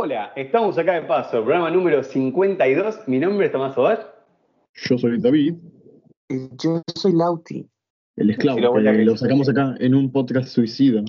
Hola, 0.00 0.32
estamos 0.36 0.78
acá 0.78 0.92
de 0.92 1.02
paso, 1.02 1.42
programa 1.42 1.72
número 1.72 2.04
52. 2.04 3.08
Mi 3.08 3.18
nombre 3.18 3.46
es 3.46 3.52
Tomás 3.52 3.76
Ovar. 3.76 4.14
Yo 4.76 4.96
soy 4.96 5.18
David, 5.20 5.54
Yo 6.56 6.82
soy 6.94 7.14
Lauti. 7.14 7.68
el 8.14 8.30
esclavo, 8.30 8.60
lo 8.60 8.70
vuelta 8.70 8.92
que 8.92 8.98
que 8.98 9.04
lo 9.04 9.12
hice. 9.14 9.24
sacamos 9.24 9.48
acá 9.48 9.74
en 9.80 9.96
un 9.96 10.12
podcast 10.12 10.50
suicida. 10.50 11.02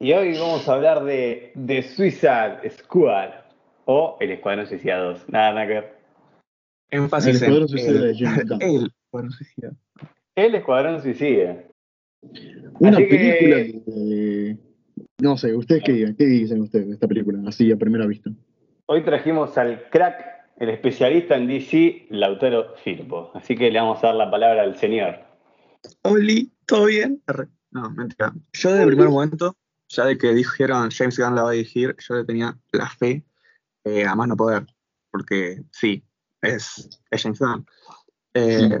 Y 0.00 0.12
hoy 0.12 0.36
vamos 0.36 0.68
a 0.68 0.74
hablar 0.74 1.04
de, 1.04 1.52
de 1.54 1.82
Suicide 1.84 2.68
Squad 2.68 3.30
o 3.84 4.16
El 4.18 4.32
Escuadrón 4.32 4.66
Suicida 4.66 4.98
2. 4.98 5.28
Nada, 5.28 5.52
nada 5.52 5.66
que 5.68 5.74
ver. 5.74 5.96
Énfasis 6.90 7.28
El 7.28 7.34
escuadrón 7.36 7.62
en 7.62 7.68
suicida 7.68 8.00
de 8.00 8.10
el. 8.10 8.16
James 8.18 8.48
Gunn. 8.48 8.60
El 8.60 8.86
escuadrón 8.96 9.30
suicida. 9.30 9.72
El 10.34 10.54
Escuadrón 10.56 11.00
Suicida. 11.00 11.64
Una 12.80 12.96
Así 12.96 13.04
película 13.06 13.56
que... 13.56 14.58
No 15.20 15.36
sé, 15.36 15.54
¿ustedes 15.54 15.82
qué, 15.84 15.92
digan? 15.92 16.16
¿Qué 16.16 16.24
dicen 16.24 16.62
ustedes 16.62 16.88
de 16.88 16.94
esta 16.94 17.06
película? 17.06 17.38
Así, 17.46 17.70
a 17.70 17.76
primera 17.76 18.06
vista. 18.06 18.30
Hoy 18.86 19.04
trajimos 19.04 19.56
al 19.56 19.88
crack, 19.88 20.24
el 20.58 20.70
especialista 20.70 21.36
en 21.36 21.46
DC, 21.46 22.06
Lautaro 22.10 22.74
Firpo. 22.82 23.30
Así 23.34 23.54
que 23.56 23.70
le 23.70 23.78
vamos 23.78 24.02
a 24.02 24.08
dar 24.08 24.16
la 24.16 24.30
palabra 24.30 24.62
al 24.62 24.76
señor. 24.76 25.20
Oli, 26.02 26.52
¿todo 26.66 26.86
bien? 26.86 27.22
No, 27.70 27.90
mentira. 27.90 28.32
Yo 28.52 28.70
desde 28.70 28.82
el 28.82 28.88
primer 28.88 29.08
momento, 29.08 29.56
ya 29.88 30.04
de 30.04 30.18
que 30.18 30.34
dijeron 30.34 30.90
James 30.90 31.18
Gunn 31.18 31.36
la 31.36 31.42
va 31.44 31.50
a 31.50 31.52
dirigir, 31.52 31.94
yo 31.98 32.14
le 32.16 32.24
tenía 32.24 32.58
la 32.72 32.88
fe 32.88 33.24
eh, 33.84 34.04
a 34.04 34.14
más 34.16 34.28
no 34.28 34.36
poder. 34.36 34.66
Porque 35.10 35.62
sí, 35.70 36.04
es, 36.42 37.00
es 37.10 37.22
James 37.22 37.38
Gunn. 37.38 37.66
Eh, 38.34 38.80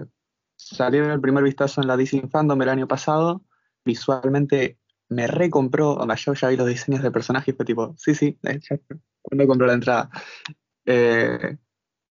Salieron 0.56 1.10
el 1.10 1.20
primer 1.20 1.44
vistazo 1.44 1.82
en 1.82 1.88
la 1.88 1.96
DC 1.96 2.26
Fandom 2.28 2.60
el 2.62 2.68
año 2.70 2.88
pasado. 2.88 3.42
Visualmente 3.84 4.78
me 5.08 5.26
recompró, 5.26 5.94
o 5.94 6.06
sea, 6.06 6.16
yo 6.16 6.34
ya 6.34 6.48
vi 6.48 6.56
los 6.56 6.68
diseños 6.68 7.02
de 7.02 7.10
personajes 7.10 7.54
y 7.54 7.56
fue 7.56 7.66
tipo, 7.66 7.94
sí, 7.96 8.14
sí, 8.14 8.38
eh. 8.44 8.60
¿Cuándo 9.22 9.46
compró 9.46 9.66
la 9.66 9.74
entrada? 9.74 10.10
Eh, 10.86 11.56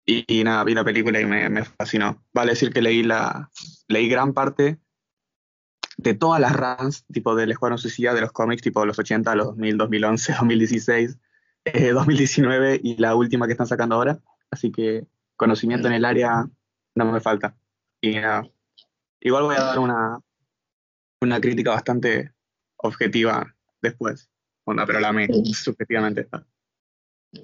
y, 0.06 0.44
nada, 0.44 0.64
vi 0.64 0.74
la 0.74 0.84
película 0.84 1.20
y 1.20 1.26
me, 1.26 1.50
me 1.50 1.66
fascinó. 1.66 2.24
Vale 2.34 2.52
decir 2.52 2.72
que 2.72 2.82
leí 2.82 3.04
la 3.04 3.50
leí 3.88 4.08
gran 4.08 4.34
parte 4.34 4.80
de 5.98 6.14
todas 6.14 6.40
las 6.40 6.56
runs, 6.56 7.06
tipo 7.08 7.36
del 7.36 7.52
Escuadrón 7.52 7.80
Suicida 7.80 8.14
de 8.14 8.22
los 8.22 8.32
cómics, 8.32 8.62
tipo 8.62 8.86
los 8.86 9.00
80, 9.00 9.36
los 9.36 9.48
2000, 9.48 9.78
2011, 9.78 10.34
2016, 10.34 11.18
eh, 11.66 11.92
2019 11.92 12.80
y 12.84 12.98
la 12.98 13.16
última 13.16 13.48
que 13.48 13.54
están 13.54 13.68
sacando 13.68 13.96
ahora. 13.96 14.20
Así 14.52 14.72
que 14.72 15.08
conocimiento 15.36 15.88
en 15.88 15.96
el 15.96 16.06
área 16.06 16.48
no 16.96 17.12
me 17.12 17.20
falta. 17.20 17.58
Y 18.02 18.16
nada, 18.16 18.48
igual 19.20 19.44
voy 19.44 19.56
a 19.56 19.64
dar 19.64 19.80
una, 19.80 20.20
una 21.22 21.42
crítica 21.42 21.72
bastante 21.72 22.32
objetiva 22.78 23.56
después. 23.81 24.30
Onda, 24.66 24.86
pero 24.86 25.00
la 25.00 25.14
me 25.14 25.28
subjetivamente. 25.53 26.28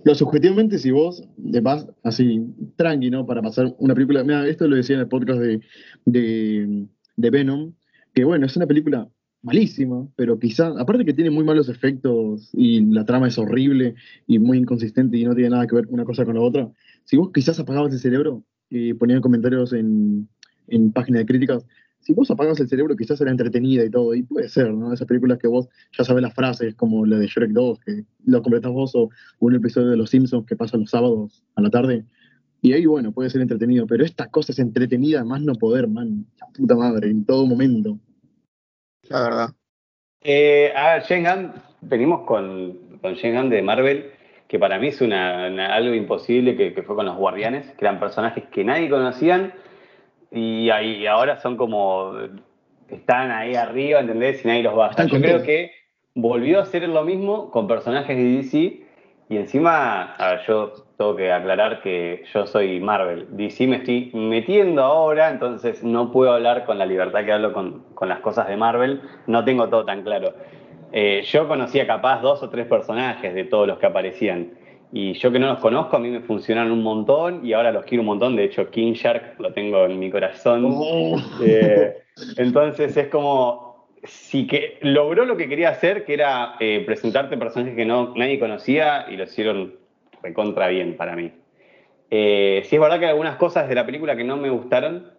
Pero 0.03 0.16
subjetivamente, 0.16 0.78
si 0.78 0.92
vos 0.92 1.23
de 1.38 1.62
vas 1.62 1.88
así, 2.03 2.42
tranqui, 2.75 3.09
¿no? 3.09 3.25
Para 3.25 3.42
pasar 3.42 3.73
una 3.78 3.94
película. 3.94 4.23
Mira, 4.23 4.48
esto 4.48 4.67
lo 4.67 4.75
decía 4.75 4.95
en 4.95 5.02
el 5.02 5.08
podcast 5.08 5.40
de, 5.40 5.62
de, 6.06 6.88
de 7.16 7.30
Venom, 7.30 7.73
que 8.14 8.23
bueno, 8.23 8.45
es 8.45 8.56
una 8.58 8.67
película 8.67 9.09
malísima, 9.42 10.08
pero 10.16 10.40
quizás, 10.40 10.73
aparte 10.78 11.06
que 11.06 11.14
tiene 11.14 11.30
muy 11.30 11.44
malos 11.44 11.68
efectos 11.68 12.50
y 12.53 12.80
la 12.86 13.06
trama 13.06 13.28
es 13.28 13.38
horrible 13.38 13.95
y 14.25 14.40
muy 14.40 14.58
inconsistente 14.58 15.18
y 15.18 15.25
no 15.25 15.36
tiene 15.36 15.50
nada 15.50 15.68
que 15.68 15.75
ver 15.75 15.86
una 15.90 16.06
cosa 16.06 16.25
con 16.25 16.36
la 16.36 16.42
otra, 16.42 16.72
si 17.03 17.18
vos 17.18 17.30
quizás 17.34 17.59
apagabas 17.59 17.94
el 17.94 18.00
cerebro 18.00 18.44
y 18.70 18.94
ponían 18.94 19.22
comentarios 19.22 19.73
en, 19.73 20.30
en 20.68 20.92
páginas 20.94 21.20
de 21.20 21.25
críticas, 21.25 21.66
si 22.04 22.14
vos 22.14 22.30
apagabas 22.30 22.59
el 22.59 22.68
cerebro 22.70 22.96
quizás 22.96 23.20
era 23.22 23.32
entretenida 23.32 23.84
y 23.84 23.90
todo, 23.90 24.14
y 24.14 24.23
puede 24.23 24.50
ser, 24.50 24.73
¿no? 24.73 24.94
Esas 24.94 25.08
películas 25.08 25.40
que 25.40 25.48
vos 25.48 25.70
ya 25.98 26.04
sabes 26.04 26.22
las 26.22 26.34
frases, 26.34 26.75
como 26.75 27.06
la 27.06 27.18
de 27.18 27.28
Shrek 27.28 27.52
2, 27.52 27.80
que 27.80 28.03
lo 28.25 28.41
completás 28.41 28.72
vos, 28.72 28.94
o 28.96 29.09
un 29.40 29.56
episodio 29.56 29.90
de 29.90 29.97
Los 29.97 30.09
Simpsons 30.09 30.46
que 30.46 30.56
pasa 30.56 30.78
los 30.78 30.90
sábados 30.90 31.44
a 31.56 31.62
la 31.62 31.69
tarde, 31.69 32.06
y 32.62 32.74
ahí, 32.74 32.86
bueno, 32.86 33.12
puede 33.12 33.30
ser 33.30 33.41
entretenido, 33.41 33.88
pero 33.88 34.06
esta 34.06 34.30
cosa 34.30 34.52
es 34.53 34.59
entretenida 34.59 35.25
más 35.25 35.41
no 35.41 35.53
poder, 35.56 35.88
man, 35.88 36.25
la 36.40 36.47
puta 36.47 36.75
madre, 36.75 37.09
en 37.09 37.25
todo 37.25 37.46
momento. 37.46 38.00
La 39.09 39.22
verdad. 39.24 39.50
Eh, 40.22 40.72
a 40.74 41.03
venimos 41.81 42.22
con, 42.22 42.97
con 43.02 43.16
Gunn 43.16 43.50
de 43.50 43.62
Marvel, 43.62 44.12
que 44.47 44.59
para 44.59 44.80
mí 44.80 44.88
es 44.88 45.02
una, 45.02 45.47
una- 45.52 45.74
algo 45.75 45.94
imposible 45.94 46.56
que, 46.56 46.74
que 46.74 46.84
fue 46.84 46.96
con 46.96 47.06
los 47.06 47.18
Guardianes, 47.18 47.66
que 47.72 47.85
eran 47.85 48.00
personajes 48.00 48.46
que 48.46 48.64
nadie 48.64 48.90
conocían 48.90 49.53
y, 50.34 50.70
ahí, 50.70 51.06
ahora 51.06 51.40
son 51.40 51.58
como, 51.58 52.14
están 52.90 53.32
ahí 53.32 53.56
arriba, 53.56 54.00
¿entendés? 54.00 54.44
Y 54.44 54.48
nadie 54.48 54.64
los 54.64 54.76
baja. 54.76 55.06
Yo 55.06 55.22
creo 55.22 55.44
que 55.44 55.72
volvió 56.16 56.60
a 56.60 56.64
hacer 56.64 56.88
lo 56.88 57.04
mismo 57.04 57.52
con 57.52 57.68
personajes 57.68 58.18
de 58.18 58.24
DC 58.24 58.84
y 59.30 59.38
encima, 59.38 60.14
a 60.16 60.32
ver, 60.32 60.42
yo 60.48 60.74
tengo 60.98 61.16
que 61.16 61.32
aclarar 61.32 61.82
que 61.82 62.24
yo 62.34 62.46
soy 62.46 62.80
Marvel. 62.80 63.28
DC 63.32 63.68
me 63.68 63.78
estoy 63.78 64.12
metiendo 64.14 64.84
ahora, 64.84 65.30
entonces 65.30 65.84
no 65.84 66.12
puedo 66.12 66.34
hablar 66.34 66.66
con 66.66 66.78
la 66.78 66.86
libertad 66.86 67.24
que 67.26 67.32
hablo 67.32 67.54
con, 67.54 67.84
con 67.96 68.10
las 68.10 68.20
cosas 68.20 68.48
de 68.48 68.58
Marvel. 68.58 69.02
No 69.28 69.44
tengo 69.44 69.70
todo 69.70 69.86
tan 69.86 70.04
claro. 70.04 70.34
Eh, 70.92 71.24
yo 71.26 71.48
conocía 71.48 71.88
capaz 71.88 72.22
dos 72.22 72.44
o 72.44 72.50
tres 72.50 72.68
personajes 72.68 73.34
de 73.34 73.46
todos 73.46 73.68
los 73.68 73.80
que 73.80 73.88
aparecían. 73.88 74.52
Y 74.96 75.14
yo 75.14 75.31
que 75.31 75.40
no 75.40 75.48
los 75.48 75.58
conozco, 75.58 75.98
a 75.98 76.00
mí 76.00 76.12
me 76.12 76.20
funcionaron 76.20 76.72
un 76.72 76.84
montón 76.84 77.44
y 77.44 77.54
ahora 77.54 77.72
los 77.72 77.84
quiero 77.84 78.04
un 78.04 78.06
montón. 78.06 78.36
De 78.36 78.44
hecho, 78.44 78.70
King 78.70 78.94
Shark 78.94 79.40
lo 79.40 79.52
tengo 79.52 79.86
en 79.86 79.98
mi 79.98 80.12
corazón. 80.12 80.66
Oh. 80.68 81.18
Eh, 81.44 81.98
entonces 82.38 82.96
es 82.96 83.08
como 83.08 83.88
si 84.03 84.46
que 84.46 84.78
logró 84.82 85.26
lo 85.26 85.36
que 85.36 85.50
quería 85.50 85.70
hacer, 85.70 86.06
que 86.06 86.14
era 86.14 86.58
eh, 86.59 86.84
presentarte 86.86 87.38
personajes 87.38 87.76
que 87.76 87.86
no, 87.86 88.14
nadie 88.16 88.40
conocía 88.40 89.08
y 89.09 89.18
lo 89.18 89.24
hicieron 89.24 89.74
recontra 90.22 90.68
bien 90.68 90.96
para 90.96 91.16
mí. 91.16 91.32
Eh, 92.12 92.62
sí 92.66 92.76
es 92.76 92.82
verdad 92.82 93.00
que 93.00 93.06
hay 93.06 93.12
algunas 93.12 93.38
cosas 93.38 93.68
de 93.68 93.74
la 93.74 93.88
película 93.88 94.16
que 94.16 94.24
no 94.24 94.38
me 94.38 94.52
gustaron 94.52 95.12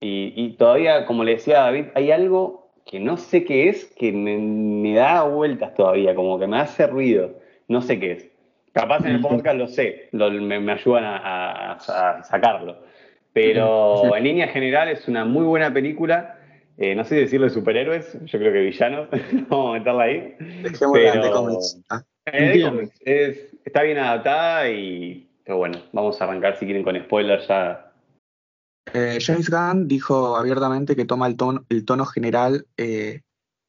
y, 0.00 0.32
y 0.34 0.54
todavía, 0.54 1.06
como 1.06 1.22
le 1.22 1.36
decía 1.36 1.60
a 1.60 1.66
David, 1.66 1.84
hay 1.94 2.10
algo 2.10 2.72
que 2.84 2.98
no 2.98 3.16
sé 3.16 3.44
qué 3.44 3.68
es, 3.68 3.84
que 3.96 4.10
me, 4.10 4.36
me 4.36 4.94
da 4.94 5.22
vueltas 5.22 5.74
todavía, 5.74 6.16
como 6.16 6.40
que 6.40 6.48
me 6.48 6.58
hace 6.58 6.88
ruido, 6.88 7.38
no 7.68 7.82
sé 7.82 8.00
qué 8.00 8.12
es. 8.12 8.31
Capaz 8.72 9.00
en 9.04 9.12
el 9.16 9.20
podcast 9.20 9.56
lo 9.58 9.66
sé, 9.68 10.08
lo- 10.12 10.30
me, 10.30 10.58
me 10.60 10.72
ayudan 10.72 11.04
a, 11.04 11.16
a- 11.72 11.72
a 12.18 12.24
sacarlo. 12.24 12.82
Pero 13.32 14.14
en 14.16 14.24
línea 14.24 14.48
general 14.48 14.88
es 14.88 15.08
una 15.08 15.24
muy 15.24 15.44
buena 15.44 15.72
película. 15.72 16.38
Eh, 16.78 16.94
no 16.94 17.04
sé 17.04 17.16
si 17.16 17.20
decirlo 17.22 17.46
de 17.46 17.52
superhéroes, 17.52 18.18
yo 18.24 18.38
creo 18.38 18.52
que 18.52 18.60
villanos, 18.60 19.08
vamos 19.48 19.70
a 19.76 19.78
meterla 19.78 20.02
ahí. 20.04 20.34
Pero- 20.92 21.22
de 21.22 21.30
cómics. 21.30 21.80
Ah, 21.90 22.02
Eh, 22.26 22.58
de 22.58 22.62
cómics, 22.62 23.00
es- 23.04 23.56
está 23.64 23.82
bien 23.82 23.98
adaptada 23.98 24.68
y. 24.70 25.28
Pero 25.44 25.56
bueno, 25.58 25.78
vamos 25.92 26.20
a 26.20 26.24
arrancar 26.24 26.56
si 26.56 26.64
quieren 26.66 26.84
con 26.84 26.96
spoilers 26.98 27.48
ya. 27.48 27.92
Eh, 28.94 29.18
James 29.20 29.50
Gunn 29.50 29.88
dijo 29.88 30.36
abiertamente 30.36 30.94
que 30.96 31.04
toma 31.04 31.26
el 31.26 31.36
tono, 31.36 31.64
el 31.68 31.84
tono 31.84 32.04
general 32.06 32.66
eh, 32.76 33.20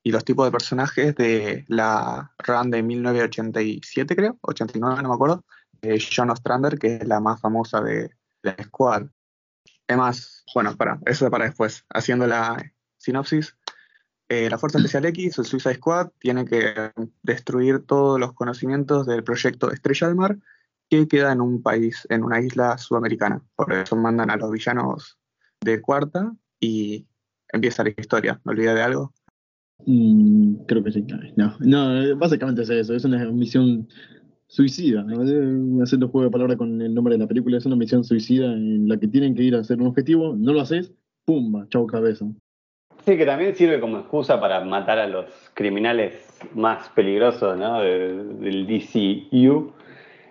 y 0.04 0.12
los 0.12 0.26
tipos 0.26 0.46
de 0.46 0.52
personajes 0.52 1.16
de 1.16 1.66
la 1.70 2.34
run 2.40 2.70
de 2.70 2.84
1987, 2.84 4.16
creo, 4.16 4.38
89, 4.42 5.02
no 5.02 5.10
me 5.10 5.16
acuerdo, 5.16 5.46
de 5.82 6.02
John 6.14 6.30
Ostrander, 6.30 6.78
que 6.78 6.98
es 6.98 7.08
la 7.08 7.22
más 7.22 7.40
famosa 7.40 7.82
de 7.82 8.12
la 8.42 8.56
Squad. 8.62 9.08
Además, 9.88 10.44
bueno, 10.54 10.76
para, 10.76 11.00
eso 11.06 11.26
es 11.26 11.32
para 11.32 11.46
después. 11.46 11.86
Haciendo 11.90 12.28
la 12.28 12.58
sinopsis, 12.98 13.56
eh, 14.28 14.50
la 14.50 14.58
Fuerza 14.58 14.78
Especial 14.78 15.06
X, 15.06 15.38
el 15.40 15.46
Suicide 15.46 15.76
Squad, 15.76 16.10
tiene 16.20 16.46
que 16.46 16.92
destruir 17.22 17.86
todos 17.86 18.20
los 18.20 18.34
conocimientos 18.34 19.06
del 19.06 19.24
proyecto 19.24 19.72
Estrella 19.72 20.08
del 20.08 20.16
Mar, 20.18 20.38
que 20.90 21.08
queda 21.08 21.32
en 21.32 21.40
un 21.40 21.62
país, 21.62 22.06
en 22.10 22.24
una 22.24 22.42
isla 22.42 22.78
sudamericana. 22.78 23.42
Por 23.56 23.72
eso 23.72 23.96
mandan 23.96 24.32
a 24.32 24.36
los 24.36 24.52
villanos 24.52 25.18
de 25.62 25.82
cuarta 25.82 26.34
y 26.60 27.08
empieza 27.50 27.84
la 27.84 27.94
historia. 27.96 28.42
¿Me 28.44 28.52
olvidé 28.52 28.74
de 28.74 28.82
algo? 28.82 29.14
Mm, 29.86 30.66
creo 30.68 30.84
que 30.84 30.92
sí. 30.92 31.06
No, 31.36 31.56
no, 31.60 32.16
básicamente 32.18 32.62
es 32.62 32.70
eso, 32.70 32.94
es 32.96 33.04
una 33.06 33.26
misión 33.26 33.88
suicida. 34.48 35.04
¿no? 35.04 35.24
Eh, 35.24 35.82
Haciendo 35.84 36.08
juego 36.10 36.26
de 36.26 36.32
palabras 36.32 36.58
con 36.58 36.82
el 36.82 36.94
nombre 36.94 37.16
de 37.16 37.20
la 37.20 37.28
película, 37.28 37.58
es 37.58 37.66
una 37.66 37.76
misión 37.76 38.04
suicida 38.04 38.46
en 38.54 38.88
la 38.88 38.98
que 38.98 39.08
tienen 39.08 39.36
que 39.36 39.44
ir 39.44 39.56
a 39.56 39.60
hacer 39.60 39.80
un 39.82 39.88
objetivo, 39.88 40.36
no 40.38 40.54
lo 40.54 40.62
haces, 40.62 40.94
pumba, 41.26 41.68
chau 41.70 41.86
cabeza. 41.88 42.26
Sí, 43.06 43.18
que 43.18 43.26
también 43.26 43.54
sirve 43.56 43.82
como 43.82 43.98
excusa 44.00 44.40
para 44.40 44.64
matar 44.64 44.98
a 45.00 45.08
los 45.08 45.26
criminales 45.54 46.14
más 46.54 46.88
peligrosos 46.90 47.58
¿no? 47.58 47.82
de- 47.82 48.24
del 48.36 48.66
DCU. 48.68 49.74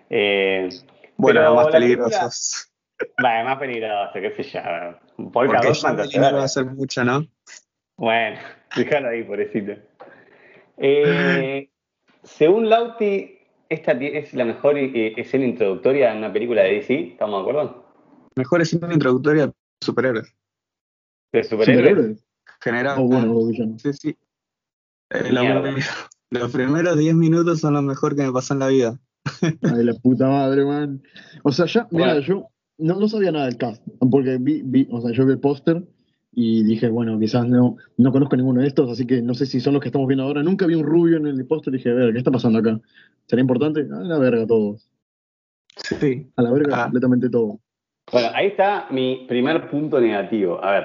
Eh, 0.09 0.69
Bueno, 1.19 1.41
pero 1.41 1.55
más 1.55 1.67
película- 1.69 2.07
peligrosos. 2.09 2.69
Vale, 3.21 3.45
más 3.45 3.59
peligroso, 3.59 4.13
qué 4.15 4.31
sé 4.31 4.43
yo. 4.45 4.61
Polka 5.33 5.55
Porque 5.55 5.69
Dot 5.69 5.77
Fantasy, 5.77 6.09
Dillinger 6.11 6.35
va 6.35 6.41
a 6.43 6.45
hacer 6.45 6.65
mucho, 6.67 7.05
¿no? 7.05 7.27
Bueno, 7.99 8.39
déjalo 8.77 9.09
ahí, 9.09 9.23
pobrecito. 9.25 9.73
Eh, 10.79 11.69
según 12.23 12.69
Lauti, 12.69 13.39
esta 13.69 13.93
es 13.93 14.35
la 14.35 14.45
mejor 14.45 14.79
eh, 14.79 15.15
escena 15.17 15.45
introductoria 15.45 16.13
en 16.13 16.19
una 16.19 16.33
película 16.33 16.63
de 16.63 16.75
DC, 16.75 16.95
¿estamos 17.13 17.45
de 17.45 17.51
acuerdo? 17.51 17.85
Mejor 18.37 18.63
escena 18.63 18.93
introductoria 18.93 19.47
de 19.47 19.53
superhéroes. 19.81 20.35
De 21.33 21.45
superhéroes. 21.45 21.87
¿Superhéroes? 21.87 22.27
General. 22.61 22.99
O 22.99 23.05
bueno, 23.05 23.37
o 23.37 23.47
villanos. 23.47 23.83
Sí, 23.83 23.93
sí. 23.93 24.17
Eh, 25.11 25.33
los 26.31 26.51
primeros 26.51 26.99
10 26.99 27.15
minutos 27.15 27.61
son 27.61 27.75
lo 27.75 27.83
mejor 27.83 28.17
que 28.17 28.23
me 28.23 28.33
pasó 28.33 28.55
en 28.55 28.61
la 28.61 28.69
vida. 28.69 28.99
Ay, 29.43 29.85
la 29.85 29.95
puta 29.95 30.29
madre, 30.29 30.65
man. 30.65 31.03
O 31.43 31.53
sea, 31.53 31.67
ya, 31.67 31.87
mira, 31.91 32.15
Bueno. 32.15 32.21
yo 32.21 32.47
no, 32.79 32.99
no 32.99 33.09
sabía 33.09 33.33
nada 33.33 33.47
del 33.47 33.59
cast, 33.59 33.87
porque 34.11 34.39
vi, 34.41 34.63
vi, 34.65 34.89
o 34.91 35.01
sea, 35.01 35.13
yo 35.13 35.27
vi 35.27 35.33
el 35.33 35.41
póster 35.41 35.85
y 36.35 36.63
dije, 36.65 36.89
bueno, 36.89 37.19
quizás 37.19 37.47
no, 37.47 37.77
no 37.99 38.11
conozco 38.13 38.37
ninguno 38.37 38.63
de 38.63 38.67
estos, 38.69 38.91
así 38.91 39.07
que 39.07 39.21
no 39.21 39.35
sé 39.35 39.45
si 39.47 39.61
son 39.61 39.75
los 39.75 39.83
que 39.83 39.89
estamos 39.89 40.09
viendo 40.09 40.25
ahora. 40.25 40.43
Nunca 40.43 40.67
vi 40.67 40.75
un 40.75 40.85
rubio 40.85 41.19
en 41.19 41.27
el 41.27 41.47
póster 41.47 41.75
y 41.75 41.77
dije, 41.77 41.91
a 41.91 41.95
ver, 41.95 42.13
¿qué 42.13 42.19
está 42.19 42.31
pasando 42.31 42.59
acá? 42.59 42.81
¿Será 43.27 43.41
importante? 43.41 43.81
A 43.93 44.01
la 44.01 44.19
verga 44.19 44.47
todos. 44.47 44.89
Sí. 45.77 46.31
A 46.37 46.43
la 46.43 46.51
verga 46.51 46.77
Ah. 46.77 46.83
completamente 46.85 47.29
todo. 47.29 47.59
Bueno, 48.11 48.29
ahí 48.35 48.49
está 48.49 48.87
mi 48.91 49.25
primer 49.29 49.69
punto 49.71 50.01
negativo. 50.01 50.63
A 50.63 50.71
ver, 50.73 50.85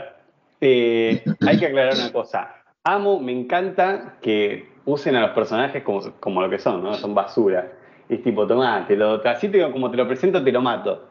eh, 0.62 1.24
hay 1.46 1.58
que 1.58 1.66
aclarar 1.68 1.94
una 1.96 2.12
cosa. 2.12 2.50
Amo, 2.84 3.20
me 3.20 3.32
encanta 3.38 4.18
que 4.22 4.70
usen 4.86 5.16
a 5.16 5.22
los 5.22 5.32
personajes 5.32 5.84
como, 5.84 6.02
como 6.20 6.42
lo 6.42 6.50
que 6.50 6.60
son, 6.60 6.84
¿no? 6.84 6.94
Son 6.96 7.14
basura. 7.16 7.72
Es 8.08 8.24
tipo, 8.24 8.48
tomá, 8.48 8.86
te 8.88 8.96
lo, 8.96 9.22
así 9.28 9.50
te, 9.50 9.70
como 9.72 9.92
te 9.92 9.98
lo 9.98 10.08
presento, 10.08 10.44
te 10.44 10.52
lo 10.52 10.62
mato. 10.62 11.08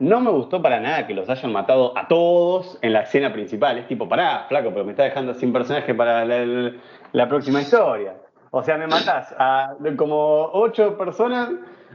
No 0.00 0.18
me 0.18 0.30
gustó 0.30 0.62
para 0.62 0.80
nada 0.80 1.06
que 1.06 1.12
los 1.12 1.28
hayan 1.28 1.52
matado 1.52 1.96
a 1.96 2.08
todos 2.08 2.78
en 2.80 2.94
la 2.94 3.02
escena 3.02 3.30
principal. 3.34 3.76
Es 3.76 3.86
tipo, 3.86 4.08
pará, 4.08 4.46
flaco, 4.48 4.70
pero 4.70 4.82
me 4.82 4.92
está 4.92 5.04
dejando 5.04 5.34
sin 5.34 5.52
personaje 5.52 5.94
para 5.94 6.24
la, 6.24 7.28
próxima 7.28 7.60
historia. 7.60 8.16
O 8.50 8.62
sea, 8.64 8.78
me 8.78 8.86
matás 8.86 9.34
a 9.38 9.76
como 9.98 10.48
ocho 10.54 10.96
personas 10.96 11.50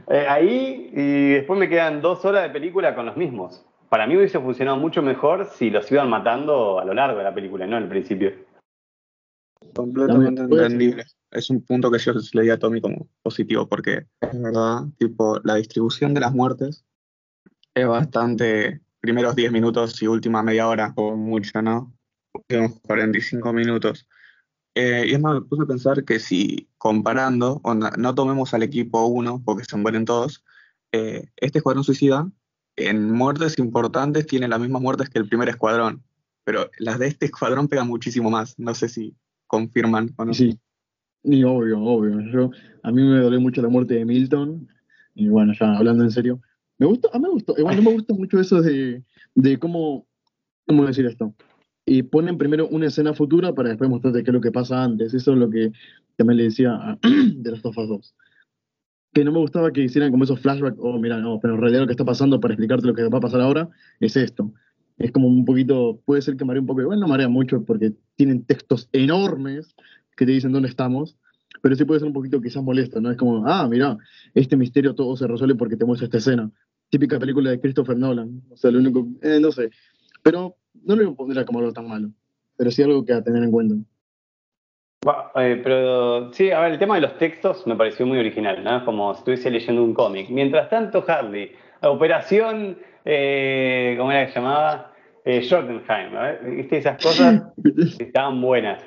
eh, 0.08 0.24
ahí 0.28 0.88
y 0.94 1.30
después 1.32 1.58
me 1.58 1.68
quedan 1.68 2.00
dos 2.00 2.24
horas 2.24 2.44
de 2.44 2.50
película 2.50 2.94
con 2.94 3.06
los 3.06 3.16
mismos. 3.16 3.66
Para 3.88 4.06
mí 4.06 4.16
hubiese 4.16 4.38
funcionado 4.38 4.76
mucho 4.76 5.02
mejor 5.02 5.46
si 5.46 5.70
los 5.70 5.90
iban 5.90 6.08
matando 6.08 6.78
a 6.78 6.84
lo 6.84 6.94
largo 6.94 7.18
de 7.18 7.24
la 7.24 7.34
película, 7.34 7.66
no 7.66 7.76
en 7.76 7.82
el 7.82 7.88
principio. 7.88 8.32
Completamente 9.74 10.42
entendible. 10.42 11.02
Es 11.32 11.50
un 11.50 11.60
punto 11.60 11.90
que 11.90 11.98
yo 11.98 12.12
le 12.34 12.42
di 12.42 12.50
a 12.50 12.58
Tommy 12.58 12.80
como 12.80 13.08
positivo, 13.24 13.66
porque 13.68 14.04
es 14.20 14.40
verdad, 14.40 14.84
tipo, 14.96 15.40
la 15.42 15.56
distribución 15.56 16.14
de 16.14 16.20
las 16.20 16.32
muertes 16.32 16.85
es 17.76 17.86
bastante. 17.86 18.80
Primeros 19.00 19.36
10 19.36 19.52
minutos 19.52 20.02
y 20.02 20.06
última 20.08 20.42
media 20.42 20.66
hora, 20.66 20.92
o 20.96 21.14
mucho, 21.14 21.62
¿no? 21.62 21.94
Últimos 22.32 22.80
45 22.80 23.52
minutos. 23.52 24.08
Eh, 24.74 25.04
y 25.08 25.12
es 25.12 25.20
más, 25.20 25.34
me 25.34 25.42
puse 25.42 25.62
a 25.62 25.66
pensar 25.66 26.04
que 26.04 26.18
si 26.18 26.68
comparando, 26.78 27.60
no 27.98 28.14
tomemos 28.14 28.52
al 28.54 28.62
equipo 28.62 29.06
1, 29.06 29.42
porque 29.44 29.64
se 29.64 29.76
mueren 29.76 30.04
todos, 30.04 30.42
eh, 30.92 31.28
este 31.36 31.58
escuadrón 31.58 31.84
suicida, 31.84 32.28
en 32.76 33.12
muertes 33.12 33.58
importantes, 33.58 34.26
tiene 34.26 34.48
las 34.48 34.60
mismas 34.60 34.82
muertes 34.82 35.08
que 35.08 35.18
el 35.18 35.28
primer 35.28 35.48
escuadrón, 35.48 36.02
pero 36.44 36.70
las 36.78 36.98
de 36.98 37.08
este 37.08 37.26
escuadrón 37.26 37.68
pegan 37.68 37.88
muchísimo 37.88 38.30
más. 38.30 38.58
No 38.58 38.74
sé 38.74 38.88
si 38.88 39.14
confirman 39.46 40.14
o 40.16 40.24
no. 40.24 40.34
Sí. 40.34 40.58
Obvio, 41.24 41.82
obvio. 41.82 42.20
Yo, 42.32 42.50
a 42.82 42.90
mí 42.92 43.02
me 43.02 43.18
dolió 43.18 43.40
mucho 43.40 43.60
la 43.60 43.68
muerte 43.68 43.94
de 43.94 44.04
Milton. 44.04 44.68
Y 45.14 45.28
bueno, 45.28 45.52
ya 45.58 45.76
hablando 45.76 46.04
en 46.04 46.10
serio. 46.10 46.40
Me 46.78 46.86
gusta, 46.86 47.08
a 47.12 47.18
mí 47.18 47.24
me 47.24 47.30
gustó. 47.30 47.54
Igual 47.56 47.76
no 47.76 47.82
me 47.82 47.92
gusta 47.92 48.14
mucho 48.14 48.38
eso 48.38 48.60
de, 48.60 49.02
de 49.34 49.58
cómo, 49.58 50.06
cómo 50.66 50.86
decir 50.86 51.06
esto. 51.06 51.34
Y 51.84 52.02
ponen 52.02 52.36
primero 52.36 52.68
una 52.68 52.86
escena 52.86 53.14
futura 53.14 53.54
para 53.54 53.70
después 53.70 53.88
mostrarte 53.88 54.24
qué 54.24 54.30
es 54.30 54.34
lo 54.34 54.40
que 54.40 54.52
pasa 54.52 54.82
antes. 54.82 55.14
Eso 55.14 55.32
es 55.32 55.38
lo 55.38 55.48
que 55.48 55.72
también 56.16 56.38
le 56.38 56.44
decía 56.44 56.98
de 57.02 57.50
las 57.50 57.64
of 57.64 57.78
Us 57.78 57.88
2. 57.88 58.14
Que 59.14 59.24
no 59.24 59.32
me 59.32 59.38
gustaba 59.38 59.72
que 59.72 59.82
hicieran 59.82 60.10
como 60.10 60.24
esos 60.24 60.40
flashbacks. 60.40 60.78
Oh, 60.80 60.98
mira, 60.98 61.18
no, 61.18 61.38
pero 61.40 61.54
en 61.54 61.60
realidad 61.60 61.82
lo 61.82 61.86
que 61.86 61.92
está 61.92 62.04
pasando 62.04 62.40
para 62.40 62.54
explicarte 62.54 62.86
lo 62.86 62.94
que 62.94 63.08
va 63.08 63.18
a 63.18 63.20
pasar 63.20 63.40
ahora 63.40 63.70
es 64.00 64.16
esto. 64.16 64.52
Es 64.98 65.12
como 65.12 65.28
un 65.28 65.44
poquito, 65.44 66.00
puede 66.04 66.22
ser 66.22 66.36
que 66.36 66.44
marea 66.44 66.60
un 66.60 66.66
poco. 66.66 66.80
Igual 66.80 67.00
no 67.00 67.08
marea 67.08 67.28
mucho 67.28 67.64
porque 67.64 67.92
tienen 68.16 68.44
textos 68.44 68.88
enormes 68.92 69.74
que 70.16 70.26
te 70.26 70.32
dicen 70.32 70.52
dónde 70.52 70.68
estamos, 70.68 71.16
pero 71.62 71.76
sí 71.76 71.84
puede 71.84 72.00
ser 72.00 72.08
un 72.08 72.14
poquito 72.14 72.40
quizás 72.40 72.62
molesto, 72.62 73.00
¿no? 73.00 73.10
Es 73.10 73.16
como, 73.16 73.46
ah, 73.46 73.68
mira, 73.68 73.96
este 74.34 74.56
misterio 74.56 74.94
todo 74.94 75.16
se 75.16 75.26
resuelve 75.26 75.54
porque 75.54 75.76
te 75.76 75.84
muestra 75.84 76.06
esta 76.06 76.18
escena. 76.18 76.50
Típica 76.88 77.18
película 77.18 77.50
de 77.50 77.60
Christopher 77.60 77.96
Nolan. 77.96 78.42
O 78.50 78.56
sea, 78.56 78.70
lo 78.70 78.78
único, 78.78 79.06
eh, 79.22 79.38
no 79.40 79.50
sé. 79.50 79.70
Pero 80.22 80.56
no 80.84 80.96
lo 80.96 81.14
pondría 81.14 81.44
como 81.44 81.58
algo 81.58 81.72
tan 81.72 81.88
malo. 81.88 82.08
Pero 82.56 82.70
sí 82.70 82.82
algo 82.82 83.04
que 83.04 83.12
a 83.12 83.22
tener 83.22 83.42
en 83.42 83.50
cuenta. 83.50 83.74
Eh, 85.36 85.60
pero 85.62 86.32
sí, 86.32 86.50
a 86.50 86.60
ver, 86.60 86.72
el 86.72 86.78
tema 86.78 86.96
de 86.96 87.02
los 87.02 87.18
textos 87.18 87.66
me 87.66 87.76
pareció 87.76 88.06
muy 88.06 88.18
original, 88.18 88.62
¿no? 88.64 88.84
Como 88.84 89.14
si 89.14 89.18
estuviese 89.18 89.50
leyendo 89.50 89.84
un 89.84 89.94
cómic. 89.94 90.28
Mientras 90.30 90.68
tanto, 90.68 91.04
Harley, 91.06 91.52
Operación, 91.82 92.78
eh, 93.04 93.94
¿cómo 93.98 94.10
era 94.10 94.26
que 94.26 94.32
se 94.32 94.40
llamaba? 94.40 94.92
Eh, 95.24 95.46
Jotunheim, 95.48 96.12
¿no? 96.12 96.50
¿Viste? 96.56 96.78
Esas 96.78 97.02
cosas 97.02 97.42
estaban 97.98 98.40
buenas. 98.40 98.82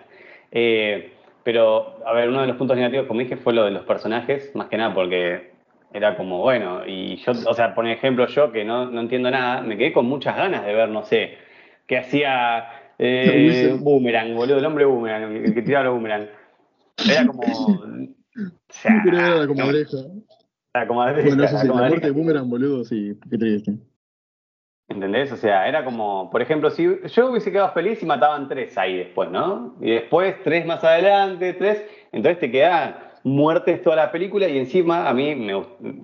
Eh, 0.52 1.14
pero, 1.44 2.06
a 2.06 2.14
ver, 2.14 2.30
uno 2.30 2.42
de 2.42 2.48
los 2.48 2.58
puntos 2.58 2.76
negativos, 2.76 3.08
como 3.08 3.20
dije, 3.22 3.38
fue 3.38 3.54
lo 3.54 3.66
de 3.66 3.72
los 3.72 3.84
personajes, 3.84 4.54
más 4.56 4.68
que 4.68 4.78
nada 4.78 4.94
porque 4.94 5.52
era 5.94 6.16
como, 6.16 6.40
bueno, 6.40 6.86
y 6.86 7.18
yo, 7.18 7.32
o 7.32 7.54
sea, 7.54 7.74
por 7.74 7.88
ejemplo, 7.88 8.28
yo 8.28 8.52
que 8.52 8.64
no, 8.64 8.90
no 8.90 9.02
entiendo 9.02 9.32
nada, 9.32 9.62
me 9.62 9.78
quedé 9.78 9.92
con 9.92 10.06
muchas 10.06 10.36
ganas 10.36 10.66
de 10.66 10.74
ver, 10.74 10.90
no 10.90 11.04
sé, 11.04 11.38
qué 11.88 11.98
hacía 11.98 12.70
eh. 13.00 13.78
Boomerang, 13.80 14.36
boludo, 14.36 14.58
el 14.58 14.66
hombre 14.66 14.86
Boomerang, 14.86 15.36
el 15.38 15.54
que 15.54 15.62
tiraba 15.62 15.86
los 15.86 15.94
Boomerang. 15.96 16.28
Era 17.10 17.26
como. 17.26 17.44
O 18.40 18.72
sea, 18.72 19.04
era 19.06 19.36
la 19.36 19.46
no, 19.48 19.48
comadreja. 19.48 19.98
la 20.74 20.88
comadreja, 20.88 21.28
Bueno, 21.28 21.44
eso 21.44 21.58
sí, 21.58 21.68
la 21.68 21.74
muerte 21.74 22.08
de 22.08 22.12
Boomerang, 22.12 22.50
boludo, 22.50 22.86
sí, 22.86 23.20
qué 23.30 23.38
triste. 23.38 23.74
¿Entendés? 24.88 25.32
O 25.34 25.36
sea, 25.36 25.68
era 25.68 25.84
como, 25.84 26.30
por 26.30 26.42
ejemplo, 26.42 26.70
si 26.70 26.88
yo 27.06 27.32
hubiese 27.32 27.52
quedado 27.52 27.74
feliz 27.74 28.02
y 28.02 28.06
mataban 28.06 28.48
tres 28.48 28.78
ahí 28.78 28.98
después, 28.98 29.30
¿no? 29.30 29.76
Y 29.82 29.92
después 29.92 30.36
tres 30.44 30.66
más 30.66 30.82
adelante, 30.84 31.54
tres, 31.54 31.84
entonces 32.14 32.40
te 32.40 32.52
quedan 32.52 32.96
muertes 33.24 33.82
toda 33.84 33.96
la 33.96 34.12
película 34.12 34.48
y 34.48 34.58
encima 34.58 35.10
a 35.10 35.14
mí 35.14 35.36
me 35.36 35.64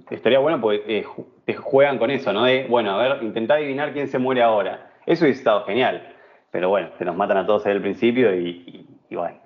estaría 0.10 0.40
bueno 0.40 0.60
porque 0.60 0.84
eh, 0.88 1.06
te 1.46 1.54
juegan 1.54 1.98
con 1.98 2.12
eso, 2.12 2.34
¿no? 2.34 2.44
De, 2.44 2.66
bueno, 2.68 2.92
a 2.92 2.98
ver, 2.98 3.24
intentá 3.24 3.56
adivinar 3.56 3.94
quién 3.94 4.08
se 4.08 4.20
muere 4.20 4.42
ahora. 4.42 4.92
Eso 5.06 5.26
hubiese 5.26 5.40
estado 5.40 5.66
genial. 5.66 6.16
Pero 6.52 6.70
bueno, 6.70 6.90
te 6.98 7.06
nos 7.06 7.16
matan 7.16 7.38
a 7.38 7.46
todos 7.46 7.64
desde 7.64 7.76
el 7.76 7.82
principio 7.82 8.34
y, 8.34 8.88
y, 9.10 9.16
bueno. 9.16 9.38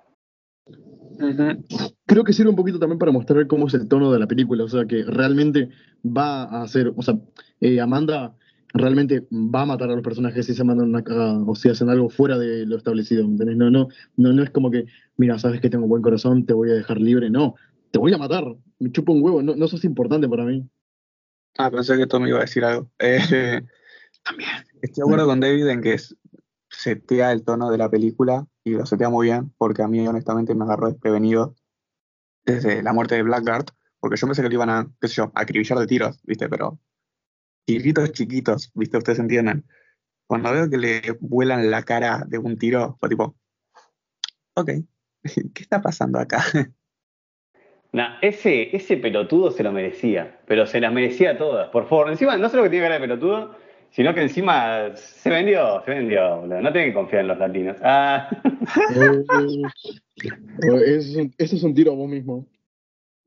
Creo 2.06 2.24
que 2.24 2.34
sirve 2.34 2.52
un 2.52 2.56
poquito 2.56 2.80
también 2.80 3.00
para 3.00 3.12
mostrar 3.12 3.46
cómo 3.48 3.68
es 3.68 3.74
el 3.74 3.88
tono 3.88 4.12
de 4.12 4.20
la 4.20 4.28
película, 4.28 4.64
o 4.64 4.68
sea, 4.68 4.86
que 4.86 5.04
realmente 5.06 5.70
va 6.06 6.44
a 6.44 6.62
hacer, 6.62 6.94
o 6.96 7.02
sea, 7.02 7.16
eh, 7.60 7.82
Amanda 7.82 8.36
realmente 8.74 9.28
va 9.32 9.62
a 9.62 9.66
matar 9.66 9.90
a 9.90 9.94
los 9.94 10.04
personajes 10.04 10.46
si 10.46 10.54
se 10.54 10.64
mandan 10.64 10.90
una 10.90 11.04
cagada, 11.04 11.42
o 11.46 11.56
si 11.56 11.70
hacen 11.70 11.90
algo 11.90 12.10
fuera 12.10 12.38
de 12.38 12.66
lo 12.66 12.78
establecido. 12.78 13.28
No, 13.28 13.70
no, 13.70 13.88
no, 14.18 14.34
no 14.34 14.44
es 14.44 14.50
como 14.52 14.72
que, 14.72 14.86
mira, 15.18 15.40
sabes 15.40 15.62
que 15.62 15.70
tengo 15.70 15.88
buen 15.88 16.02
corazón, 16.02 16.46
te 16.46 16.54
voy 16.54 16.70
a 16.70 16.76
dejar 16.76 17.00
libre, 17.00 17.30
no, 17.30 17.56
te 17.92 18.00
voy 18.00 18.14
a 18.14 18.18
matar, 18.18 18.44
me 18.80 18.92
chupo 18.92 19.14
un 19.14 19.24
huevo, 19.24 19.42
no, 19.42 19.56
no 19.56 19.68
sos 19.68 19.84
importante 19.84 20.28
para 20.28 20.46
mí. 20.46 20.68
Ah, 21.58 21.72
pensé 21.72 21.98
que 21.98 22.08
Tommy 22.08 22.30
iba 22.30 22.38
a 22.38 22.42
decir 22.42 22.64
algo. 22.64 22.90
Eh, 23.00 23.20
También. 24.24 24.50
estoy 24.82 25.02
de 25.02 25.04
acuerdo 25.04 25.28
con 25.28 25.40
David 25.40 25.68
en 25.68 25.82
que 25.82 25.98
setea 26.70 27.32
el 27.32 27.44
tono 27.44 27.72
de 27.72 27.78
la 27.78 27.90
película 27.90 28.46
y 28.64 28.72
lo 28.72 28.86
setea 28.86 29.10
muy 29.10 29.28
bien, 29.28 29.54
porque 29.58 29.82
a 29.82 29.88
mí 29.88 30.08
honestamente 30.08 30.54
me 30.54 30.66
agarró 30.66 30.88
desprevenido 30.88 31.56
desde 32.46 32.84
la 32.84 32.94
muerte 32.94 33.16
de 33.16 33.24
Blackguard, 33.24 33.66
porque 34.00 34.18
yo 34.18 34.28
pensé 34.28 34.42
que 34.42 34.50
lo 34.50 34.54
iban 34.54 34.70
a, 34.70 34.88
qué 35.02 35.08
sé 35.08 35.16
yo, 35.16 35.32
a 35.34 35.42
acribillar 35.42 35.80
de 35.80 35.88
tiros, 35.88 36.22
¿viste? 36.24 36.48
Pero 36.48 36.80
tiritos 37.70 38.12
chiquitos, 38.14 38.72
¿viste? 38.74 38.98
Ustedes 38.98 39.20
entienden. 39.20 39.64
Cuando 40.26 40.52
veo 40.52 40.68
que 40.68 40.78
le 40.78 41.02
vuelan 41.20 41.70
la 41.70 41.84
cara 41.84 42.24
de 42.28 42.40
un 42.40 42.58
tiro, 42.58 42.98
fue 43.00 43.10
tipo, 43.10 43.36
ok, 44.56 44.72
¿qué 45.54 45.62
está 45.62 45.82
pasando 45.82 46.20
acá? 46.20 46.44
Nah, 47.92 48.20
ese, 48.22 48.76
ese 48.76 48.98
pelotudo 48.98 49.50
se 49.50 49.64
lo 49.64 49.72
merecía, 49.72 50.42
pero 50.46 50.68
se 50.68 50.80
las 50.80 50.94
merecía 50.94 51.40
todas. 51.40 51.70
Por 51.70 51.90
favor, 51.90 52.12
encima, 52.12 52.38
no 52.38 52.48
solo 52.48 52.62
que 52.62 52.70
tiene 52.70 52.86
cara 52.86 53.00
de 53.00 53.02
pelotudo, 53.02 53.56
sino 53.90 54.14
que 54.14 54.22
encima 54.22 54.96
se 54.96 55.28
vendió, 55.32 55.82
se 55.84 55.90
vendió, 55.96 56.38
boludo. 56.38 56.62
No 56.62 56.72
tienen 56.72 56.92
que 56.92 56.94
confiar 56.94 57.22
en 57.22 57.30
los 57.30 57.40
latinos. 57.40 57.78
Ah, 57.82 58.30
Eh, 60.62 60.62
eh, 60.62 60.68
eso, 60.68 60.78
es 60.78 61.16
un, 61.16 61.34
eso 61.36 61.56
es 61.56 61.64
un 61.64 61.74
tiro 61.74 61.94
a 61.94 61.96
vos 61.96 62.08
mismo. 62.08 62.46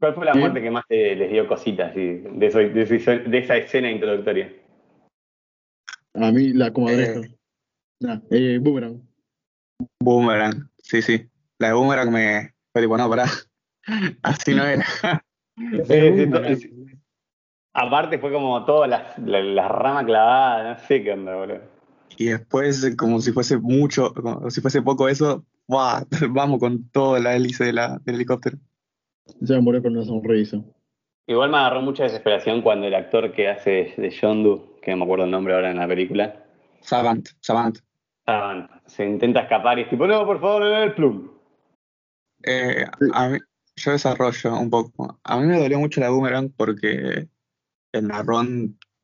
¿Cuál 0.03 0.15
fue 0.17 0.25
la 0.27 0.35
muerte 0.35 0.61
que 0.61 0.69
más 0.69 0.85
te- 0.89 1.15
les 1.15 1.31
dio 1.31 1.47
cositas 1.47 1.95
de, 1.95 2.25
eso- 2.41 2.59
de 2.59 2.83
eso- 2.83 3.13
de 3.13 3.39
esa 3.39 3.57
escena 3.57 3.89
introductoria? 3.89 4.53
A 6.15 6.33
mí 6.33 6.53
la 6.53 6.73
comadreja. 6.73 7.21
Nah, 8.01 8.19
eh, 8.33 8.59
Boomerang. 8.61 9.01
Boomerang, 10.01 10.69
sí, 10.79 11.03
sí. 11.03 11.25
La 11.61 11.69
de 11.69 11.75
Boomerang 11.75 12.11
me 12.11 12.53
fue 12.73 12.83
tipo, 12.83 12.99
no, 12.99 13.09
pará, 13.09 13.27
así 14.25 14.53
no 14.53 14.67
era. 14.67 14.85
Sí, 15.87 16.57
sí. 16.57 16.99
Aparte 17.73 18.19
fue 18.19 18.33
como 18.33 18.65
todas 18.65 18.91
las 18.91 19.17
la, 19.21 19.41
la 19.41 19.69
rama 19.69 20.05
clavada, 20.05 20.75
no 20.75 20.81
sé 20.81 21.05
qué 21.05 21.13
onda, 21.13 21.37
boludo. 21.37 21.61
Y 22.17 22.25
después, 22.25 22.93
como 22.97 23.21
si 23.21 23.31
fuese 23.31 23.57
mucho, 23.57 24.13
como 24.13 24.51
si 24.51 24.61
fuese 24.61 24.83
poco 24.83 25.09
eso, 25.09 25.45
¡buah! 25.69 26.03
vamos 26.31 26.59
con 26.59 26.89
toda 26.89 27.21
la 27.21 27.37
hélice 27.37 27.67
de 27.67 27.73
la, 27.73 28.01
del 28.05 28.17
helicóptero. 28.17 28.59
Se 29.27 29.55
me 29.55 29.61
murió 29.61 29.83
con 29.83 29.97
una 29.97 30.05
sonrisa. 30.05 30.59
Igual 31.27 31.51
me 31.51 31.57
agarró 31.59 31.83
mucha 31.83 32.05
desesperación 32.05 32.63
cuando 32.63 32.87
el 32.87 32.95
actor 32.95 33.33
que 33.33 33.49
hace 33.49 33.95
de, 33.97 34.11
Yondu, 34.11 34.77
que 34.83 34.91
no 34.91 34.99
me 34.99 35.05
acuerdo 35.05 35.25
el 35.25 35.31
nombre 35.31 35.55
ahora 35.55 35.71
en 35.71 35.77
la 35.79 35.87
película, 35.87 36.45
Savant, 36.81 37.29
Savant. 37.41 37.79
ah, 38.27 38.81
se 38.87 39.05
intenta 39.07 39.41
escapar 39.41 39.79
y 39.79 39.83
es 39.83 39.91
tipo, 39.91 40.07
no, 40.07 40.27
por 40.27 40.41
favor, 40.41 40.63
no, 40.63 40.83
el 40.83 40.95
plum. 40.95 41.31
Eh, 42.43 42.85
a, 43.13 43.29
mí, 43.29 43.39
yo 43.77 43.93
desarrollo 43.93 44.59
un 44.59 44.69
poco. 44.69 45.21
A 45.23 45.39
mí 45.39 45.47
me 45.47 45.59
dolió 45.61 45.79
mucho 45.79 46.01
la 46.01 46.11
Boomerang 46.11 46.51
porque 46.57 47.29
en 47.93 48.09
la 48.09 48.25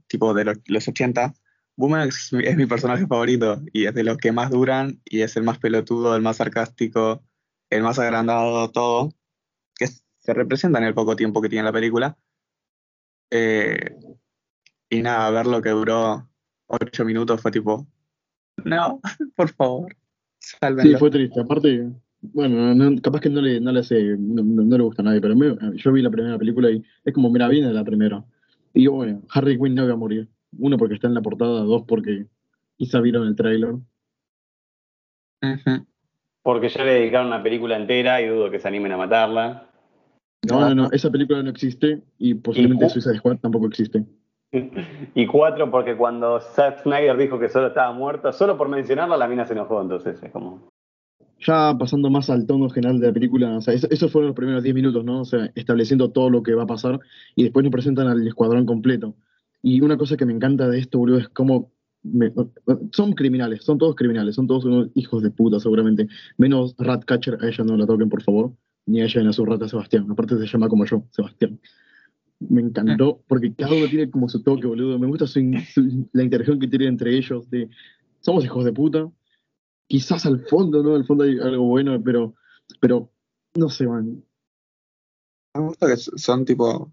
tipo 0.08 0.34
de 0.34 0.44
los, 0.44 0.58
los 0.66 0.88
80, 0.88 1.34
Boomerang 1.76 2.08
es, 2.08 2.32
mi- 2.32 2.44
es 2.44 2.56
mi 2.56 2.66
personaje 2.66 3.06
favorito 3.06 3.62
y 3.72 3.87
es 3.87 3.94
de 3.94 4.02
los 4.02 4.16
que 4.16 4.32
más 4.32 4.50
duran 4.50 5.00
y 5.04 5.20
es 5.20 5.37
el 5.37 5.44
más 5.44 5.58
pelotudo, 5.58 6.16
el 6.16 6.22
más 6.22 6.38
sarcástico, 6.38 7.22
el 7.70 7.82
más 7.82 7.98
agrandado, 8.00 8.70
todo, 8.72 9.10
que 9.76 9.87
se 10.28 10.35
representa 10.35 10.78
en 10.78 10.85
el 10.85 10.92
poco 10.92 11.16
tiempo 11.16 11.40
que 11.40 11.49
tiene 11.49 11.64
la 11.64 11.73
película. 11.73 12.14
Eh, 13.30 13.97
y 14.90 15.00
nada, 15.00 15.30
ver 15.30 15.47
lo 15.47 15.62
que 15.62 15.70
duró 15.70 16.28
ocho 16.66 17.06
minutos 17.06 17.40
fue 17.40 17.50
tipo, 17.50 17.87
no, 18.62 19.00
por 19.37 19.49
favor, 19.54 19.97
Sí, 20.38 20.56
sálvenlo. 20.61 20.99
fue 20.99 21.11
triste. 21.11 21.40
Aparte, 21.40 21.88
bueno, 22.20 22.75
no- 22.75 23.00
capaz 23.00 23.20
que 23.20 23.30
no 23.30 23.40
le, 23.40 23.58
no 23.58 23.73
le 23.73 23.80
hace, 23.80 24.16
no, 24.18 24.76
le 24.76 24.82
gusta 24.82 25.00
a 25.00 25.06
nadie, 25.06 25.23
pero 25.23 25.35
me- 25.35 25.56
yo 25.78 25.92
vi 25.92 26.02
la 26.02 26.11
primera 26.11 26.37
película 26.37 26.70
y 26.70 26.82
es 27.06 27.14
como, 27.14 27.30
mira, 27.30 27.49
viene 27.49 27.73
la 27.73 27.85
primera. 27.85 28.23
Y 28.75 28.80
digo, 28.80 28.97
bueno, 28.97 29.23
Harry 29.30 29.58
Quinn 29.58 29.75
no 29.75 29.87
va 29.87 29.94
a 29.94 29.97
morir. 29.97 30.28
Uno 30.58 30.76
porque 30.76 30.94
está 30.97 31.06
en 31.08 31.14
la 31.14 31.23
portada, 31.23 31.61
dos 31.62 31.85
porque 31.88 32.26
quizá 32.76 33.00
vieron 33.00 33.26
el 33.26 33.35
tráiler. 33.35 33.70
Ujú. 35.42 35.87
Porque 36.42 36.68
ya 36.68 36.85
le 36.85 36.92
dedicaron 36.92 37.28
una 37.28 37.42
película 37.42 37.76
entera 37.78 38.20
y 38.20 38.26
dudo 38.28 38.50
que 38.50 38.58
se 38.61 38.68
animen 38.68 38.92
a 38.92 38.99
matarla. 38.99 39.67
No, 40.47 40.61
no, 40.61 40.75
no, 40.75 40.88
esa 40.92 41.11
película 41.11 41.42
no 41.42 41.50
existe 41.50 42.02
y 42.18 42.35
posiblemente 42.35 42.87
Y- 42.87 42.90
Suicide 42.90 43.16
Squad 43.18 43.38
tampoco 43.38 43.66
existe. 43.66 44.04
Y 45.14 45.26
cuatro, 45.26 45.71
porque 45.71 45.97
cuando 45.97 46.40
Zack 46.40 46.83
Snyder 46.83 47.16
dijo 47.18 47.38
que 47.38 47.49
solo 47.49 47.66
estaba 47.68 47.92
muerto, 47.92 48.33
solo 48.33 48.57
por 48.57 48.68
mencionarla, 48.68 49.16
la 49.16 49.28
mina 49.28 49.45
se 49.47 49.52
enojó, 49.52 49.80
entonces 49.83 50.23
es 50.23 50.30
como. 50.30 50.68
Ya 51.47 51.76
pasando 51.78 52.09
más 52.11 52.30
al 52.30 52.47
tono 52.47 52.68
general 52.71 52.99
de 52.99 53.09
la 53.09 53.12
película, 53.12 53.59
o 53.59 53.61
sea, 53.61 53.75
eso- 53.75 53.87
esos 53.90 54.11
fueron 54.11 54.28
los 54.28 54.37
primeros 54.37 54.62
10 54.62 54.75
minutos, 54.75 55.04
¿no? 55.04 55.21
O 55.21 55.25
sea, 55.25 55.50
estableciendo 55.54 56.11
todo 56.11 56.30
lo 56.30 56.42
que 56.42 56.54
va 56.54 56.62
a 56.64 56.66
pasar 56.66 56.99
y 57.37 57.42
después 57.45 57.62
nos 57.62 57.71
presentan 57.73 58.09
al 58.09 58.26
escuadrón 58.26 58.64
completo. 58.66 59.14
Y 59.62 59.80
una 59.83 59.97
cosa 59.99 60.16
que 60.16 60.25
me 60.25 60.33
encanta 60.33 60.68
de 60.68 60.78
esto, 60.78 60.99
boludo, 60.99 61.18
es 61.18 61.28
cómo 61.28 61.71
me- 62.02 62.33
son 62.92 63.12
criminales, 63.12 63.64
son 63.64 63.76
todos 63.76 63.95
criminales, 63.97 64.35
son 64.37 64.47
todos 64.47 64.64
unos 64.64 64.88
hijos 64.95 65.23
de 65.23 65.30
puta, 65.30 65.61
seguramente. 65.61 66.09
Menos 66.38 66.75
Ratcatcher, 66.78 67.38
a 67.40 67.47
ella 67.49 67.64
no 67.64 67.76
la 67.76 67.87
toquen, 67.87 68.09
por 68.09 68.23
favor, 68.23 68.52
ni 68.88 69.00
a 69.00 69.04
ella 69.04 69.23
ni 69.23 69.28
a 69.28 69.33
su 69.33 69.45
rata 69.45 69.68
Sebastián. 69.68 70.07
Aparte 70.11 70.38
se 70.38 70.47
llama 70.47 70.68
como 70.68 70.85
yo, 70.85 71.04
Sebastián. 71.11 71.61
Me 72.40 72.61
encantó, 72.61 73.23
porque 73.26 73.52
cada 73.54 73.75
uno 73.75 73.88
tiene 73.88 74.11
como 74.11 74.28
su 74.28 74.42
toque, 74.42 74.66
boludo. 74.66 74.99
Me 74.99 75.07
gusta 75.07 75.26
su- 75.26 75.40
su- 75.73 76.09
la 76.12 76.23
interacción 76.23 76.59
que 76.59 76.68
tienen 76.68 76.88
entre 76.88 77.16
ellos, 77.16 77.50
de 77.50 77.68
somos 78.21 78.45
hijos 78.45 78.64
de 78.64 78.73
puta, 78.73 79.11
quizás 79.87 80.25
al 80.26 80.40
fondo, 80.47 80.83
¿no? 80.83 80.95
Al 80.95 81.04
fondo 81.04 81.25
hay 81.25 81.38
algo 81.38 81.64
bueno, 81.64 82.00
pero, 82.02 82.35
pero 82.80 83.11
no 83.54 83.68
sé, 83.68 83.87
man. 83.87 84.23
Me 85.54 85.61
gusta 85.62 85.88
que 85.88 85.97
son 85.97 86.45
tipo 86.45 86.92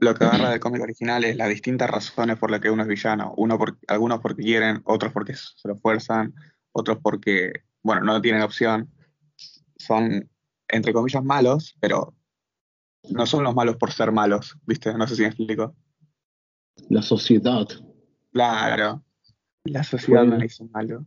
lo 0.00 0.14
que 0.14 0.24
agarra 0.24 0.50
del 0.50 0.60
cómic 0.60 0.82
original 0.82 1.24
es 1.24 1.36
las 1.36 1.48
distintas 1.48 1.88
razones 1.88 2.36
por 2.38 2.50
las 2.50 2.60
que 2.60 2.70
uno 2.70 2.82
es 2.82 2.88
villano. 2.88 3.34
Uno 3.36 3.56
por, 3.58 3.78
algunos 3.86 4.20
porque 4.20 4.42
quieren, 4.42 4.80
otros 4.84 5.12
porque 5.12 5.34
se 5.34 5.68
lo 5.68 5.76
fuerzan, 5.76 6.34
otros 6.72 6.98
porque, 7.00 7.52
bueno, 7.82 8.02
no 8.02 8.20
tienen 8.20 8.42
opción. 8.42 8.88
Son, 9.76 10.28
entre 10.68 10.92
comillas, 10.92 11.22
malos, 11.24 11.76
pero 11.80 12.14
no 13.10 13.26
son 13.26 13.44
los 13.44 13.54
malos 13.54 13.76
por 13.76 13.92
ser 13.92 14.12
malos, 14.12 14.56
¿viste? 14.66 14.92
No 14.94 15.06
sé 15.06 15.16
si 15.16 15.22
me 15.22 15.28
explico. 15.28 15.74
La 16.88 17.02
sociedad. 17.02 17.66
Claro. 18.32 19.02
La 19.64 19.82
sociedad 19.84 20.20
Bueno. 20.20 20.34
no 20.34 20.40
le 20.40 20.46
hizo 20.46 20.64
malo. 20.66 21.04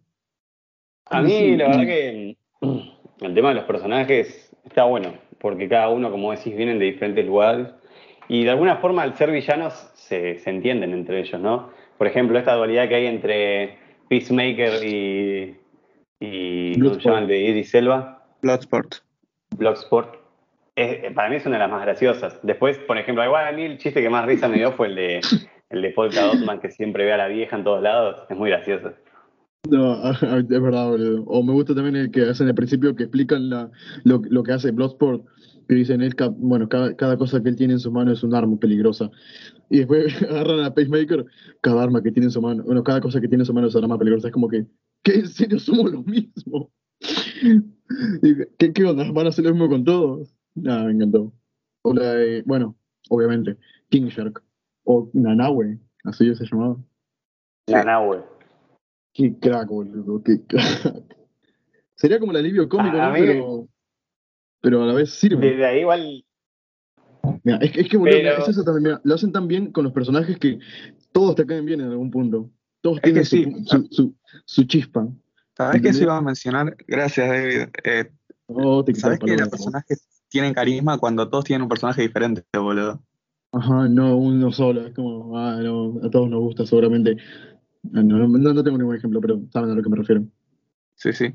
A 1.05 1.21
mí, 1.21 1.31
Sí, 1.31 1.55
la 1.57 1.67
verdad 1.67 1.83
que 1.83 2.37
el 2.61 3.33
tema 3.33 3.49
de 3.49 3.55
los 3.55 3.65
personajes 3.65 4.51
está 4.63 4.83
bueno, 4.85 5.13
porque 5.39 5.67
cada 5.67 5.89
uno, 5.89 6.11
como 6.11 6.31
decís, 6.31 6.55
vienen 6.55 6.79
de 6.79 6.85
diferentes 6.85 7.25
lugares. 7.25 7.67
Y 8.27 8.43
de 8.45 8.51
alguna 8.51 8.77
forma, 8.77 9.03
al 9.03 9.17
ser 9.17 9.31
villanos, 9.31 9.73
se, 9.95 10.39
se 10.39 10.49
entienden 10.49 10.93
entre 10.93 11.19
ellos, 11.21 11.39
¿no? 11.41 11.71
Por 11.97 12.07
ejemplo, 12.07 12.37
esta 12.39 12.55
dualidad 12.55 12.87
que 12.87 12.95
hay 12.95 13.05
entre 13.07 13.77
Peacemaker 14.09 14.83
y. 14.85 15.57
y 16.19 16.73
¿Cómo 16.73 16.73
se 16.73 16.79
Bloodsport. 16.79 17.05
llama 17.05 17.19
el 17.19 17.27
de 17.27 17.39
Idris 17.41 17.73
Elba? 17.75 18.25
Bloodsport. 18.41 18.95
Bloodsport. 19.57 20.15
Es- 20.75 21.03
eh, 21.03 21.11
para 21.13 21.29
mí 21.29 21.35
es 21.35 21.45
una 21.45 21.55
de 21.55 21.59
las 21.63 21.71
más 21.71 21.83
graciosas. 21.83 22.39
Después, 22.43 22.77
por 22.79 22.97
ejemplo, 22.97 23.23
igual 23.23 23.47
a 23.47 23.51
mí 23.51 23.63
el 23.63 23.77
chiste 23.77 24.01
que 24.01 24.09
más 24.09 24.25
risa 24.25 24.47
me 24.47 24.57
dio 24.57 24.71
fue 24.71 24.87
el 24.87 24.95
de, 24.95 25.21
el 25.69 25.81
de 25.81 25.89
Polka 25.91 26.21
Dotman, 26.25 26.59
que 26.59 26.71
siempre 26.71 27.05
ve 27.05 27.13
a 27.13 27.17
la 27.17 27.27
vieja 27.27 27.55
en 27.57 27.63
todos 27.63 27.81
lados. 27.81 28.23
Es 28.29 28.37
muy 28.37 28.49
gracioso. 28.49 28.91
No, 29.69 30.11
es 30.11 30.47
verdad, 30.47 30.89
boludo. 30.89 31.23
O 31.25 31.43
me 31.43 31.53
gusta 31.53 31.75
también 31.75 31.95
el 31.95 32.11
que 32.11 32.21
hacen 32.21 32.47
al 32.47 32.55
principio 32.55 32.95
que 32.95 33.03
explican 33.03 33.49
lo, 33.49 33.69
lo 34.03 34.43
que 34.43 34.53
hace 34.53 34.71
Bloodsport, 34.71 35.23
que 35.67 35.75
dicen, 35.75 36.01
él, 36.01 36.15
bueno, 36.37 36.67
cada, 36.67 36.95
cada 36.95 37.17
cosa 37.17 37.41
que 37.43 37.49
él 37.49 37.55
tiene 37.55 37.73
en 37.73 37.79
su 37.79 37.91
mano 37.91 38.11
es 38.11 38.23
un 38.23 38.33
arma 38.33 38.57
peligrosa. 38.57 39.09
Y 39.69 39.79
después 39.79 40.21
agarran 40.29 40.61
a 40.61 40.73
Pacemaker, 40.73 41.25
cada 41.61 41.83
arma 41.83 42.01
que 42.01 42.11
tiene 42.11 42.25
en 42.27 42.31
su 42.31 42.41
mano, 42.41 42.63
bueno, 42.63 42.83
cada 42.83 43.01
cosa 43.01 43.21
que 43.21 43.27
tiene 43.27 43.43
en 43.43 43.45
su 43.45 43.53
mano 43.53 43.67
es 43.67 43.75
un 43.75 43.83
arma 43.83 43.97
peligrosa. 43.99 44.27
Es 44.27 44.33
como 44.33 44.47
que, 44.47 44.65
¿qué? 45.03 45.15
¿En 45.15 45.27
serio 45.27 45.59
somos 45.59 45.91
lo 45.91 46.01
mismo? 46.03 46.71
¿Qué, 48.57 48.73
¿Qué 48.73 48.83
onda? 48.85 49.11
¿Van 49.11 49.25
a 49.25 49.29
hacer 49.29 49.45
lo 49.45 49.51
mismo 49.51 49.69
con 49.69 49.83
todos? 49.83 50.33
Nada, 50.55 50.85
me 50.85 50.91
encantó. 50.93 51.33
O 51.83 51.93
la 51.93 52.13
de, 52.13 52.43
bueno, 52.45 52.75
obviamente, 53.09 53.57
King 53.89 54.07
Shark. 54.07 54.43
O 54.83 55.09
Nanahue, 55.13 55.79
así 56.03 56.33
se 56.35 56.45
llamaba. 56.45 56.77
La 57.67 57.83
Nahue. 57.83 58.23
Qué 59.13 59.37
crack, 59.39 59.67
boludo, 59.67 60.21
qué 60.23 60.41
crack. 60.45 61.03
Sería 61.95 62.19
como 62.19 62.31
el 62.31 62.39
alivio 62.39 62.67
cómico, 62.67 62.97
¿no? 62.97 63.11
mí- 63.13 63.19
Pero, 63.19 63.67
pero 64.61 64.83
a 64.83 64.87
la 64.87 64.93
vez 64.93 65.11
sirve. 65.11 65.51
Desde 65.51 65.65
ahí 65.65 65.79
igual 65.81 66.25
Mira, 67.43 67.57
es, 67.59 67.71
que- 67.71 67.81
es 67.81 67.89
que, 67.89 67.97
boludo, 67.97 68.17
Pero- 68.17 68.37
es 68.41 68.49
eso 68.49 68.63
también, 68.63 68.83
mira, 68.83 69.01
lo 69.03 69.13
hacen 69.15 69.31
tan 69.31 69.47
bien 69.47 69.71
con 69.71 69.83
los 69.83 69.93
personajes 69.93 70.37
que 70.39 70.59
todos 71.11 71.35
te 71.35 71.45
caen 71.45 71.65
bien 71.65 71.81
en 71.81 71.91
algún 71.91 72.09
punto. 72.09 72.49
Todos 72.81 72.97
Es 72.97 73.03
tienen 73.03 73.25
su, 73.25 73.35
sí. 73.35 73.53
su, 73.65 73.87
su, 73.91 74.15
su 74.45 74.63
chispa. 74.63 75.07
¿Sabes 75.67 75.81
qué 75.81 75.93
se 75.93 76.03
iba 76.03 76.17
a 76.17 76.21
mencionar? 76.21 76.75
Gracias, 76.87 77.27
David. 77.27 77.69
Eh, 77.83 78.11
Oh, 78.53 78.83
te 78.83 78.93
¿Sabes 78.95 79.19
que 79.19 79.37
los 79.37 79.49
personajes 79.49 80.07
tienen 80.27 80.53
carisma 80.53 80.97
cuando 80.97 81.29
todos 81.29 81.45
tienen 81.45 81.63
un 81.63 81.69
personaje 81.69 82.01
diferente, 82.01 82.43
boludo? 82.53 83.01
Ajá, 83.53 83.87
no 83.87 84.17
uno 84.17 84.51
solo. 84.51 84.87
Es 84.87 84.93
como, 84.93 85.37
ah, 85.37 85.57
no, 85.61 85.99
a 86.03 86.09
todos 86.09 86.29
nos 86.29 86.41
gusta 86.41 86.65
seguramente. 86.65 87.17
Ah, 87.93 88.03
No, 88.03 88.27
no, 88.27 88.63
tengo 88.63 88.77
ningún 88.77 88.95
ejemplo, 88.95 89.21
pero 89.21 89.41
saben 89.51 89.71
a 89.71 89.75
lo 89.75 89.81
que 89.81 89.89
me 89.89 89.97
refiero. 89.97 90.23
Sí, 90.95 91.13
sí. 91.13 91.33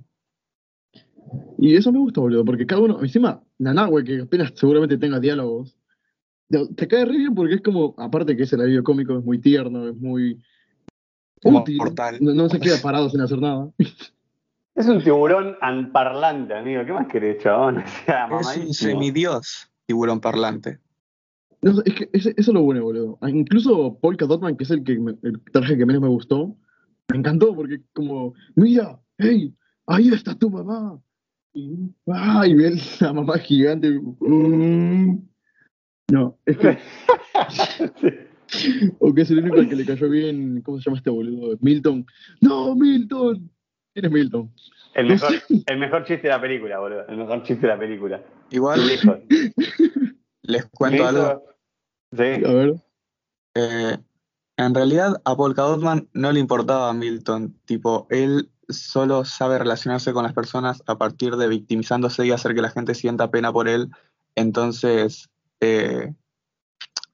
Y 1.59 1.75
eso 1.75 1.91
me 1.91 1.99
gusta, 1.99 2.21
boludo, 2.21 2.45
porque 2.45 2.67
cada 2.67 2.83
uno, 2.83 3.03
encima, 3.03 3.43
Nanahue, 3.59 4.05
que 4.05 4.21
apenas 4.21 4.53
seguramente 4.55 4.99
tenga 4.99 5.19
diálogos, 5.19 5.77
te 6.49 6.87
cae 6.87 7.05
re 7.05 7.17
bien 7.17 7.35
porque 7.35 7.55
es 7.55 7.63
como, 7.63 7.95
aparte 7.99 8.37
que 8.37 8.45
es 8.45 8.53
el 8.53 8.61
alivio 8.61 8.85
cómico, 8.85 9.19
es 9.19 9.25
muy 9.25 9.41
tierno, 9.41 9.89
es 9.89 9.97
muy 9.97 10.41
Como 11.43 11.63
útil. 11.63 11.79
No, 12.21 12.35
no 12.35 12.49
se 12.49 12.61
queda 12.61 12.81
parado 12.81 13.11
sin 13.11 13.21
hacer 13.23 13.39
nada. 13.41 13.71
es 14.77 14.87
un 14.87 15.03
tiburón 15.03 15.57
parlante, 15.93 16.55
amigo. 16.55 16.85
¿Qué 16.85 16.93
más 16.93 17.07
querés, 17.09 17.43
chabón? 17.43 17.79
O 18.31 18.43
sea, 18.43 18.53
Es 18.53 18.57
un 18.59 18.75
semidios 18.75 19.71
tiburón 19.87 20.21
parlante. 20.21 20.79
No 21.63 21.73
es 21.85 21.95
que 21.95 22.09
eso 22.13 22.31
es 22.37 22.49
lo 22.49 22.63
bueno, 22.63 22.83
boludo. 22.83 23.19
Ah, 23.21 23.31
Incluso 23.31 23.99
Polka 24.01 24.27
Dotman, 24.27 24.57
que 24.57 24.65
es 24.65 24.71
el, 24.71 24.85
que 24.85 24.99
me- 24.99 25.17
el 25.23 25.41
traje 25.53 25.77
que 25.77 25.87
menos 25.87 26.03
me 26.03 26.09
gustó, 26.09 26.55
me 27.11 27.19
encantó 27.19 27.55
porque 27.55 27.81
como, 27.93 28.35
mira, 28.55 29.01
hey, 29.19 29.53
ahí 29.87 30.09
está 30.09 30.35
tu 30.35 30.51
mamá. 30.51 31.01
Y, 31.55 31.91
ah, 32.09 32.47
y 32.47 32.55
ve 32.55 32.75
la 33.01 33.13
mamá 33.15 33.39
gigante. 33.39 33.91
mm. 34.21 35.19
No, 36.13 36.39
es 36.45 36.57
que, 36.59 36.79
o 39.01 39.13
que 39.15 39.23
es 39.23 39.31
el 39.31 39.39
único 39.41 39.57
al 39.57 39.69
que 39.69 39.77
le 39.77 39.85
cayó 39.87 40.09
bien, 40.09 40.61
¿cómo 40.63 40.79
se 40.79 40.85
llama 40.85 40.99
este 40.99 41.11
boludo? 41.11 41.57
Milton. 41.61 42.07
No, 42.41 42.75
Milton. 42.77 43.51
¿Quién 43.97 44.05
es 44.05 44.13
Milton? 44.13 44.53
El 44.93 45.07
mejor, 45.07 45.33
el 45.65 45.79
mejor 45.79 46.05
chiste 46.05 46.25
de 46.25 46.29
la 46.29 46.39
película, 46.39 46.79
boludo. 46.81 47.07
El 47.09 47.17
mejor 47.17 47.43
chiste 47.45 47.67
de 47.67 47.73
la 47.73 47.79
película. 47.79 48.23
Igual 48.51 48.79
les 50.43 50.67
cuento 50.67 51.07
algo. 51.07 51.43
Sí. 52.13 52.23
A 52.23 52.53
ver. 52.53 52.75
Eh, 53.55 53.97
en 54.59 54.75
realidad 54.75 55.23
a 55.25 55.35
Polka 55.35 55.63
Dotman 55.63 56.11
no 56.13 56.31
le 56.31 56.41
importaba 56.41 56.91
a 56.91 56.93
Milton. 56.93 57.59
Tipo, 57.65 58.07
él 58.11 58.51
solo 58.69 59.25
sabe 59.25 59.59
relacionarse 59.59 60.13
con 60.13 60.25
las 60.25 60.35
personas 60.35 60.83
a 60.87 60.99
partir 60.99 61.37
de 61.37 61.49
victimizándose 61.49 62.27
y 62.27 62.33
hacer 62.33 62.55
que 62.55 62.61
la 62.61 62.71
gente 62.71 62.95
sienta 62.95 63.31
pena 63.31 63.51
por 63.51 63.67
él. 63.67 63.89
Entonces, 64.35 65.31
eh, 65.61 66.13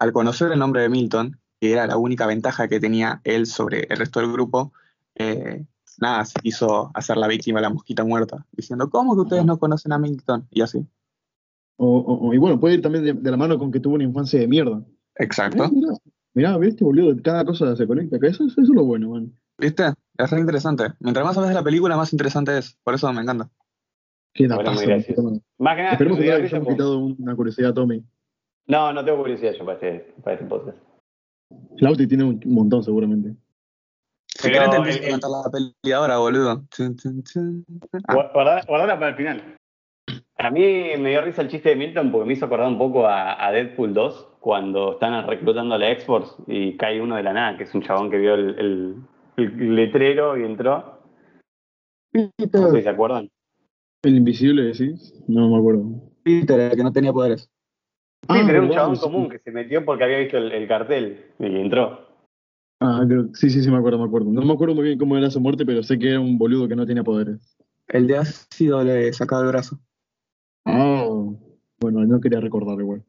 al 0.00 0.12
conocer 0.12 0.50
el 0.50 0.58
nombre 0.58 0.82
de 0.82 0.88
Milton, 0.88 1.38
que 1.60 1.74
era 1.74 1.86
la 1.86 1.96
única 1.96 2.26
ventaja 2.26 2.66
que 2.66 2.80
tenía 2.80 3.20
él 3.22 3.46
sobre 3.46 3.86
el 3.88 3.98
resto 3.98 4.18
del 4.18 4.32
grupo, 4.32 4.72
eh, 5.14 5.64
nada, 6.00 6.24
se 6.24 6.38
quiso 6.40 6.90
hacer 6.94 7.16
la 7.16 7.28
víctima 7.28 7.58
de 7.60 7.62
la 7.68 7.70
mosquita 7.74 8.04
muerta, 8.04 8.46
diciendo, 8.52 8.88
¿cómo 8.90 9.14
que 9.14 9.22
ustedes 9.22 9.44
no 9.44 9.58
conocen 9.58 9.92
a 9.92 9.98
Milton? 9.98 10.46
Y 10.50 10.60
así. 10.62 10.86
O, 11.76 11.86
o- 11.98 12.28
o- 12.28 12.34
y 12.34 12.38
bueno, 12.38 12.60
puede 12.60 12.74
ir 12.74 12.82
también 12.82 13.04
de, 13.04 13.12
de 13.14 13.30
la 13.30 13.36
mano 13.36 13.58
con 13.58 13.72
que 13.72 13.80
tuvo 13.80 13.94
una 13.94 14.04
infancia 14.04 14.38
de 14.40 14.46
mierda. 14.48 14.82
Exacto. 15.16 15.64
Eh, 15.64 15.68
mirá, 15.72 15.92
mirá, 16.34 16.58
¿viste, 16.58 16.84
boludo? 16.84 17.16
Cada 17.22 17.44
cosa 17.44 17.74
se 17.76 17.86
conecta. 17.86 18.16
Eso, 18.26 18.44
eso 18.46 18.60
es 18.60 18.68
lo 18.68 18.84
bueno, 18.84 19.10
man. 19.10 19.32
¿Viste? 19.58 19.84
Es 20.18 20.30
re 20.30 20.40
interesante. 20.40 20.84
Mientras 21.00 21.24
más 21.24 21.34
sabes 21.34 21.48
de 21.50 21.54
la 21.54 21.62
película, 21.64 21.96
más 21.96 22.12
interesante 22.12 22.56
es. 22.58 22.76
Por 22.84 22.94
eso 22.94 23.12
me 23.12 23.22
encanta. 23.22 23.50
Qué 24.34 24.48
Bueno. 24.48 24.70
Más 25.58 25.76
que 25.76 25.82
nada, 25.82 25.92
Esperemos 25.92 26.18
que 26.18 26.24
risa 26.24 26.34
hayamos 26.36 26.64
como- 26.64 26.76
quitado 26.76 26.98
una 26.98 27.36
curiosidad 27.36 27.70
a 27.70 27.74
Tommy. 27.74 28.02
No, 28.66 28.92
no 28.92 29.04
tengo 29.04 29.18
curiosidad 29.18 29.52
yo 29.58 29.64
para 29.66 29.74
este, 29.74 30.14
para 30.22 30.34
este 30.36 30.46
podcast. 30.46 30.78
Flauti 31.78 32.06
tiene 32.06 32.24
un 32.24 32.40
montón 32.46 32.82
seguramente. 32.82 33.34
Si 34.38 34.50
querés 34.50 34.70
te 34.70 34.76
empiezo 34.76 35.06
a 35.06 35.10
cantar 35.10 35.30
la 35.30 35.50
peli 35.50 35.92
ahora, 35.92 36.18
boludo. 36.18 36.64
Ah, 38.08 38.62
Guardala 38.66 38.98
para 38.98 39.08
el 39.10 39.16
final. 39.16 39.56
A 40.38 40.50
mí 40.50 40.60
me 40.98 41.10
dio 41.10 41.20
risa 41.22 41.42
el 41.42 41.48
chiste 41.48 41.68
de 41.70 41.76
Milton 41.76 42.10
porque 42.10 42.26
me 42.26 42.32
hizo 42.32 42.46
acordar 42.46 42.66
un 42.68 42.78
poco 42.78 43.06
a, 43.06 43.44
a 43.46 43.52
Deadpool 43.52 43.94
2 43.94 44.28
cuando 44.40 44.94
están 44.94 45.26
reclutando 45.26 45.74
a 45.74 45.78
la 45.78 45.90
X-Force 45.92 46.34
y 46.48 46.76
cae 46.76 47.00
uno 47.00 47.14
de 47.16 47.22
la 47.22 47.32
nada, 47.32 47.56
que 47.56 47.64
es 47.64 47.74
un 47.74 47.82
chabón 47.82 48.10
que 48.10 48.18
vio 48.18 48.34
el, 48.34 48.58
el- 48.58 48.96
el 49.36 49.74
letrero 49.76 50.36
y 50.36 50.44
entró. 50.44 50.98
No 52.12 52.30
sé 52.70 52.76
si 52.78 52.82
se 52.82 52.88
acuerdan. 52.88 53.30
El 54.02 54.16
invisible, 54.16 54.62
decís. 54.62 55.14
No 55.28 55.48
me 55.48 55.58
acuerdo. 55.58 55.84
Peter, 56.24 56.58
el 56.60 56.76
que 56.76 56.82
no 56.82 56.92
tenía 56.92 57.12
poderes. 57.12 57.42
Sí, 57.42 57.48
Ah, 58.28 58.42
pero 58.46 58.58
era 58.58 58.62
un 58.62 58.70
chabón 58.70 58.96
común 58.96 59.28
que 59.30 59.38
se 59.38 59.50
metió 59.52 59.84
porque 59.84 60.04
había 60.04 60.18
visto 60.18 60.36
el, 60.38 60.52
el 60.52 60.68
cartel 60.68 61.26
y 61.38 61.46
entró. 61.60 62.11
Ah, 62.84 63.04
creo, 63.06 63.28
sí, 63.34 63.48
sí, 63.48 63.62
sí, 63.62 63.70
me 63.70 63.76
acuerdo, 63.76 63.96
me 63.98 64.06
acuerdo. 64.06 64.30
No 64.32 64.42
me 64.42 64.52
acuerdo 64.52 64.74
muy 64.74 64.84
bien 64.84 64.98
cómo 64.98 65.16
era 65.16 65.30
su 65.30 65.40
muerte, 65.40 65.64
pero 65.64 65.84
sé 65.84 65.98
que 66.00 66.10
era 66.10 66.20
un 66.20 66.36
boludo 66.36 66.66
que 66.66 66.74
no 66.74 66.84
tenía 66.84 67.04
poderes. 67.04 67.56
El 67.86 68.08
de 68.08 68.16
ácido 68.18 68.82
le 68.82 69.12
sacaba 69.12 69.42
el 69.42 69.48
brazo. 69.48 69.78
Ah, 70.64 71.06
bueno, 71.78 72.04
no 72.04 72.20
quería 72.20 72.40
recordar 72.40 72.78
igual. 72.80 73.04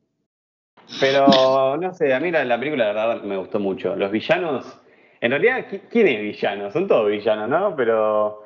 Pero 0.99 1.77
no 1.77 1.93
sé, 1.93 2.13
a 2.13 2.19
mí 2.19 2.29
la, 2.29 2.45
la 2.45 2.59
película 2.59 2.93
la 2.93 3.07
verdad 3.07 3.23
me 3.23 3.35
gustó 3.37 3.59
mucho. 3.59 3.95
Los 3.95 4.11
villanos, 4.11 4.79
en 5.21 5.31
realidad, 5.31 5.65
¿qui- 5.67 5.81
¿quién 5.89 6.07
es 6.07 6.21
villano? 6.21 6.69
Son 6.71 6.87
todos 6.87 7.09
villanos, 7.09 7.49
¿no? 7.49 7.75
Pero, 7.75 8.43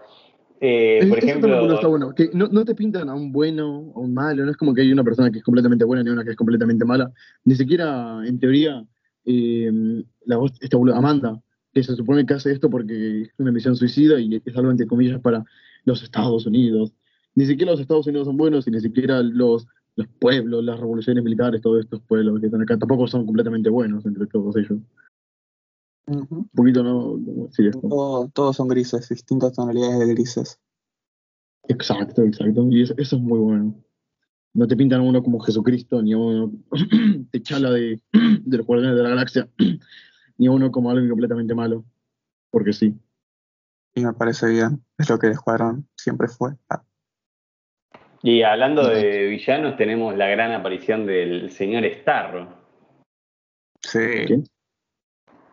eh, 0.62 1.06
por 1.10 1.18
eso 1.20 1.28
ejemplo, 1.28 1.74
está 1.74 1.88
bueno, 1.88 2.14
que 2.16 2.30
no, 2.34 2.48
no 2.48 2.64
te 2.64 2.74
pintan 2.74 3.10
a 3.10 3.16
un 3.16 3.34
bueno 3.34 3.92
o 3.94 4.00
un 4.02 4.14
malo, 4.14 4.46
no 4.46 4.52
es 4.52 4.58
como 4.58 4.74
que 4.74 4.82
hay 4.82 4.94
una 4.94 5.04
persona 5.04 5.30
que 5.30 5.40
es 5.40 5.44
completamente 5.44 5.84
buena 5.84 6.04
ni 6.04 6.10
una 6.10 6.24
que 6.24 6.32
es 6.32 6.38
completamente 6.38 6.86
mala. 6.86 7.12
Ni 7.44 7.56
siquiera, 7.56 8.22
en 8.26 8.40
teoría, 8.40 8.86
eh, 9.28 10.04
la 10.26 10.38
voz, 10.38 10.54
esta 10.62 10.78
Amanda, 10.96 11.40
que 11.74 11.84
se 11.84 11.96
supone 11.96 12.26
que 12.26 12.34
hace 12.34 12.52
esto 12.52 12.70
porque 12.70 13.22
es 13.22 13.30
una 13.38 13.52
misión 13.52 13.76
suicida 13.76 14.20
y 14.20 14.42
es 14.44 14.58
algo 14.58 14.72
entre 14.72 14.88
comillas 14.88 15.22
para 15.22 15.46
los 15.86 16.02
Estados 16.02 16.48
Unidos. 16.48 16.94
Ni 17.36 17.46
siquiera 17.46 17.72
los 17.74 17.82
Estados 17.82 18.08
Unidos 18.08 18.26
son 18.26 18.38
buenos 18.38 18.68
y 18.68 18.72
ni 18.72 18.80
siquiera 18.80 19.22
los, 19.22 19.68
los 19.96 20.08
pueblos, 20.20 20.64
las 20.64 20.80
revoluciones 20.80 21.24
militares, 21.24 21.62
todos 21.62 21.82
estos 21.82 22.02
pueblos 22.02 22.40
que 22.40 22.48
están 22.48 22.62
acá 22.64 22.78
tampoco 22.80 23.06
son 23.08 23.26
completamente 23.26 23.70
buenos 23.70 24.06
entre 24.06 24.26
todos 24.26 24.56
ellos. 24.56 24.80
Un 26.08 26.50
poquito 26.56 26.84
no, 26.84 27.50
sí. 27.52 27.70
Todo- 27.70 28.30
todos 28.34 28.56
son 28.56 28.70
grises, 28.70 29.10
distintas 29.10 29.54
tonalidades 29.54 30.00
de 30.00 30.14
grises. 30.14 30.60
Exacto, 31.68 32.24
exacto. 32.24 32.66
Y 32.72 32.84
eso, 32.84 32.94
eso 32.98 33.18
es 33.18 33.22
muy 33.22 33.40
bueno. 33.40 33.76
No 34.58 34.68
te 34.68 34.76
pintan 34.76 35.02
a 35.02 35.04
uno 35.04 35.22
como 35.22 35.40
Jesucristo, 35.40 36.02
ni 36.02 36.14
a 36.14 36.18
uno 36.18 36.52
te 37.32 37.44
chala 37.44 37.70
de, 37.70 38.02
de 38.12 38.58
los 38.58 38.66
guardianes 38.66 38.98
de 38.98 39.04
la 39.04 39.10
galaxia, 39.10 39.48
ni 40.40 40.48
a 40.48 40.52
uno 40.52 40.72
como 40.72 40.90
alguien 40.90 41.10
completamente 41.10 41.54
malo. 41.54 41.86
Porque 42.50 42.74
sí. 42.74 42.96
Y 43.94 44.04
me 44.04 44.14
parece 44.14 44.50
bien. 44.50 44.84
Es 44.98 45.12
lo 45.12 45.20
que 45.20 45.28
el 45.28 45.34
escuadrón 45.34 45.88
siempre 45.96 46.28
fue. 46.28 46.54
Ah, 46.70 46.84
y 48.24 48.42
hablando 48.42 48.88
de 48.88 49.28
villanos, 49.28 49.78
tenemos 49.78 50.18
la 50.18 50.28
gran 50.28 50.52
aparición 50.52 51.06
del 51.06 51.52
señor 51.52 51.86
Starro. 51.86 52.50
sí. 53.82 54.00
¿Quién? 54.26 54.44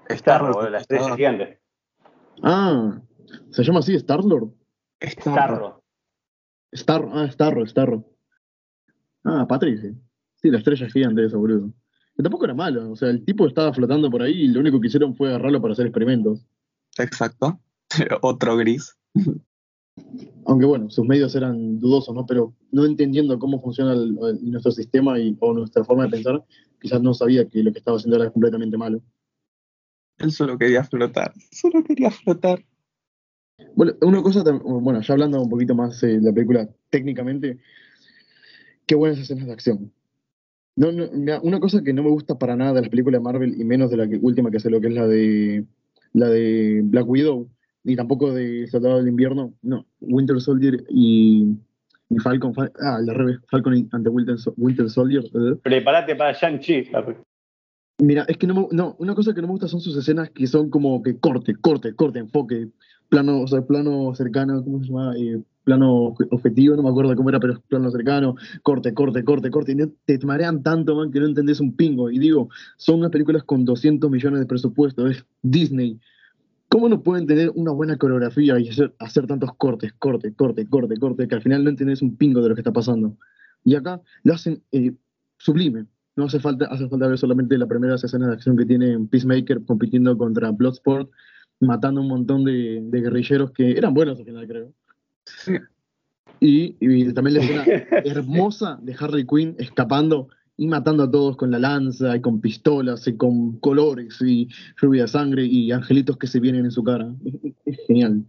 Starro, 0.09 0.55
boludo, 0.55 0.71
la 0.71 0.79
estrella 0.79 1.15
gigante. 1.15 1.61
Ah, 2.43 3.01
se 3.51 3.63
llama 3.63 3.81
así, 3.81 3.95
Star-Lord. 3.97 4.49
Starro. 5.03 5.35
Starro. 5.35 5.85
Star, 6.73 7.09
ah, 7.13 7.31
Starro, 7.31 7.67
Starro. 7.67 8.14
Ah, 9.25 9.47
Patrick, 9.49 9.81
sí. 9.81 9.89
Sí, 10.37 10.51
la 10.51 10.59
estrella 10.59 10.89
gigante 10.91 11.23
de 11.23 11.27
esa, 11.29 11.37
boludo. 11.37 11.73
Que 12.17 12.23
tampoco 12.23 12.45
era 12.45 12.55
malo, 12.55 12.93
o 12.93 12.97
sea, 12.97 13.11
el 13.11 13.25
tipo 13.25 13.47
estaba 13.47 13.73
flotando 13.73 14.11
por 14.11 14.23
ahí 14.23 14.43
y 14.43 14.49
lo 14.49 14.61
único 14.61 14.81
que 14.81 14.87
hicieron 14.89 15.17
fue 15.17 15.29
agarrarlo 15.29 15.61
para 15.61 15.73
hacer 15.73 15.87
experimentos. 15.87 16.47
Exacto. 16.99 17.61
Otro 18.23 18.57
gris. 18.57 18.97
Aunque 20.47 20.67
bueno, 20.67 20.91
sus 20.91 21.07
medios 21.07 21.35
eran 21.35 21.79
dudosos, 21.81 22.15
¿no? 22.15 22.27
Pero 22.27 22.55
no 22.71 22.85
entendiendo 22.85 23.39
cómo 23.39 23.61
funciona 23.61 23.93
el- 23.95 24.19
el- 24.23 24.51
nuestro 24.51 24.73
sistema 24.73 25.19
y, 25.19 25.37
o 25.41 25.55
nuestra 25.55 25.85
forma 25.85 26.05
de 26.05 26.11
pensar, 26.11 26.45
quizás 26.81 27.01
no 27.01 27.15
sabía 27.15 27.49
que 27.49 27.63
lo 27.63 27.73
que 27.73 27.79
estaba 27.79 27.97
haciendo 27.97 28.17
era 28.21 28.31
completamente 28.31 28.77
malo. 28.77 29.01
Él 30.19 30.31
solo 30.33 30.59
quería 30.59 30.85
flotar. 30.85 31.33
Solo 31.51 31.83
quería 31.83 32.11
flotar. 32.11 32.65
Bueno, 33.75 33.95
una 34.03 34.23
cosa, 34.23 34.43
bueno, 34.65 35.01
ya 35.01 35.15
hablando 35.15 35.41
un 35.41 35.49
poquito 35.49 35.75
más 35.75 36.03
eh, 36.03 36.19
de 36.19 36.21
la 36.23 36.33
película 36.33 36.69
técnicamente, 36.91 37.59
qué 38.87 38.95
buenas 38.95 39.19
escenas 39.19 39.47
de 39.47 39.53
acción. 39.53 39.93
No, 40.77 40.91
no, 40.91 41.05
mira, 41.13 41.41
una 41.43 41.61
cosa 41.61 41.83
que 41.83 41.93
no 41.93 42.03
me 42.03 42.11
gusta 42.11 42.37
para 42.39 42.57
nada 42.57 42.73
de 42.75 42.81
las 42.81 42.91
películas 42.91 43.21
de 43.21 43.25
Marvel 43.25 43.61
y 43.61 43.65
menos 43.65 43.91
de 43.91 43.97
la 43.97 44.09
que- 44.09 44.19
última 44.21 44.51
que 44.51 44.59
lo 44.71 44.81
que 44.81 44.89
es 44.89 44.95
la 44.95 45.07
de 45.07 45.65
la 46.13 46.29
de 46.29 46.81
Black 46.85 47.09
Widow 47.09 47.49
ni 47.85 47.97
tampoco 47.97 48.33
de 48.33 48.67
Soldado 48.69 48.97
del 48.99 49.09
Invierno, 49.09 49.53
no, 49.63 49.85
Winter 50.01 50.41
Soldier 50.41 50.85
y, 50.89 51.55
y 52.09 52.19
Falcon, 52.19 52.55
Fal- 52.55 52.73
ah, 52.81 52.97
al 52.97 53.07
revés, 53.09 53.39
Falcon 53.51 53.77
y- 53.77 53.89
ante 53.93 54.09
Winter 54.09 54.89
Soldier. 54.89 55.23
eh. 55.25 55.57
Prepárate 55.63 56.17
para 56.17 56.33
Shang-Chi. 56.33 56.89
Mira, 57.99 58.25
es 58.27 58.37
que 58.39 58.47
no, 58.47 58.55
me- 58.55 58.69
no, 58.73 58.97
una 58.99 59.15
cosa 59.15 59.35
que 59.35 59.41
no 59.43 59.47
me 59.49 59.53
gusta 59.53 59.69
son 59.69 59.81
sus 59.81 59.97
escenas 59.97 60.31
que 60.31 60.47
son 60.47 60.71
como 60.71 61.03
que 61.03 61.19
corte, 61.19 61.55
corte, 61.57 61.95
corte, 61.95 62.19
enfoque, 62.21 62.69
plano, 63.09 63.43
o 63.43 63.47
sea, 63.47 63.63
plano 63.63 64.15
cercano, 64.15 64.65
¿cómo 64.65 64.81
se 64.83 64.89
llama? 64.89 65.15
Eh, 65.17 65.41
plano 65.65 66.13
obje- 66.13 66.29
objetivo, 66.31 66.77
no 66.77 66.83
me 66.83 66.91
acuerdo 66.91 67.17
cómo 67.17 67.31
era, 67.31 67.41
pero 67.41 67.55
es 67.55 67.59
plano 67.61 67.91
cercano, 67.91 68.37
corte, 68.63 68.95
corte, 68.95 69.25
corte, 69.25 69.51
corte, 69.51 69.73
y 69.73 70.19
te 70.19 70.27
marean 70.27 70.63
tanto, 70.63 70.95
man, 70.95 71.11
que 71.11 71.21
no 71.21 71.27
entendés 71.27 71.61
un 71.61 71.75
pingo. 71.75 72.11
Y 72.11 72.19
digo, 72.19 72.49
son 72.77 73.01
unas 73.01 73.11
películas 73.11 73.45
con 73.45 73.65
200 73.65 74.11
millones 74.11 74.41
de 74.41 74.47
presupuesto, 74.47 75.07
es 75.07 75.25
Disney. 75.43 75.99
¿Cómo 76.69 76.89
no 76.89 77.03
pueden 77.03 77.27
tener 77.27 77.51
una 77.55 77.71
buena 77.71 77.97
coreografía 77.97 78.59
y 78.59 78.69
hacer, 78.69 78.95
hacer 78.99 79.27
tantos 79.27 79.55
cortes, 79.57 79.93
corte, 79.99 80.35
corte, 80.35 80.67
corte, 80.67 80.97
corte, 80.97 81.29
que 81.29 81.35
al 81.35 81.43
final 81.43 81.65
no 81.65 81.71
entendés 81.71 82.03
un 82.03 82.17
pingo 82.17 82.43
de 82.43 82.49
lo 82.49 82.55
que 82.55 82.61
está 82.61 82.73
pasando? 82.73 83.17
Y 83.65 83.75
acá 83.75 84.01
lo 84.25 84.35
hacen 84.35 84.63
eh, 84.73 84.93
sublime. 85.39 85.87
No 86.17 86.25
hace 86.25 86.41
falta, 86.41 86.67
hace 86.67 86.89
falta 86.89 87.09
ver 87.09 87.19
solamente 87.19 87.59
la 87.59 87.67
primera 87.67 87.95
escena 87.95 88.29
de 88.29 88.35
acción 88.35 88.57
que 88.57 88.67
tiene 88.67 88.99
Peacemaker 89.09 89.65
compitiendo 89.65 90.17
contra 90.17 90.51
Bloodsport, 90.51 91.11
matando 91.61 92.01
un 92.01 92.09
montón 92.09 92.45
de, 92.45 92.81
de 92.85 93.01
guerrilleros 93.01 93.53
que 93.53 93.73
eran 93.73 93.95
buenos 93.95 94.19
al 94.19 94.25
final, 94.25 94.47
creo. 94.47 94.73
Y, 96.41 96.77
y 96.81 97.13
también 97.15 97.35
la 97.39 97.43
escena 97.43 97.65
hermosa 98.05 98.79
de 98.83 98.95
Harley 98.99 99.27
Quinn 99.27 99.57
escapando 99.59 100.29
y 100.57 100.67
matando 100.67 101.05
a 101.05 101.11
todos 101.11 101.37
con 101.37 101.51
la 101.51 101.59
lanza 101.59 102.17
y 102.17 102.21
con 102.21 102.41
pistolas 102.41 103.07
y 103.09 103.17
con 103.17 103.59
colores 103.61 104.21
y 104.21 104.49
lluvia 104.81 105.03
de 105.03 105.09
sangre 105.09 105.45
y 105.45 105.73
angelitos 105.73 106.17
que 106.17 106.27
se 106.27 106.41
vienen 106.41 106.65
en 106.65 106.71
su 106.71 106.85
cara. 106.85 107.15
Es, 107.25 107.55
es 107.65 107.87
genial. 107.87 108.25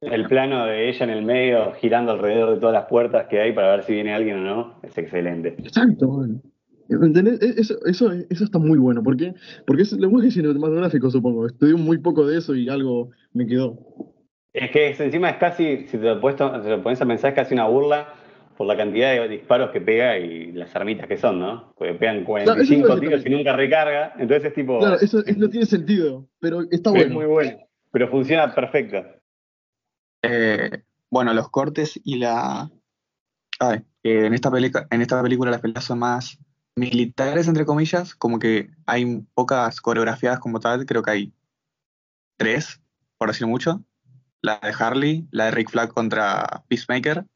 El 0.00 0.26
plano 0.28 0.64
de 0.64 0.88
ella 0.88 1.04
en 1.04 1.10
el 1.10 1.22
medio, 1.22 1.72
girando 1.74 2.12
alrededor 2.12 2.54
de 2.54 2.60
todas 2.60 2.72
las 2.72 2.86
puertas 2.86 3.26
que 3.28 3.38
hay 3.38 3.52
para 3.52 3.72
ver 3.72 3.84
si 3.84 3.92
viene 3.92 4.14
alguien 4.14 4.38
o 4.38 4.42
no, 4.42 4.80
es 4.82 4.96
excelente. 4.96 5.56
Exacto, 5.58 6.08
bueno. 6.08 6.40
¿Entendés? 6.88 7.40
E- 7.42 7.60
Eso, 7.60 7.74
eso, 7.84 8.10
eso 8.30 8.44
está 8.44 8.58
muy 8.58 8.78
bueno. 8.78 9.02
¿Por 9.02 9.16
qué? 9.16 9.34
Porque 9.66 9.82
es 9.82 9.92
lenguaje 9.92 10.30
cinematográfico, 10.30 11.10
supongo. 11.10 11.46
Estudié 11.46 11.74
muy 11.74 11.98
poco 11.98 12.26
de 12.26 12.38
eso 12.38 12.54
y 12.54 12.68
algo 12.70 13.10
me 13.34 13.46
quedó. 13.46 13.78
Es 14.52 14.70
que 14.70 14.90
es- 14.90 15.00
encima 15.00 15.30
es 15.30 15.36
casi, 15.36 15.86
si 15.86 15.98
te 15.98 16.04
lo, 16.04 16.20
puesto, 16.20 16.50
te 16.60 16.68
lo 16.68 16.82
pones 16.82 17.00
a 17.00 17.06
pensar, 17.06 17.30
es 17.30 17.36
casi 17.36 17.54
una 17.54 17.66
burla 17.66 18.14
por 18.56 18.66
la 18.66 18.76
cantidad 18.76 19.12
de 19.12 19.28
disparos 19.28 19.70
que 19.70 19.80
pega 19.80 20.18
y 20.18 20.52
las 20.52 20.74
armitas 20.76 21.06
que 21.06 21.16
son, 21.16 21.38
¿no? 21.38 21.72
Porque 21.78 21.94
pegan 21.94 22.24
Claro, 22.24 22.60
eso 22.60 22.74
45 22.74 22.82
es 22.82 22.88
lo 22.88 22.94
que 23.00 23.06
tiros 23.06 23.26
y 23.26 23.30
nunca 23.30 23.56
recarga, 23.56 24.12
entonces 24.18 24.46
es 24.46 24.54
tipo... 24.54 24.78
Claro, 24.80 24.96
eso 24.96 25.20
es- 25.24 25.36
no 25.38 25.48
tiene 25.48 25.66
sentido, 25.66 26.28
pero 26.40 26.62
está 26.70 26.90
es 26.90 26.96
bueno. 26.96 27.14
muy 27.14 27.26
bueno, 27.26 27.58
pero 27.92 28.08
funciona 28.08 28.54
perfecto. 28.54 29.02
Eh, 30.22 30.82
bueno, 31.10 31.32
los 31.32 31.48
cortes 31.48 31.98
y 32.04 32.16
la. 32.18 32.70
Ay, 33.58 33.78
eh, 34.02 34.26
en, 34.26 34.34
esta 34.34 34.50
pelica- 34.50 34.86
en 34.90 35.00
esta 35.00 35.22
película 35.22 35.50
las 35.50 35.60
peleas 35.60 35.84
son 35.84 35.98
más 36.00 36.38
militares, 36.76 37.48
entre 37.48 37.64
comillas, 37.64 38.14
como 38.14 38.38
que 38.38 38.70
hay 38.86 39.22
pocas 39.34 39.80
coreografiadas 39.80 40.38
como 40.40 40.60
tal, 40.60 40.84
creo 40.86 41.02
que 41.02 41.10
hay 41.10 41.32
tres, 42.36 42.80
por 43.18 43.28
decir 43.28 43.46
mucho. 43.46 43.82
La 44.42 44.58
de 44.62 44.72
Harley, 44.78 45.26
la 45.30 45.46
de 45.46 45.50
Rick 45.50 45.70
Flag 45.70 45.88
contra 45.90 46.64
Peacemaker 46.68 47.26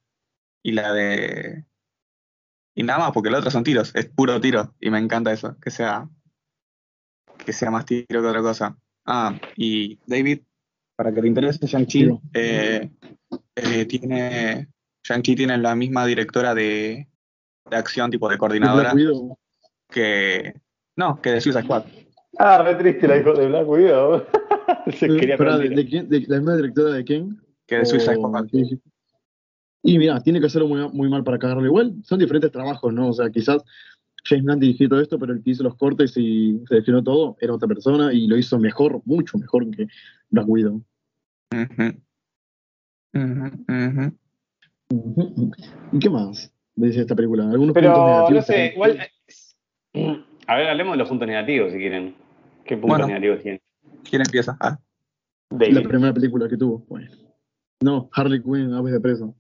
y 0.63 0.73
la 0.73 0.93
de... 0.93 1.65
Y 2.77 2.83
nada 2.83 2.99
más, 2.99 3.13
porque 3.13 3.31
la 3.31 3.39
otra 3.39 3.51
son 3.51 3.63
tiros, 3.63 3.95
es 3.95 4.07
puro 4.07 4.41
tiro, 4.41 4.75
y 4.81 4.91
me 4.91 4.99
encanta 4.99 5.33
eso, 5.33 5.57
que 5.61 5.71
sea, 5.71 6.09
que 7.45 7.53
sea 7.53 7.71
más 7.71 7.87
tiro 7.87 8.07
que 8.09 8.27
otra 8.27 8.43
cosa. 8.43 8.77
Ah, 9.07 9.39
y 9.55 9.99
David, 10.07 10.41
para 10.97 11.13
que 11.13 11.21
te 11.21 11.29
interese, 11.29 11.67
Shang-Chi 11.67 12.09
eh, 12.35 12.91
eh, 13.57 13.85
tiene. 13.87 14.69
Shang-Chi 15.03 15.37
tiene 15.37 15.59
la 15.59 15.75
misma 15.75 16.07
directora 16.07 16.55
de, 16.55 17.09
de 17.69 17.77
acción, 17.77 18.11
tipo 18.11 18.29
de 18.29 18.39
coordinadora, 18.39 18.93
Black 18.93 18.95
Widow. 18.95 19.39
que. 19.91 20.55
No, 20.97 21.21
que 21.21 21.33
de 21.33 21.41
Suicide 21.41 21.65
Squad. 21.65 21.85
Ah, 22.39 22.63
re 22.63 22.77
triste 22.77 23.09
la 23.09 23.17
hijo 23.17 23.33
de 23.33 23.49
Black 23.49 23.69
Widow. 23.69 24.27
Se 24.93 25.09
quería 25.09 25.37
¿de, 25.37 25.87
quién? 25.87 26.09
¿De 26.09 26.21
la 26.27 26.37
misma 26.39 26.57
directora 26.57 26.93
de 26.93 27.05
quién? 27.05 27.41
Que 27.67 27.77
de 27.77 27.87
Suicide 27.87 28.17
O- 28.17 28.29
Squad. 28.29 28.47
¿qué 28.51 28.59
dijiste? 28.59 28.91
Y 29.83 29.99
mira, 29.99 30.21
tiene 30.21 30.41
que 30.41 30.47
hacerlo 30.47 30.69
muy, 30.69 30.89
muy 30.93 31.09
mal 31.11 31.25
para 31.25 31.39
cagarlo 31.39 31.65
igual. 31.65 31.95
Son 32.05 32.19
diferentes 32.19 32.51
trabajos, 32.51 32.93
¿no? 32.93 33.09
O 33.09 33.13
sea, 33.13 33.29
quizás 33.31 33.63
James 34.25 34.47
Gunn 34.47 34.61
dirigió 34.61 34.89
todo 34.89 35.01
esto, 35.01 35.19
pero 35.19 35.35
el 35.35 35.43
que 35.43 35.51
hizo 35.51 35.63
los 35.63 35.77
cortes 35.77 36.17
y 36.17 36.59
seleccionó 36.67 37.03
todo 37.03 37.37
era 37.41 37.53
otra 37.53 37.69
persona 37.69 38.13
y 38.13 38.27
lo 38.27 38.39
hizo 38.39 38.59
mejor, 38.59 39.03
mucho 39.05 39.37
mejor 39.37 39.71
que 39.71 39.87
Black 40.31 40.49
Widow. 40.49 40.83
¿Y 45.93 45.99
qué 45.99 46.11
más 46.11 46.53
dice 46.75 47.01
esta 47.03 47.15
película? 47.15 47.45
¿Algunos 47.45 47.75
puntos 47.75 47.83
Pero, 47.83 47.99
no 47.99 48.07
negativos? 48.07 48.47
sé, 48.47 48.73
igual. 48.75 48.99
eh, 49.95 50.25
A 50.47 50.57
ver, 50.57 50.69
hablemos 50.69 50.95
de 50.95 50.99
los 50.99 51.09
puntos 51.09 51.29
negativos 51.29 51.73
si 51.73 51.79
quieren. 51.79 52.15
¿Qué 52.65 52.77
puntos 52.77 52.89
Bueno. 52.89 53.07
negativos 53.07 53.43
tienen? 53.43 53.61
¿Quién 54.09 54.23
empieza? 54.23 54.57
Ah, 54.61 54.79
La 55.51 55.83
primera 55.83 56.13
película 56.13 56.49
que 56.49 56.57
tuvo. 56.57 56.85
Bueno. 56.89 57.11
No, 57.83 58.09
Harley 58.13 58.43
Quinn, 58.43 58.73
Aves 58.73 58.93
de 58.93 59.01
Preso. 59.01 59.35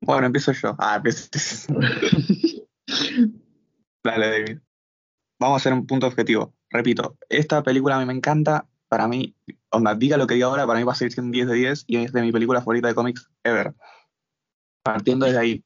bueno, 0.00 0.26
empiezo 0.26 0.52
yo. 0.52 0.74
Ah, 0.78 0.96
empiezo. 0.96 1.28
Dale, 4.04 4.30
David. 4.30 4.58
Vamos 5.38 5.54
a 5.54 5.58
hacer 5.58 5.72
un 5.72 5.86
punto 5.86 6.06
objetivo. 6.06 6.54
Repito, 6.70 7.18
esta 7.28 7.62
película 7.62 7.96
a 7.96 8.00
mí 8.00 8.06
me 8.06 8.14
encanta. 8.14 8.66
Para 8.88 9.08
mí, 9.08 9.34
onda, 9.70 9.94
diga 9.94 10.16
lo 10.16 10.26
que 10.26 10.34
diga 10.34 10.46
ahora, 10.46 10.66
para 10.66 10.78
mí 10.78 10.84
va 10.84 10.92
a 10.92 10.94
seguir 10.94 11.12
siendo 11.12 11.26
un 11.26 11.32
10 11.32 11.48
de 11.48 11.54
10 11.54 11.84
y 11.88 11.96
es 11.96 12.12
de 12.12 12.22
mi 12.22 12.30
película 12.30 12.60
favorita 12.60 12.88
de 12.88 12.94
cómics 12.94 13.28
ever. 13.42 13.74
Partiendo 14.84 15.26
de 15.26 15.36
ahí, 15.36 15.64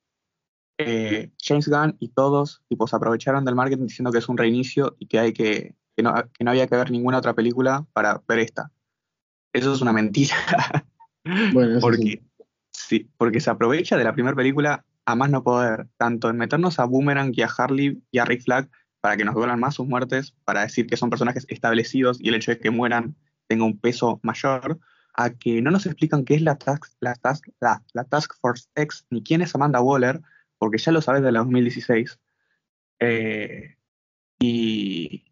eh, 0.78 1.30
James 1.42 1.68
Gunn 1.68 1.96
y 2.00 2.08
todos 2.08 2.62
tipo, 2.68 2.86
se 2.86 2.96
aprovecharon 2.96 3.44
del 3.44 3.54
marketing 3.54 3.84
diciendo 3.84 4.10
que 4.10 4.18
es 4.18 4.28
un 4.30 4.38
reinicio 4.38 4.96
y 4.98 5.06
que, 5.06 5.18
hay 5.18 5.32
que, 5.34 5.74
que, 5.96 6.03
no, 6.03 6.14
que 6.33 6.44
no 6.44 6.50
había 6.50 6.66
que 6.66 6.76
ver 6.76 6.90
ninguna 6.90 7.18
otra 7.18 7.35
película 7.35 7.87
para 7.92 8.22
ver 8.26 8.40
esta. 8.40 8.70
Eso 9.53 9.74
es 9.74 9.81
una 9.81 9.92
mentira. 9.92 10.37
Bueno, 11.53 11.76
eso 11.76 11.81
sí. 11.81 11.83
Porque, 11.83 12.22
sí, 12.72 13.11
porque 13.18 13.40
se 13.40 13.50
aprovecha 13.50 13.98
de 13.98 14.05
la 14.05 14.14
primera 14.14 14.35
película 14.35 14.87
a 15.05 15.14
más 15.14 15.29
no 15.29 15.44
poder, 15.44 15.87
tanto 15.98 16.31
en 16.31 16.38
meternos 16.38 16.79
a 16.79 16.87
Boomerang 16.87 17.33
y 17.35 17.42
a 17.42 17.50
Harley 17.55 18.03
y 18.11 18.18
a 18.18 18.24
Rick 18.24 18.42
Flag 18.42 18.70
para 19.03 19.18
que 19.18 19.24
nos 19.24 19.35
duelan 19.35 19.61
más 19.61 19.74
sus 19.74 19.87
muertes, 19.87 20.35
para 20.44 20.62
decir 20.62 20.87
que 20.87 20.96
son 20.96 21.11
personajes 21.11 21.46
establecidos 21.50 22.18
y 22.20 22.29
el 22.29 22.37
hecho 22.37 22.53
de 22.53 22.59
que 22.59 22.70
mueran 22.70 23.16
tenga 23.48 23.64
un 23.64 23.79
peso 23.79 24.18
mayor, 24.22 24.79
a 25.14 25.31
que 25.31 25.61
no 25.61 25.70
nos 25.70 25.87
explican 25.87 26.24
qué 26.24 26.35
es 26.35 26.42
la 26.42 26.57
Task, 26.57 26.92
la 27.00 27.14
task, 27.14 27.48
la, 27.61 27.83
la 27.92 28.05
task 28.05 28.33
Force 28.40 28.68
X 28.74 29.07
ni 29.11 29.22
quién 29.22 29.42
es 29.42 29.55
Amanda 29.55 29.81
Waller, 29.81 30.22
porque 30.59 30.79
ya 30.79 30.92
lo 30.92 31.03
sabes 31.03 31.22
de 31.22 31.33
la 31.33 31.40
2016. 31.40 32.18
Eh, 33.00 33.76
y, 34.38 35.24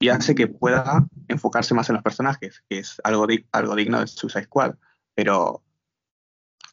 y 0.00 0.08
hace 0.08 0.34
que 0.34 0.48
pueda 0.48 1.06
enfocarse 1.28 1.74
más 1.74 1.88
en 1.90 1.94
los 1.96 2.02
personajes, 2.02 2.64
que 2.68 2.78
es 2.78 3.00
algo, 3.04 3.26
algo 3.52 3.76
digno 3.76 4.00
de 4.00 4.06
Suicide 4.06 4.44
Squad. 4.44 4.76
Pero 5.14 5.62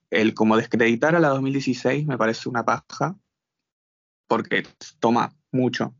el 0.10 0.34
como 0.34 0.56
descreditar 0.56 1.14
a 1.14 1.20
la 1.20 1.28
2016 1.30 2.08
me 2.08 2.18
parece 2.18 2.48
una 2.48 2.64
paja, 2.64 3.18
porque 4.28 4.66
toma 5.00 5.36
mucho. 5.52 5.94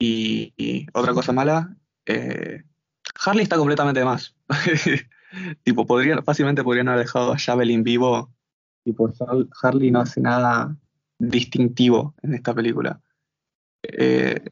Y, 0.00 0.86
otra 0.94 1.12
cosa 1.12 1.32
mala, 1.32 1.76
eh, 2.06 2.64
Harley 3.24 3.44
está 3.44 3.56
completamente 3.56 4.00
de 4.00 4.06
más. 4.06 4.34
tipo, 5.62 5.86
podría, 5.86 6.22
fácilmente 6.22 6.64
podrían 6.64 6.88
haber 6.88 7.04
dejado 7.04 7.32
a 7.32 7.38
Javelin 7.38 7.84
vivo 7.84 8.32
y 8.84 8.94
por 8.94 9.12
Har- 9.20 9.48
Harley 9.62 9.90
no 9.90 10.00
hace 10.00 10.22
nada 10.22 10.76
distintivo 11.18 12.14
en 12.22 12.34
esta 12.34 12.54
película. 12.54 13.00
Eh, 13.82 14.42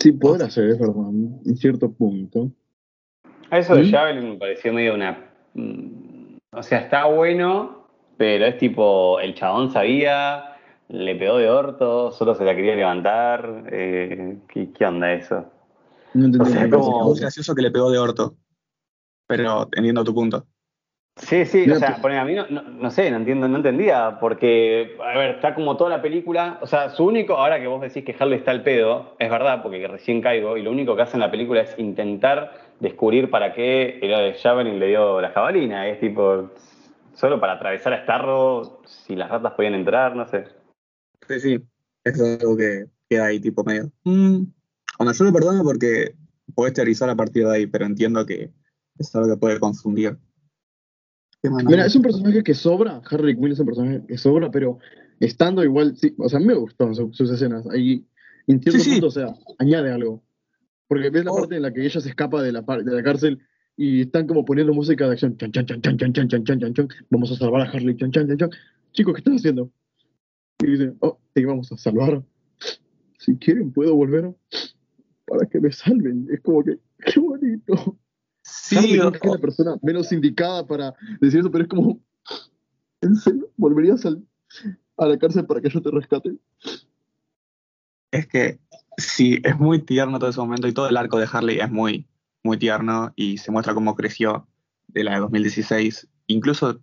Sí, 0.00 0.12
podrá 0.12 0.50
ser, 0.50 0.70
es 0.70 0.78
verdad, 0.78 1.08
en 1.44 1.56
cierto 1.56 1.90
punto. 1.92 2.50
A 3.50 3.58
eso 3.58 3.74
de 3.76 3.84
¿Mm? 3.84 3.90
Javelin 3.90 4.30
me 4.30 4.36
pareció 4.36 4.72
medio 4.72 4.94
una. 4.94 5.30
mm, 5.54 6.36
O 6.52 6.62
sea, 6.62 6.78
está 6.80 7.06
bueno, 7.06 7.86
pero 8.16 8.46
es 8.46 8.58
tipo, 8.58 9.20
el 9.20 9.34
chabón 9.34 9.70
sabía, 9.70 10.56
le 10.88 11.14
pegó 11.16 11.38
de 11.38 11.48
orto, 11.50 12.10
solo 12.12 12.34
se 12.34 12.44
la 12.44 12.54
quería 12.56 12.74
levantar. 12.76 13.64
eh, 13.70 14.38
¿qué, 14.48 14.72
qué 14.72 14.84
onda 14.86 15.12
eso? 15.12 15.44
No 16.14 16.26
entendí 16.26 16.48
O 16.48 16.52
sea, 16.52 16.68
como- 16.70 17.04
muy 17.10 17.20
gracioso 17.20 17.54
que 17.54 17.62
le 17.62 17.70
pegó 17.70 17.90
de 17.90 17.98
orto. 17.98 18.36
Pero 19.28 19.68
entiendo 19.76 20.04
tu 20.04 20.14
punto. 20.14 20.46
Sí, 21.16 21.46
sí, 21.46 21.70
o 21.70 21.76
sea, 21.76 21.96
poner 22.02 22.18
a 22.18 22.24
mí 22.26 22.34
no, 22.34 22.46
no, 22.48 22.62
no 22.62 22.90
sé, 22.90 23.10
no 23.10 23.16
entiendo, 23.16 23.48
no 23.48 23.56
entendía, 23.56 24.18
porque, 24.20 24.96
a 25.02 25.16
ver, 25.16 25.36
está 25.36 25.54
como 25.54 25.76
toda 25.76 25.88
la 25.88 26.02
película, 26.02 26.58
o 26.60 26.66
sea, 26.66 26.90
su 26.90 27.06
único, 27.06 27.38
ahora 27.38 27.58
que 27.58 27.66
vos 27.66 27.80
decís 27.80 28.04
que 28.04 28.14
Harley 28.18 28.38
está 28.38 28.50
al 28.50 28.62
pedo, 28.62 29.16
es 29.18 29.30
verdad, 29.30 29.62
porque 29.62 29.88
recién 29.88 30.20
caigo, 30.20 30.58
y 30.58 30.62
lo 30.62 30.70
único 30.70 30.94
que 30.94 31.02
hace 31.02 31.16
en 31.16 31.20
la 31.20 31.30
película 31.30 31.62
es 31.62 31.74
intentar 31.78 32.52
descubrir 32.80 33.30
para 33.30 33.54
qué 33.54 33.98
el 34.02 34.34
Javelin 34.34 34.78
le 34.78 34.88
dio 34.88 35.20
la 35.22 35.30
jabalina, 35.30 35.88
es 35.88 36.00
tipo, 36.00 36.50
solo 37.14 37.40
para 37.40 37.54
atravesar 37.54 37.94
a 37.94 38.02
Starro, 38.02 38.82
si 38.84 39.16
las 39.16 39.30
ratas 39.30 39.54
podían 39.54 39.74
entrar, 39.74 40.14
no 40.14 40.28
sé. 40.28 40.44
Sí, 41.26 41.40
sí. 41.40 41.58
Es 42.04 42.20
algo 42.20 42.56
que 42.56 42.84
queda 43.08 43.26
ahí 43.26 43.40
tipo 43.40 43.64
medio. 43.64 43.90
Mm. 44.04 44.44
Bueno, 44.98 45.12
yo 45.12 45.24
lo 45.24 45.32
perdono 45.32 45.64
porque 45.64 46.14
podés 46.54 46.74
teorizar 46.74 47.08
a 47.10 47.16
partir 47.16 47.46
de 47.46 47.56
ahí, 47.56 47.66
pero 47.66 47.86
entiendo 47.86 48.24
que 48.26 48.50
es 48.98 49.16
algo 49.16 49.28
que 49.28 49.36
puede 49.38 49.58
confundir. 49.58 50.18
Mira, 51.50 51.86
es 51.86 51.94
un 51.96 52.02
personaje 52.02 52.42
que 52.42 52.54
sobra, 52.54 53.00
Harley 53.10 53.34
Quinn 53.36 53.52
es 53.52 53.58
un 53.60 53.66
personaje 53.66 54.02
que 54.06 54.18
sobra, 54.18 54.50
pero 54.50 54.78
estando 55.20 55.62
igual, 55.64 55.96
sí, 55.96 56.14
o 56.18 56.28
sea, 56.28 56.40
me 56.40 56.54
gustan 56.54 56.94
su- 56.94 57.12
sus 57.12 57.30
escenas. 57.30 57.66
Ahí, 57.70 58.04
en 58.46 58.60
cierto 58.62 58.78
Sí, 58.80 58.84
sí. 58.84 58.90
punto, 58.92 59.06
o 59.08 59.10
sea, 59.10 59.34
añade 59.58 59.90
algo. 59.92 60.22
Porque 60.88 61.10
ves 61.10 61.24
la 61.24 61.32
Oh. 61.32 61.38
parte 61.38 61.56
en 61.56 61.62
la 61.62 61.72
que 61.72 61.84
ella 61.84 62.00
se 62.00 62.08
escapa 62.08 62.42
de 62.42 62.52
la, 62.52 62.62
de 62.62 62.92
la 62.94 63.02
cárcel 63.02 63.40
y 63.76 64.02
están 64.02 64.26
como 64.26 64.44
poniendo 64.44 64.72
música 64.72 65.06
de 65.06 65.12
acción. 65.12 65.36
Chan, 65.36 65.50
chan, 65.52 65.66
chan, 65.66 65.80
chan, 65.80 65.96
chan, 65.98 66.12
chan, 66.12 66.28
chan, 66.28 66.44
chan, 66.44 66.58
chan, 66.60 66.74
chan. 66.74 66.88
Vamos 67.10 67.32
a 67.32 67.36
salvar 67.36 67.62
a 67.62 67.70
Harley. 67.70 67.96
Chan, 67.96 68.10
chan, 68.12 68.28
chan, 68.28 68.38
chan. 68.38 68.50
Chicos, 68.92 69.14
¿qué 69.14 69.18
están 69.20 69.34
haciendo? 69.34 69.70
Y 70.62 70.66
dicen, 70.70 70.96
oh, 71.00 71.18
te 71.34 71.44
vamos 71.44 71.70
a 71.72 71.76
salvar. 71.76 72.22
Si 73.18 73.36
quieren, 73.36 73.72
puedo 73.72 73.94
volver 73.96 74.32
para 75.26 75.46
que 75.46 75.60
me 75.60 75.72
salven. 75.72 76.28
Es 76.32 76.40
como 76.40 76.62
que, 76.62 76.78
qué 77.04 77.18
bonito. 77.20 77.98
Sí, 78.48 78.76
o- 78.76 79.12
Quinn 79.12 79.20
es 79.22 79.32
la 79.32 79.38
persona 79.38 79.76
menos 79.82 80.12
indicada 80.12 80.66
para 80.66 80.94
decir 81.20 81.40
eso, 81.40 81.50
pero 81.50 81.64
es 81.64 81.70
como, 81.70 82.00
¿en 83.00 83.16
serio? 83.16 83.50
¿Volverías 83.56 84.04
al- 84.06 84.24
a 84.96 85.06
la 85.06 85.18
cárcel 85.18 85.46
para 85.46 85.60
que 85.60 85.68
yo 85.68 85.82
te 85.82 85.90
rescate? 85.90 86.36
es 88.12 88.26
que 88.28 88.58
sí, 88.96 89.40
es 89.44 89.58
muy 89.58 89.82
tierno 89.82 90.18
todo 90.18 90.30
ese 90.30 90.40
momento 90.40 90.66
y 90.68 90.72
todo 90.72 90.88
el 90.88 90.96
arco 90.96 91.18
de 91.18 91.28
Harley 91.30 91.58
es 91.60 91.70
muy, 91.70 92.08
muy 92.42 92.56
tierno 92.56 93.12
y 93.14 93.36
se 93.38 93.50
muestra 93.50 93.74
cómo 93.74 93.94
creció 93.94 94.48
de 94.86 95.04
la 95.04 95.14
de 95.14 95.20
2016. 95.20 96.08
Incluso, 96.28 96.80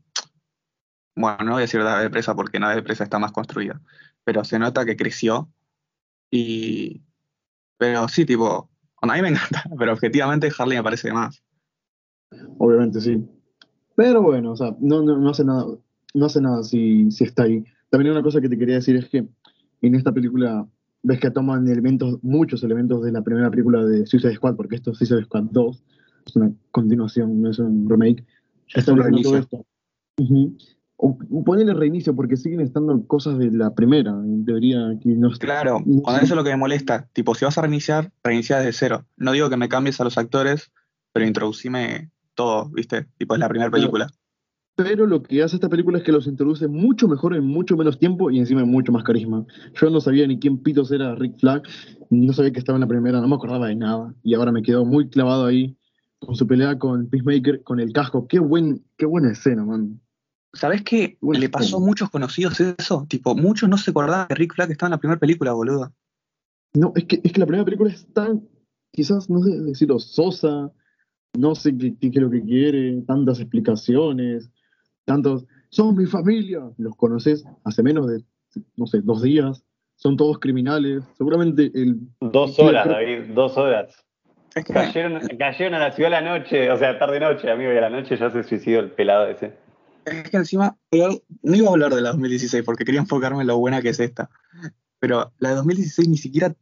bueno, 1.15 1.37
no 1.43 1.51
voy 1.53 1.59
a 1.59 1.61
decir 1.61 1.79
de 1.79 1.85
la 1.85 1.99
de 2.01 2.09
presa 2.09 2.35
porque 2.35 2.59
la 2.59 2.75
de 2.75 2.83
presa 2.83 3.03
está 3.03 3.17
más 3.17 3.31
construida, 3.31 3.81
pero 4.23 4.43
se 4.43 4.59
nota 4.59 4.85
que 4.85 4.97
creció 4.97 5.49
y... 6.29 7.01
Pero 7.77 8.07
sí, 8.07 8.25
tipo, 8.25 8.69
a 9.01 9.07
mí 9.07 9.21
me 9.21 9.29
encanta, 9.29 9.63
pero 9.79 9.93
objetivamente 9.93 10.51
Harley 10.55 10.77
me 10.77 10.83
parece 10.83 11.07
de 11.07 11.13
más. 11.15 11.43
Obviamente 12.57 13.01
sí. 13.01 13.23
Pero 13.95 14.21
bueno, 14.21 14.51
o 14.51 14.55
sea, 14.55 14.75
no, 14.79 15.01
no, 15.03 15.17
no 15.17 15.29
hace 15.29 15.43
nada, 15.43 15.65
no 16.13 16.25
hace 16.25 16.41
nada 16.41 16.63
si, 16.63 17.11
si 17.11 17.23
está 17.23 17.43
ahí. 17.43 17.63
También 17.89 18.11
una 18.11 18.23
cosa 18.23 18.41
que 18.41 18.49
te 18.49 18.57
quería 18.57 18.75
decir 18.75 18.95
es 18.95 19.09
que 19.09 19.27
en 19.81 19.95
esta 19.95 20.11
película 20.11 20.67
ves 21.03 21.19
que 21.19 21.29
toman 21.29 21.67
elementos, 21.67 22.17
muchos 22.23 22.63
elementos 22.63 23.03
de 23.03 23.11
la 23.11 23.21
primera 23.21 23.51
película 23.51 23.83
de 23.85 24.05
Suicide 24.05 24.35
Squad, 24.35 24.55
porque 24.55 24.75
esto 24.75 24.91
es 24.91 24.97
Suicide 24.97 25.25
Squad 25.25 25.43
2, 25.51 25.83
es 26.25 26.35
una 26.35 26.51
continuación, 26.71 27.41
no 27.41 27.49
es 27.51 27.59
un 27.59 27.89
remake. 27.89 28.25
Es 28.73 28.87
un 28.87 28.99
reinicio. 28.99 29.37
esto. 29.37 29.65
Porque 32.15 32.37
siguen 32.37 32.61
estando 32.61 33.05
cosas 33.07 33.37
de 33.37 33.51
la 33.51 33.75
primera. 33.75 34.15
Debería 34.23 34.97
que 35.01 35.09
no 35.09 35.29
Claro, 35.31 35.81
no 35.85 36.01
eso 36.15 36.23
es 36.23 36.31
lo 36.31 36.43
que 36.43 36.51
me 36.51 36.57
molesta. 36.57 37.09
Tipo, 37.13 37.35
si 37.35 37.45
vas 37.45 37.57
a 37.57 37.61
reiniciar, 37.61 38.11
reinicia 38.23 38.57
desde 38.57 38.73
cero. 38.73 39.05
No 39.17 39.33
digo 39.33 39.49
que 39.49 39.57
me 39.57 39.69
cambies 39.69 39.99
a 39.99 40.05
los 40.05 40.17
actores, 40.17 40.71
pero 41.11 41.25
introducime 41.25 42.09
todo, 42.35 42.69
¿viste? 42.69 43.07
Tipo, 43.17 43.35
es 43.35 43.39
la 43.39 43.49
primera 43.49 43.71
película. 43.71 44.07
Pero 44.75 45.05
lo 45.05 45.21
que 45.21 45.43
hace 45.43 45.55
esta 45.55 45.69
película 45.69 45.99
es 45.99 46.03
que 46.03 46.11
los 46.11 46.25
introduce 46.25 46.67
mucho 46.67 47.07
mejor 47.07 47.35
en 47.35 47.45
mucho 47.45 47.77
menos 47.77 47.99
tiempo 47.99 48.31
y 48.31 48.39
encima 48.39 48.61
en 48.61 48.69
mucho 48.69 48.91
más 48.91 49.03
carisma. 49.03 49.45
Yo 49.79 49.89
no 49.91 50.01
sabía 50.01 50.25
ni 50.25 50.39
quién 50.39 50.57
pitos 50.57 50.91
era 50.91 51.13
Rick 51.13 51.39
Flag, 51.39 51.61
no 52.09 52.33
sabía 52.33 52.51
que 52.51 52.59
estaba 52.59 52.77
en 52.77 52.81
la 52.81 52.87
primera, 52.87 53.21
no 53.21 53.27
me 53.27 53.35
acordaba 53.35 53.67
de 53.67 53.75
nada. 53.75 54.15
Y 54.23 54.33
ahora 54.33 54.51
me 54.51 54.63
quedó 54.63 54.83
muy 54.83 55.09
clavado 55.09 55.45
ahí 55.45 55.77
con 56.19 56.35
su 56.35 56.47
pelea 56.47 56.79
con 56.79 57.07
Peacemaker, 57.07 57.61
con 57.61 57.79
el 57.79 57.93
casco. 57.93 58.27
Qué, 58.27 58.39
buen, 58.39 58.83
qué 58.97 59.05
buena 59.05 59.31
escena, 59.31 59.63
man. 59.63 60.01
¿Sabés 60.53 60.83
qué? 60.83 61.17
Le 61.21 61.49
pasó 61.49 61.77
a 61.77 61.79
muchos 61.79 62.09
conocidos 62.09 62.59
eso. 62.59 63.05
Tipo, 63.07 63.35
muchos 63.35 63.69
no 63.69 63.77
se 63.77 63.91
acordaban 63.91 64.27
que 64.27 64.35
Rick 64.35 64.55
Flag 64.55 64.71
estaba 64.71 64.87
en 64.87 64.91
la 64.91 64.99
primera 64.99 65.19
película, 65.19 65.53
boludo. 65.53 65.93
No, 66.73 66.93
es 66.95 67.05
que, 67.05 67.21
es 67.23 67.31
que 67.31 67.39
la 67.39 67.45
primera 67.45 67.65
película 67.65 67.91
es 67.91 68.07
tan, 68.13 68.47
quizás, 68.91 69.29
no 69.29 69.43
sé 69.43 69.51
decirlo, 69.61 69.99
sosa, 69.99 70.71
no 71.37 71.55
sé 71.55 71.75
qué, 71.77 71.95
es 72.01 72.15
lo 72.15 72.29
que 72.29 72.43
quiere, 72.43 73.01
tantas 73.07 73.39
explicaciones, 73.39 74.49
tantos, 75.05 75.45
son 75.69 75.95
mi 75.95 76.05
familia, 76.05 76.61
los 76.77 76.95
conoces 76.95 77.43
hace 77.63 77.83
menos 77.83 78.07
de, 78.07 78.23
no 78.75 78.85
sé, 78.85 79.01
dos 79.01 79.21
días, 79.21 79.63
son 79.95 80.17
todos 80.17 80.39
criminales, 80.39 81.03
seguramente 81.17 81.71
el... 81.73 81.99
Dos 82.19 82.59
horas, 82.59 82.83
creo- 82.83 82.95
David, 82.95 83.33
dos 83.33 83.57
horas. 83.57 84.05
Cayeron, 84.53 85.19
cayeron 85.39 85.73
a 85.73 85.79
la 85.79 85.91
ciudad 85.91 86.13
a 86.13 86.21
la 86.21 86.37
noche, 86.37 86.69
o 86.69 86.77
sea, 86.77 86.99
tarde-noche, 86.99 87.49
amigo, 87.49 87.73
y 87.73 87.77
a 87.77 87.81
la 87.81 87.89
noche 87.89 88.15
ya 88.15 88.29
se 88.29 88.43
suicidó 88.43 88.81
el 88.81 88.91
pelado 88.91 89.27
ese. 89.27 89.53
Es 90.05 90.29
que 90.29 90.37
encima, 90.37 90.77
no 90.91 91.55
iba 91.55 91.69
a 91.69 91.71
hablar 91.71 91.95
de 91.95 92.01
la 92.01 92.09
2016 92.09 92.63
porque 92.63 92.85
quería 92.85 92.99
enfocarme 93.01 93.41
en 93.41 93.47
lo 93.47 93.57
buena 93.57 93.81
que 93.81 93.89
es 93.89 93.99
esta. 93.99 94.29
Pero 94.99 95.33
la 95.39 95.49
de 95.49 95.55
2016 95.55 96.07
ni 96.07 96.17
siquiera 96.17 96.55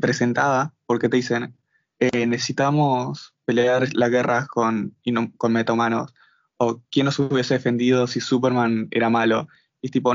presentada 0.00 0.74
porque 0.86 1.08
te 1.08 1.16
dicen, 1.16 1.56
eh, 2.00 2.26
necesitamos 2.26 3.34
pelear 3.44 3.88
las 3.94 4.10
guerras 4.10 4.48
con, 4.48 4.96
con 5.36 5.52
metahumanos. 5.52 6.14
O 6.56 6.82
quién 6.90 7.06
nos 7.06 7.18
hubiese 7.18 7.54
defendido 7.54 8.06
si 8.06 8.20
Superman 8.20 8.88
era 8.90 9.08
malo. 9.10 9.48
Y 9.80 9.86
es 9.86 9.92
tipo, 9.92 10.12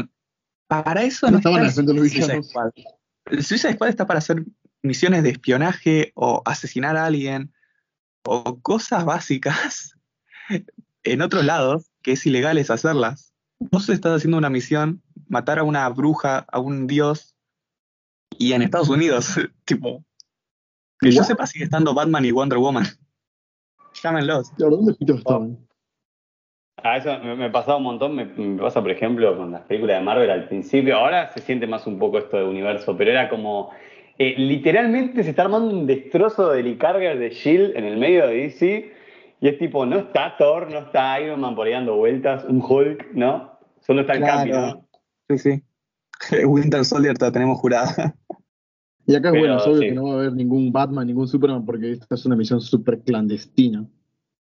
para 0.68 1.04
eso 1.04 1.28
No 1.28 1.34
no 1.34 1.38
estaban 1.38 1.64
defendiendo 1.64 2.02
los 2.02 2.12
villanos. 2.12 2.50
Squad. 2.50 2.72
El 3.26 3.44
Suicide 3.44 3.74
Squad 3.74 3.90
está 3.90 4.06
para 4.06 4.20
hacer 4.20 4.44
misiones 4.82 5.24
de 5.24 5.30
espionaje 5.30 6.12
o 6.16 6.42
asesinar 6.46 6.98
a 6.98 7.06
alguien 7.06 7.54
o 8.26 8.60
cosas 8.60 9.06
básicas 9.06 9.98
en 11.04 11.22
otros 11.22 11.46
lados 11.46 11.90
que 12.02 12.14
es 12.14 12.26
ilegal 12.26 12.58
es 12.58 12.70
hacerlas. 12.70 13.34
Vos 13.60 13.88
estás 13.88 14.18
haciendo 14.18 14.38
una 14.38 14.50
misión, 14.50 15.02
matar 15.28 15.60
a 15.60 15.64
una 15.64 15.88
bruja, 15.90 16.46
a 16.52 16.60
un 16.60 16.86
dios, 16.86 17.34
y 18.38 18.54
en 18.54 18.62
Estados 18.62 18.90
Unidos, 18.90 19.40
tipo, 19.66 20.04
que 21.04 21.12
yo 21.12 21.24
sepa 21.24 21.46
sigue 21.46 21.66
estando 21.66 21.94
Batman 21.94 22.26
y 22.26 22.32
Wonder 22.32 22.58
Woman. 22.58 22.86
Llámenlos. 24.04 24.50
Claro, 24.52 24.78
¿dónde 24.78 24.94
pitos 24.96 25.20
estaban? 25.20 25.58
A 26.84 26.98
eso 26.98 27.18
me, 27.20 27.36
me 27.36 27.50
pasaba 27.50 27.78
un 27.78 27.84
montón, 27.84 28.16
me, 28.16 28.26
me 28.26 28.62
pasa 28.62 28.82
por 28.82 28.92
ejemplo 28.92 29.38
con 29.38 29.52
las 29.52 29.62
películas 29.62 30.00
de 30.00 30.04
Marvel 30.04 30.30
al 30.30 30.48
principio, 30.48 30.98
ahora 30.98 31.32
se 31.32 31.40
siente 31.40 31.68
más 31.68 31.88
un 31.88 31.98
poco 31.98 32.18
esto 32.18 32.38
de 32.38 32.44
universo, 32.44 32.98
pero 32.98 33.12
era 33.12 33.30
como, 33.30 33.72
eh, 34.18 34.36
literalmente 34.38 35.24
se 35.24 35.30
está 35.30 35.44
armando 35.44 35.74
un 35.74 35.88
destrozo 35.88 36.52
de 36.52 36.64
Licarger 36.64 37.18
de 37.18 37.28
S.H.I.E.L.D. 37.28 37.80
en 37.80 37.86
el 37.86 37.98
medio 37.98 38.28
de 38.28 38.36
DC, 38.36 38.94
y 39.40 39.48
es 39.48 39.58
tipo, 39.58 39.86
no 39.86 40.00
está 40.00 40.36
Thor, 40.38 40.70
no 40.72 40.80
está 40.80 41.20
Iron 41.22 41.42
Man 41.42 41.56
por 41.56 41.68
ahí 41.68 41.74
dando 41.74 41.96
vueltas, 41.96 42.44
un 42.46 42.62
Hulk, 42.62 43.14
¿no? 43.14 43.58
Solo 43.80 44.02
está 44.02 44.14
el 44.14 44.20
Claro. 44.20 44.38
Capi, 44.38 44.52
¿no? 44.52 44.88
Sí, 45.30 45.38
sí. 45.38 45.64
Winter 46.46 46.84
Soldier 46.86 47.18
te 47.18 47.26
la 47.26 47.32
tenemos 47.32 47.60
jurada. 47.60 48.16
Y 49.06 49.16
acá 49.16 49.30
es 49.30 49.40
bueno, 49.40 49.58
es 49.58 49.64
obvio 49.64 49.80
sí. 49.80 49.86
que 49.88 49.92
no 49.92 50.04
va 50.04 50.12
a 50.12 50.16
haber 50.16 50.34
ningún 50.34 50.72
Batman, 50.72 51.08
ningún 51.08 51.28
Superman, 51.28 51.66
porque 51.66 51.92
esta 51.92 52.16
es 52.16 52.26
una 52.26 52.36
misión 52.36 52.62
súper 52.62 53.02
clandestina. 53.02 53.86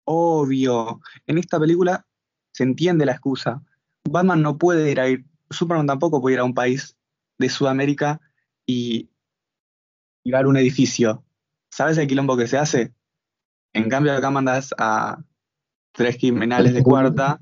Obvio. 0.05 1.01
En 1.27 1.37
esta 1.37 1.59
película 1.59 2.05
se 2.51 2.63
entiende 2.63 3.05
la 3.05 3.13
excusa. 3.13 3.61
Batman 4.09 4.41
no 4.41 4.57
puede 4.57 4.91
ir 4.91 4.99
a 4.99 5.09
ir, 5.09 5.25
Superman 5.49 5.87
tampoco 5.87 6.21
puede 6.21 6.35
ir 6.35 6.39
a 6.39 6.45
un 6.45 6.53
país 6.53 6.95
de 7.37 7.49
Sudamérica 7.49 8.21
y 8.65 9.09
llegar 10.23 10.45
a 10.45 10.47
un 10.47 10.57
edificio. 10.57 11.23
¿Sabes 11.69 11.97
el 11.97 12.07
quilombo 12.07 12.37
que 12.37 12.47
se 12.47 12.57
hace? 12.57 12.93
En 13.73 13.89
cambio, 13.89 14.13
acá 14.13 14.29
mandas 14.31 14.73
a 14.77 15.21
tres 15.91 16.17
criminales 16.17 16.73
de 16.73 16.83
cuarta 16.83 17.41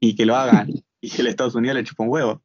y 0.00 0.14
que 0.14 0.24
lo 0.24 0.34
hagan. 0.34 0.70
Y 1.00 1.10
que 1.10 1.20
el 1.20 1.28
Estados 1.28 1.54
Unidos 1.54 1.76
le 1.76 1.84
chupa 1.84 2.04
un 2.04 2.08
huevo. 2.08 2.42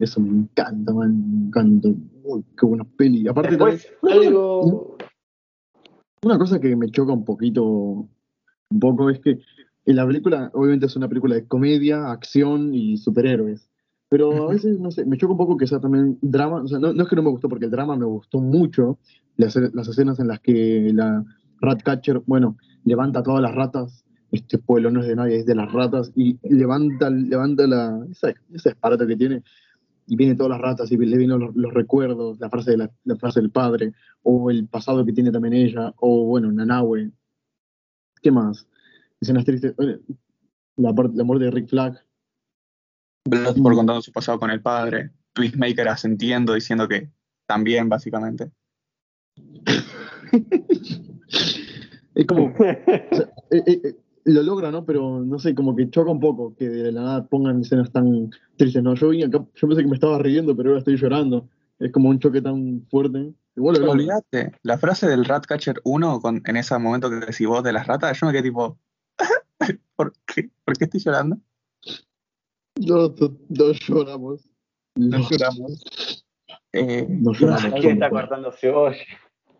Eso 0.00 0.20
me 0.20 0.30
encanta, 0.30 0.92
man, 0.92 1.30
me 1.30 1.46
encanta. 1.46 1.88
Uy, 2.30 2.44
qué 2.58 2.66
buena 2.66 2.84
peli. 2.96 3.26
Aparte, 3.28 3.50
Después, 3.50 3.88
también- 4.00 4.26
algo... 4.28 4.96
una 6.24 6.38
cosa 6.38 6.60
que 6.60 6.76
me 6.76 6.90
choca 6.90 7.12
un 7.12 7.24
poquito, 7.24 7.64
un 7.64 8.80
poco, 8.80 9.10
es 9.10 9.20
que 9.20 9.38
en 9.86 9.96
la 9.96 10.06
película, 10.06 10.50
obviamente 10.54 10.86
es 10.86 10.96
una 10.96 11.08
película 11.08 11.34
de 11.34 11.46
comedia, 11.46 12.10
acción 12.10 12.74
y 12.74 12.96
superhéroes. 12.98 13.68
Pero 14.10 14.48
a 14.48 14.52
veces, 14.52 14.78
no 14.80 14.90
sé, 14.90 15.04
me 15.06 15.16
choca 15.16 15.32
un 15.32 15.38
poco 15.38 15.56
que 15.56 15.68
sea 15.68 15.78
también 15.80 16.18
drama. 16.20 16.62
O 16.62 16.66
sea, 16.68 16.80
no, 16.80 16.92
no 16.92 17.02
es 17.04 17.08
que 17.08 17.14
no 17.14 17.22
me 17.22 17.30
gustó, 17.30 17.48
porque 17.48 17.66
el 17.66 17.70
drama 17.70 17.96
me 17.96 18.04
gustó 18.04 18.40
mucho. 18.40 18.98
Las, 19.36 19.54
las 19.54 19.86
escenas 19.88 20.18
en 20.18 20.26
las 20.26 20.40
que 20.40 20.90
la 20.92 21.24
Ratcatcher, 21.60 22.20
bueno, 22.26 22.56
levanta 22.84 23.22
todas 23.22 23.40
las 23.40 23.54
ratas. 23.54 24.04
Este 24.32 24.58
pueblo 24.58 24.90
no 24.90 25.00
es 25.00 25.06
de 25.06 25.14
nadie, 25.14 25.36
es 25.38 25.46
de 25.46 25.54
las 25.54 25.72
ratas. 25.72 26.10
Y 26.16 26.38
levanta, 26.42 27.08
levanta 27.08 27.66
la, 27.68 28.04
esa, 28.10 28.34
ese 28.52 28.70
aparato 28.70 29.06
que 29.06 29.16
tiene. 29.16 29.42
Y 30.10 30.16
vienen 30.16 30.36
todas 30.36 30.50
las 30.50 30.60
ratas 30.60 30.90
y 30.90 30.96
le 30.96 31.16
vienen 31.16 31.38
los, 31.38 31.54
los 31.54 31.72
recuerdos, 31.72 32.40
la 32.40 32.50
frase, 32.50 32.72
de 32.72 32.78
la, 32.78 32.90
la 33.04 33.16
frase 33.16 33.40
del 33.40 33.50
padre, 33.50 33.92
o 34.22 34.50
el 34.50 34.66
pasado 34.66 35.06
que 35.06 35.12
tiene 35.12 35.30
también 35.30 35.54
ella, 35.54 35.94
o 35.98 36.24
bueno, 36.24 36.50
Nanahue. 36.50 37.12
¿Qué 38.20 38.32
más? 38.32 38.66
Escenas 39.20 39.44
tristes. 39.44 39.76
Bueno, 39.76 39.98
La, 40.76 40.92
la 41.14 41.24
muerte 41.24 41.44
de 41.44 41.50
Rick 41.52 41.68
Flag. 41.68 42.04
Bloodsport 43.24 43.76
contando 43.76 44.02
su 44.02 44.10
pasado 44.12 44.40
con 44.40 44.50
el 44.50 44.60
padre. 44.60 45.12
Peacemaker 45.32 45.88
asentiendo, 45.88 46.54
diciendo 46.54 46.88
que 46.88 47.08
también, 47.46 47.88
básicamente. 47.88 48.50
Es 52.12 52.26
como, 52.26 52.46
o 52.46 52.56
sea, 52.58 52.72
eh, 53.50 53.62
eh, 53.66 53.80
eh, 53.84 53.96
lo 54.24 54.42
logra, 54.42 54.70
¿no? 54.70 54.84
Pero 54.84 55.20
no 55.20 55.38
sé, 55.38 55.54
como 55.54 55.74
que 55.74 55.88
choca 55.90 56.10
un 56.10 56.20
poco 56.20 56.54
que 56.54 56.68
de 56.68 56.92
la 56.92 57.02
nada 57.02 57.26
pongan 57.26 57.60
escenas 57.60 57.90
tan 57.90 58.30
tristes, 58.56 58.82
¿no? 58.82 58.94
Yo, 58.94 59.08
vi 59.10 59.22
acá, 59.22 59.44
yo 59.54 59.68
pensé 59.68 59.82
que 59.82 59.88
me 59.88 59.94
estaba 59.94 60.18
riendo, 60.18 60.56
pero 60.56 60.70
ahora 60.70 60.78
estoy 60.80 60.96
llorando. 60.96 61.48
Es 61.78 61.90
como 61.92 62.08
un 62.10 62.18
choque 62.18 62.42
tan 62.42 62.86
fuerte. 62.90 63.32
Igual 63.56 63.80
lo. 63.80 63.90
Olvídate, 63.92 64.52
la 64.62 64.78
frase 64.78 65.08
del 65.08 65.24
Ratcatcher 65.24 65.80
1 65.84 66.20
con, 66.20 66.42
en 66.44 66.56
ese 66.56 66.78
momento 66.78 67.08
que 67.08 67.16
decís 67.16 67.46
vos 67.46 67.62
de 67.64 67.72
las 67.72 67.86
ratas, 67.86 68.18
yo 68.20 68.26
me 68.26 68.32
quedé 68.32 68.42
tipo, 68.44 68.78
¿por 69.96 70.12
qué? 70.26 70.50
¿Por 70.64 70.76
qué 70.76 70.84
estoy 70.84 71.00
llorando? 71.00 71.38
Dos- 72.76 73.14
dos 73.48 73.78
lloramos. 73.80 74.48
No 74.96 75.18
Dos 75.18 75.30
lloramos. 75.30 75.84
Eh, 76.72 77.06
No 77.08 77.32
lloramos. 77.32 77.80
¿Quién 77.80 77.94
está 77.94 78.10
cortando 78.10 78.52
cebolla? 78.52 78.96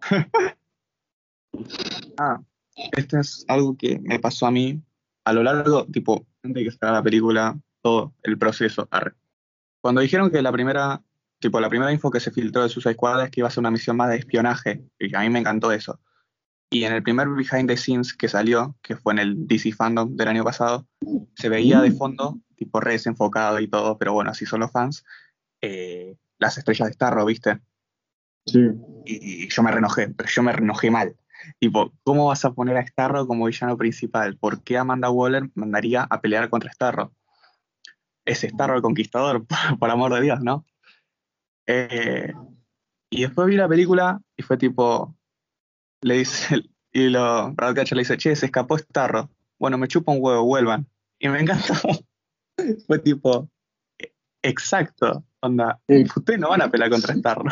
ah, 2.18 2.40
esto 2.74 3.18
es 3.18 3.44
algo 3.48 3.76
que 3.76 3.98
me 4.00 4.18
pasó 4.18 4.46
a 4.46 4.50
mí 4.50 4.82
a 5.24 5.32
lo 5.32 5.42
largo, 5.42 5.86
tipo, 5.86 6.26
antes 6.42 6.64
de 6.64 6.70
que 6.70 6.76
salga 6.76 6.94
la 6.94 7.02
película, 7.02 7.58
todo 7.82 8.14
el 8.22 8.38
proceso. 8.38 8.88
arre. 8.90 9.14
Cuando 9.82 10.00
dijeron 10.00 10.30
que 10.30 10.42
la 10.42 10.52
primera, 10.52 11.02
tipo, 11.38 11.60
la 11.60 11.68
primera 11.68 11.92
info 11.92 12.10
que 12.10 12.20
se 12.20 12.30
filtró 12.30 12.62
de 12.62 12.68
Suicide 12.68 12.94
Squad 12.94 13.24
es 13.24 13.30
que 13.30 13.40
iba 13.40 13.48
a 13.48 13.50
ser 13.50 13.60
una 13.60 13.70
misión 13.70 13.96
más 13.96 14.10
de 14.10 14.16
espionaje, 14.16 14.84
y 14.98 15.14
a 15.14 15.20
mí 15.20 15.30
me 15.30 15.38
encantó 15.38 15.72
eso. 15.72 16.00
Y 16.72 16.84
en 16.84 16.92
el 16.92 17.02
primer 17.02 17.28
behind 17.28 17.68
the 17.68 17.76
scenes 17.76 18.14
que 18.14 18.28
salió, 18.28 18.76
que 18.82 18.96
fue 18.96 19.12
en 19.14 19.18
el 19.18 19.46
DC 19.46 19.72
Fandom 19.72 20.14
del 20.16 20.28
año 20.28 20.44
pasado, 20.44 20.86
se 21.34 21.48
veía 21.48 21.80
de 21.80 21.90
fondo, 21.90 22.38
tipo 22.54 22.80
re 22.80 22.92
desenfocado 22.92 23.58
y 23.58 23.68
todo, 23.68 23.98
pero 23.98 24.12
bueno, 24.12 24.30
así 24.30 24.46
son 24.46 24.60
los 24.60 24.70
fans, 24.70 25.04
eh, 25.60 26.16
las 26.38 26.58
estrellas 26.58 26.88
de 26.88 26.94
Starro, 26.94 27.24
¿viste? 27.24 27.60
Sí. 28.46 28.60
Y 29.04 29.48
yo 29.48 29.62
me 29.62 29.72
renojé, 29.72 30.08
pero 30.08 30.28
yo 30.28 30.42
me 30.42 30.52
renojé 30.52 30.90
mal. 30.90 31.16
Tipo, 31.58 31.92
¿cómo 32.02 32.26
vas 32.26 32.44
a 32.44 32.52
poner 32.52 32.76
a 32.76 32.86
Starro 32.86 33.26
como 33.26 33.46
villano 33.46 33.76
principal? 33.76 34.36
¿Por 34.36 34.62
qué 34.62 34.78
Amanda 34.78 35.10
Waller 35.10 35.50
mandaría 35.54 36.06
a 36.08 36.20
pelear 36.20 36.48
contra 36.50 36.72
Starro? 36.72 37.12
Es 38.24 38.40
Starro 38.40 38.76
el 38.76 38.82
conquistador, 38.82 39.46
por, 39.46 39.78
por 39.78 39.90
amor 39.90 40.14
de 40.14 40.20
Dios, 40.22 40.40
¿no? 40.40 40.64
Eh, 41.66 42.32
y 43.10 43.22
después 43.22 43.48
vi 43.48 43.56
la 43.56 43.68
película 43.68 44.20
y 44.36 44.42
fue 44.42 44.56
tipo, 44.56 45.16
le 46.02 46.18
dice, 46.18 46.62
y 46.92 47.08
lo, 47.08 47.52
Ratcatcher 47.56 47.96
le 47.96 48.02
dice, 48.02 48.16
che, 48.16 48.36
se 48.36 48.46
escapó 48.46 48.78
Starro. 48.78 49.30
Bueno, 49.58 49.78
me 49.78 49.88
chupa 49.88 50.12
un 50.12 50.18
huevo, 50.20 50.44
vuelvan. 50.44 50.86
Y 51.18 51.28
me 51.28 51.40
encantó. 51.40 51.74
fue 52.86 52.98
tipo, 52.98 53.48
eh, 53.98 54.12
exacto, 54.42 55.24
onda, 55.40 55.80
ustedes 56.16 56.40
no 56.40 56.48
van 56.50 56.62
a 56.62 56.70
pelear 56.70 56.90
contra 56.90 57.14
Starro. 57.14 57.44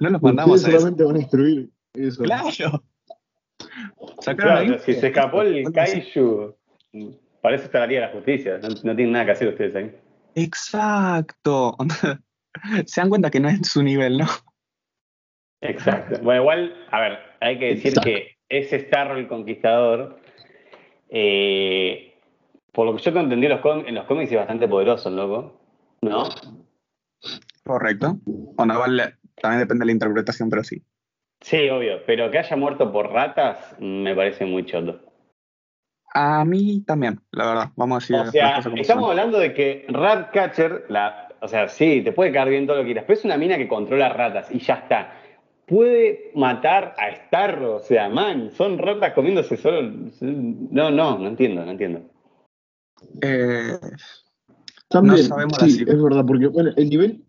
no 0.00 0.10
los 0.10 0.22
mandamos 0.22 0.56
Ustedes 0.56 0.74
a 0.74 0.76
eso. 0.76 0.78
solamente 0.78 1.04
van 1.04 1.16
a 1.16 1.18
destruir 1.18 1.70
eso. 1.94 2.22
Claro. 4.36 4.78
Si 4.80 4.94
se 4.94 5.08
escapó 5.08 5.42
el 5.42 5.70
Kaiju, 5.72 6.54
para 7.40 7.56
eso 7.56 7.64
está 7.64 7.80
la 7.80 7.86
Liga 7.86 8.00
de 8.02 8.06
la 8.08 8.12
Justicia. 8.12 8.58
No, 8.58 8.68
no 8.68 8.96
tienen 8.96 9.12
nada 9.12 9.24
que 9.26 9.30
hacer 9.32 9.48
ustedes 9.48 9.74
ahí. 9.76 9.94
Exacto. 10.34 11.76
Se 12.86 13.00
dan 13.00 13.08
cuenta 13.10 13.30
que 13.30 13.40
no 13.40 13.48
es 13.48 13.68
su 13.68 13.82
nivel, 13.82 14.18
¿no? 14.18 14.26
Exacto. 15.60 16.20
Bueno, 16.22 16.42
igual, 16.42 16.86
a 16.90 17.00
ver, 17.00 17.18
hay 17.40 17.58
que 17.58 17.66
decir 17.66 17.88
Exacto. 17.88 18.08
que 18.08 18.36
ese 18.48 18.80
Starro 18.86 19.16
el 19.16 19.28
Conquistador, 19.28 20.20
eh, 21.08 22.14
por 22.72 22.86
lo 22.86 22.96
que 22.96 23.02
yo 23.02 23.12
te 23.12 23.18
entendí 23.20 23.46
en 23.46 23.52
los, 23.52 23.60
com- 23.60 23.84
en 23.86 23.94
los 23.94 24.06
cómics, 24.06 24.30
es 24.32 24.38
bastante 24.38 24.66
poderoso, 24.68 25.08
el 25.08 25.16
loco. 25.16 25.60
¿No? 26.02 26.28
Correcto. 27.64 28.18
Bueno, 28.24 28.74
igual 28.74 29.18
también 29.40 29.60
depende 29.60 29.82
de 29.82 29.86
la 29.86 29.92
interpretación, 29.92 30.48
pero 30.48 30.64
sí. 30.64 30.82
Sí, 31.40 31.68
obvio. 31.68 32.02
Pero 32.06 32.30
que 32.30 32.38
haya 32.38 32.56
muerto 32.56 32.90
por 32.92 33.10
ratas, 33.12 33.76
me 33.78 34.14
parece 34.14 34.44
muy 34.44 34.64
choto. 34.64 35.00
A 36.14 36.44
mí 36.44 36.82
también, 36.86 37.20
la 37.32 37.46
verdad. 37.46 37.70
Vamos 37.76 37.96
a 37.96 38.00
decir 38.00 38.28
O 38.28 38.30
sea, 38.32 38.58
estamos 38.58 38.86
son. 38.86 39.10
hablando 39.10 39.38
de 39.38 39.52
que 39.54 39.84
Ratcatcher, 39.88 40.86
la, 40.88 41.28
o 41.40 41.48
sea, 41.48 41.68
sí, 41.68 42.00
te 42.02 42.12
puede 42.12 42.32
caer 42.32 42.48
bien 42.48 42.66
todo 42.66 42.76
lo 42.76 42.82
que 42.82 42.86
quieras, 42.88 43.04
pero 43.06 43.18
es 43.18 43.24
una 43.24 43.36
mina 43.36 43.56
que 43.56 43.68
controla 43.68 44.08
ratas 44.08 44.48
y 44.50 44.58
ya 44.58 44.74
está. 44.74 45.14
Puede 45.66 46.30
matar 46.34 46.94
a 46.98 47.14
Starro, 47.14 47.76
o 47.76 47.80
sea, 47.80 48.08
man, 48.08 48.50
son 48.52 48.78
ratas 48.78 49.12
comiéndose 49.12 49.56
solo. 49.58 49.92
No, 50.22 50.90
no, 50.90 51.18
no 51.18 51.28
entiendo, 51.28 51.62
no 51.64 51.70
entiendo. 51.72 52.00
Eh, 53.20 53.78
También, 54.88 55.16
No 55.16 55.22
sabemos 55.28 55.58
sí, 55.58 55.84
es 55.86 56.02
verdad, 56.02 56.24
porque 56.26 56.46
bueno, 56.46 56.70
el 56.74 56.88
nivel 56.88 57.22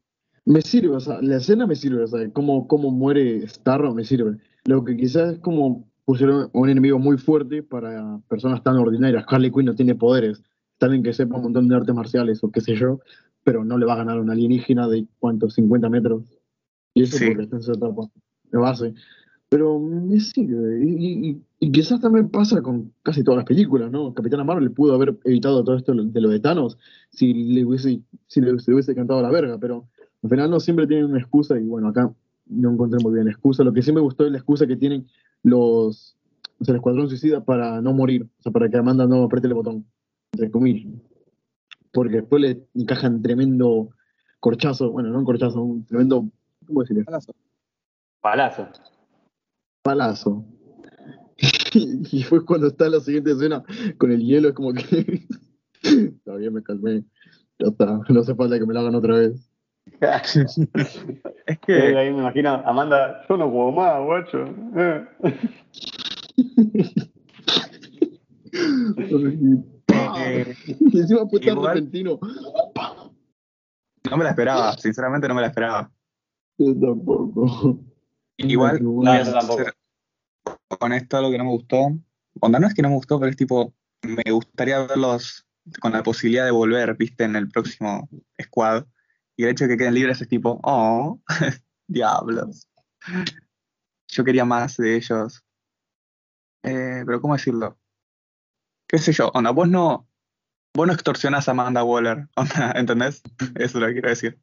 me 0.45 0.61
sirve, 0.61 0.95
o 0.95 0.99
sea, 0.99 1.21
la 1.21 1.37
escena 1.37 1.67
me 1.67 1.75
sirve, 1.75 2.03
o 2.03 2.07
sea, 2.07 2.29
cómo, 2.31 2.67
cómo 2.67 2.91
muere 2.91 3.47
Starro 3.47 3.93
me 3.93 4.03
sirve. 4.03 4.37
Lo 4.65 4.83
que 4.83 4.95
quizás 4.97 5.33
es 5.33 5.39
como 5.39 5.87
pusieron 6.05 6.49
un 6.53 6.69
enemigo 6.69 6.97
muy 6.99 7.17
fuerte 7.17 7.61
para 7.63 8.19
personas 8.27 8.63
tan 8.63 8.77
ordinarias. 8.77 9.23
Harley 9.27 9.51
Quinn 9.51 9.65
no 9.65 9.75
tiene 9.75 9.93
poderes. 9.95 10.41
También 10.79 11.03
que 11.03 11.13
sepa 11.13 11.35
un 11.37 11.43
montón 11.43 11.67
de 11.67 11.75
artes 11.75 11.93
marciales 11.93 12.43
o 12.43 12.49
qué 12.51 12.61
sé 12.61 12.75
yo, 12.75 12.99
pero 13.43 13.63
no 13.63 13.77
le 13.77 13.85
va 13.85 13.93
a 13.93 13.97
ganar 13.97 14.17
a 14.17 14.21
un 14.21 14.29
alienígena 14.29 14.87
de 14.87 15.05
cuántos, 15.19 15.53
50 15.55 15.89
metros. 15.89 16.23
Y 16.95 17.03
eso 17.03 17.17
Sí. 17.17 17.27
porque 17.27 17.43
está 17.43 17.57
en 17.57 17.61
su 17.63 17.71
etapa 17.73 18.01
de 18.51 18.57
base. 18.57 18.93
Pero 19.49 19.79
me 19.79 20.19
sigue. 20.19 20.55
Y, 20.85 21.29
y- 21.29 21.41
y 21.59 21.71
quizás 21.71 21.99
también 21.99 22.29
pasa 22.29 22.61
con 22.61 22.91
casi 23.03 23.23
todas 23.23 23.37
las 23.39 23.45
películas, 23.45 23.91
¿no? 23.91 24.13
Capitana 24.13 24.43
Marvel 24.43 24.71
pudo 24.71 24.93
haber 24.95 25.17
evitado 25.25 25.63
todo 25.63 25.75
esto 25.75 25.93
de 25.93 26.21
lo 26.21 26.29
de 26.29 26.39
Thanos 26.39 26.77
si 27.11 27.33
le 27.33 27.65
hubiese, 27.65 28.01
si 28.27 28.41
le, 28.41 28.57
se 28.59 28.71
le 28.71 28.75
hubiese 28.75 28.95
cantado 28.95 29.21
la 29.21 29.29
verga, 29.31 29.57
pero 29.59 29.85
al 30.23 30.29
final 30.29 30.49
no 30.49 30.59
siempre 30.59 30.87
tienen 30.87 31.05
una 31.05 31.19
excusa 31.19 31.59
y 31.59 31.65
bueno, 31.65 31.89
acá 31.89 32.11
no 32.45 32.71
encontré 32.71 32.99
muy 33.01 33.13
bien 33.13 33.25
la 33.25 33.31
excusa. 33.31 33.63
Lo 33.63 33.73
que 33.73 33.81
sí 33.81 33.91
me 33.91 34.01
gustó 34.01 34.25
es 34.25 34.31
la 34.31 34.37
excusa 34.37 34.67
que 34.67 34.75
tienen 34.75 35.07
los, 35.43 36.17
o 36.59 36.65
sea, 36.65 36.73
el 36.73 36.77
escuadrón 36.77 37.09
suicida 37.09 37.43
para 37.43 37.81
no 37.81 37.93
morir, 37.93 38.23
o 38.23 38.41
sea, 38.41 38.51
para 38.51 38.69
que 38.69 38.77
Amanda 38.77 39.05
no 39.05 39.23
apriete 39.23 39.47
el 39.47 39.53
botón, 39.53 39.85
entre 40.33 40.51
comillas. 40.51 40.91
Porque 41.91 42.17
después 42.17 42.41
le 42.41 42.63
encajan 42.75 43.21
tremendo 43.21 43.89
corchazo, 44.39 44.91
bueno, 44.91 45.09
no 45.09 45.19
un 45.19 45.25
corchazo, 45.25 45.61
un 45.61 45.85
tremendo, 45.85 46.29
¿cómo 46.65 46.81
decirle? 46.81 47.03
Palazo. 47.03 47.33
Palazo. 49.81 50.45
y 51.73 52.19
después 52.19 52.43
cuando 52.43 52.67
está 52.67 52.89
la 52.89 52.99
siguiente 52.99 53.31
escena 53.31 53.63
con 53.97 54.11
el 54.11 54.21
hielo 54.21 54.49
es 54.49 54.53
como 54.53 54.73
que 54.73 55.27
bien, 56.37 56.53
me 56.53 56.63
calmé. 56.63 57.03
Ya 57.59 57.67
está, 57.67 58.01
no 58.09 58.19
hace 58.19 58.35
falta 58.35 58.59
que 58.59 58.65
me 58.65 58.73
lo 58.73 58.81
hagan 58.81 58.95
otra 58.95 59.17
vez. 59.17 59.48
Es 61.45 61.59
que 61.65 61.73
ahí 61.97 62.13
me 62.13 62.19
imagino, 62.19 62.61
Amanda, 62.65 63.25
yo 63.27 63.37
no 63.37 63.51
puedo 63.51 63.71
más, 63.71 64.01
guacho. 64.03 64.45
Eh. 64.75 65.05
eh, 70.17 70.55
y 70.67 70.99
encima 70.99 71.27
fue 71.27 71.39
tan 71.39 71.63
repentino. 71.63 72.19
no 74.09 74.17
me 74.17 74.23
la 74.23 74.29
esperaba, 74.29 74.77
sinceramente 74.77 75.27
no 75.27 75.35
me 75.35 75.41
la 75.41 75.47
esperaba. 75.47 75.91
Yo 76.57 76.73
tampoco. 76.79 77.79
Igual, 78.37 78.83
No, 78.83 78.91
voy 78.91 79.05
No, 79.05 79.11
a 79.11 79.23
yo 79.23 79.33
tampoco. 79.33 79.63
ser 79.63 79.73
honesto 80.79 81.17
a 81.17 81.21
lo 81.21 81.31
que 81.31 81.37
no 81.37 81.45
me 81.45 81.51
gustó. 81.51 81.87
Onda, 82.41 82.59
no 82.59 82.67
es 82.67 82.73
que 82.73 82.81
no 82.81 82.89
me 82.89 82.95
gustó, 82.95 83.19
pero 83.19 83.29
es 83.31 83.37
tipo, 83.37 83.73
me 84.03 84.31
gustaría 84.31 84.79
verlos 84.85 85.45
con 85.81 85.91
la 85.91 86.03
posibilidad 86.03 86.45
de 86.45 86.51
volver, 86.51 86.95
viste, 86.95 87.23
en 87.23 87.35
el 87.35 87.49
próximo 87.49 88.07
squad. 88.41 88.85
Y 89.39 89.43
el 89.43 89.51
hecho 89.51 89.63
de 89.63 89.69
que 89.69 89.77
queden 89.77 89.93
libres 89.93 90.19
es 90.21 90.27
tipo, 90.27 90.59
oh, 90.63 91.17
diablos. 91.87 92.67
Yo 94.09 94.25
quería 94.25 94.43
más 94.43 94.75
de 94.75 94.97
ellos. 94.97 95.45
Eh, 96.63 97.03
pero 97.05 97.21
¿cómo 97.21 97.35
decirlo? 97.35 97.79
¿Qué 98.85 98.97
sé 98.97 99.13
yo? 99.13 99.31
Onda, 99.33 99.51
vos 99.51 99.69
no, 99.69 100.09
vos 100.75 100.87
no 100.87 100.91
extorsionás 100.91 101.47
a 101.47 101.51
Amanda 101.51 101.85
Waller, 101.85 102.27
onda, 102.35 102.73
¿entendés? 102.75 103.23
Eso 103.55 103.55
es 103.55 103.75
lo 103.75 103.87
que 103.87 103.93
quiero 103.93 104.09
decir. 104.09 104.37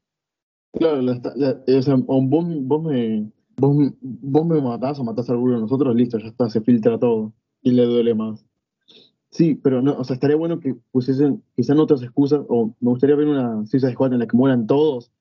Claro, 0.72 1.02
la 1.02 1.20
la- 1.34 1.60
o 2.06 2.22
vos, 2.22 2.46
vos 2.62 2.82
me, 2.82 3.30
vos, 3.58 3.92
vos 4.00 4.46
me 4.46 4.62
matás 4.62 4.98
o 4.98 5.04
matás 5.04 5.28
a 5.28 5.32
alguno 5.32 5.56
de 5.56 5.60
nosotros, 5.60 5.94
listo, 5.94 6.18
ya 6.18 6.28
está, 6.28 6.48
se 6.48 6.62
filtra 6.62 6.98
todo. 6.98 7.34
Y 7.60 7.72
le 7.72 7.84
duele 7.84 8.14
más. 8.14 8.46
Sí, 9.36 9.54
pero 9.54 9.82
no, 9.82 9.98
o 9.98 10.02
sea, 10.02 10.14
estaría 10.14 10.34
bueno 10.34 10.60
que 10.60 10.74
pusiesen 10.92 11.42
quizás 11.54 11.78
otras 11.78 12.02
excusas, 12.02 12.40
o 12.48 12.74
me 12.80 12.88
gustaría 12.88 13.16
ver 13.16 13.28
una 13.28 13.66
Suicide 13.66 13.92
Squad 13.92 14.14
en 14.14 14.20
la 14.20 14.26
que 14.26 14.34
mueran 14.34 14.66
todos, 14.66 15.12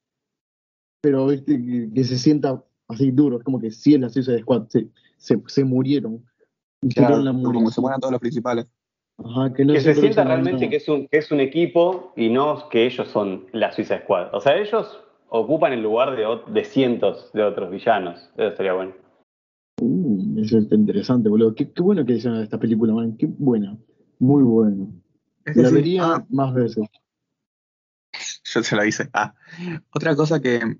pero 1.02 1.28
viste, 1.28 1.62
que, 1.62 1.90
que 1.94 2.04
se 2.06 2.18
sienta 2.18 2.64
así 2.88 3.12
duro, 3.12 3.40
es 3.40 3.44
como 3.44 3.60
que 3.60 3.72
sí 3.72 3.94
es 3.94 4.00
la 4.00 4.08
Suicide 4.08 4.40
Squad, 4.40 4.70
se, 4.70 4.88
se, 5.18 5.42
se 5.48 5.66
murieron. 5.66 6.24
Claro, 6.94 7.18
la 7.18 7.34
Como 7.34 7.70
se 7.70 7.82
mueran 7.82 8.00
todos 8.00 8.14
los 8.14 8.22
principales. 8.22 8.68
Ajá, 9.18 9.54
que 9.54 9.66
no 9.66 9.74
que 9.74 9.82
se 9.82 9.96
sienta 9.96 10.24
realmente 10.24 10.70
que 10.70 10.78
es, 10.78 10.88
un, 10.88 11.10
que 11.10 11.18
es 11.18 11.30
un 11.30 11.42
equipo 11.42 12.14
y 12.16 12.30
no 12.30 12.70
que 12.70 12.86
ellos 12.86 13.10
son 13.10 13.48
la 13.52 13.74
Suiza 13.74 14.00
Squad. 14.00 14.34
O 14.34 14.40
sea, 14.40 14.58
ellos 14.58 14.98
ocupan 15.28 15.74
el 15.74 15.84
lugar 15.84 16.16
de, 16.16 16.26
de 16.54 16.64
cientos 16.64 17.32
de 17.34 17.44
otros 17.44 17.70
villanos. 17.70 18.30
Eso 18.38 18.48
estaría 18.48 18.72
bueno. 18.72 18.94
Uh, 19.82 20.40
eso 20.40 20.58
está 20.58 20.76
interesante, 20.76 21.28
boludo. 21.28 21.54
Qué, 21.54 21.70
qué 21.70 21.82
bueno 21.82 22.06
que 22.06 22.14
hicieron 22.14 22.42
esta 22.42 22.58
película, 22.58 22.94
man. 22.94 23.18
Qué 23.18 23.28
buena. 23.28 23.78
Muy 24.20 24.44
buena. 24.44 24.86
Es 25.44 25.56
La 25.58 25.70
vería 25.70 26.04
ah, 26.06 26.26
más 26.30 26.54
veces. 26.54 26.88
yo 28.54 28.64
se 28.64 28.76
lo 28.76 28.86
hice. 28.86 29.10
Ah. 29.14 29.34
Otra 29.92 30.16
cosa 30.16 30.40
que 30.42 30.80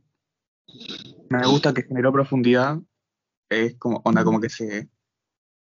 me 1.30 1.48
gusta 1.48 1.74
que 1.74 1.84
generó 1.84 2.12
profundidad 2.12 2.80
es 3.50 3.76
como, 3.78 4.02
onda, 4.04 4.24
como 4.24 4.40
que 4.42 4.50
se, 4.50 4.90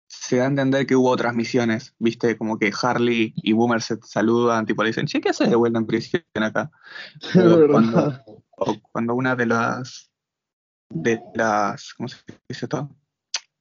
se 0.08 0.38
da 0.38 0.46
a 0.46 0.48
entender 0.48 0.88
que 0.88 0.96
hubo 0.96 1.10
otras 1.10 1.36
misiones, 1.36 1.94
viste, 2.00 2.38
como 2.38 2.58
que 2.58 2.72
Harley 2.82 3.34
y 3.36 3.54
Boomer 3.54 3.82
se 3.82 3.98
saludan, 4.02 4.66
tipo 4.66 4.84
le 4.84 4.90
dicen, 4.90 5.06
che, 5.06 5.22
¿qué 5.22 5.30
haces 5.30 5.50
de 5.50 5.56
vuelta 5.56 5.80
en 5.80 5.86
prisión 5.86 6.24
acá? 6.36 6.72
Es 7.22 7.36
O 7.36 7.58
verdad. 7.58 7.68
cuando, 7.72 8.24
o 8.58 8.76
cuando 8.92 9.16
una 9.16 9.36
de 9.36 9.46
las, 9.46 10.12
de 10.90 11.22
las, 11.36 11.94
¿cómo 11.94 12.10
se 12.10 12.18
dice 12.50 12.66
esto? 12.66 12.90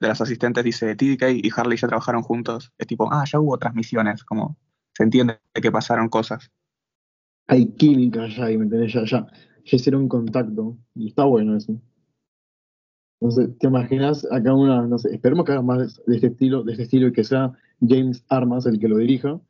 De 0.01 0.09
las 0.09 0.21
asistentes 0.21 0.63
dice, 0.63 0.95
TDK 0.95 1.31
y 1.43 1.51
Harley 1.57 1.79
ya 1.79 1.89
trabajaron 1.89 2.23
juntos, 2.23 2.73
es 2.77 2.87
tipo, 2.87 3.09
ah, 3.13 3.25
ya 3.31 3.41
hubo 3.41 3.55
otras 3.55 3.75
misiones, 3.75 4.25
como 4.25 4.59
se 4.95 5.05
entiende 5.05 5.39
que 5.55 5.73
pasaron 5.73 6.09
cosas. 6.09 6.51
Hay 7.47 7.67
química 7.75 8.27
ya, 8.29 8.51
y 8.51 8.59
me 8.59 8.65
entendés, 8.65 8.93
ya, 8.93 9.05
ya, 9.05 9.27
hicieron 9.65 10.09
contacto. 10.09 10.77
Y 10.95 11.09
está 11.09 11.25
bueno 11.25 11.57
eso. 11.57 11.81
Entonces, 13.21 13.57
¿te 13.59 13.67
imaginas 13.67 14.27
acá 14.31 14.53
una, 14.53 14.87
no 14.87 14.99
sé, 14.99 15.15
esperemos 15.15 15.47
que 15.47 15.53
haga 15.53 15.63
más 15.63 16.01
de 16.07 16.15
este 16.15 16.29
estilo, 16.29 16.63
de 16.63 16.73
este 16.73 16.85
estilo 16.85 17.09
y 17.09 17.13
que 17.13 17.25
sea 17.25 17.53
James 17.87 18.25
Armas 18.29 18.67
el 18.67 18.79
que 18.79 18.89
lo 18.89 18.99
dirija. 18.99 19.41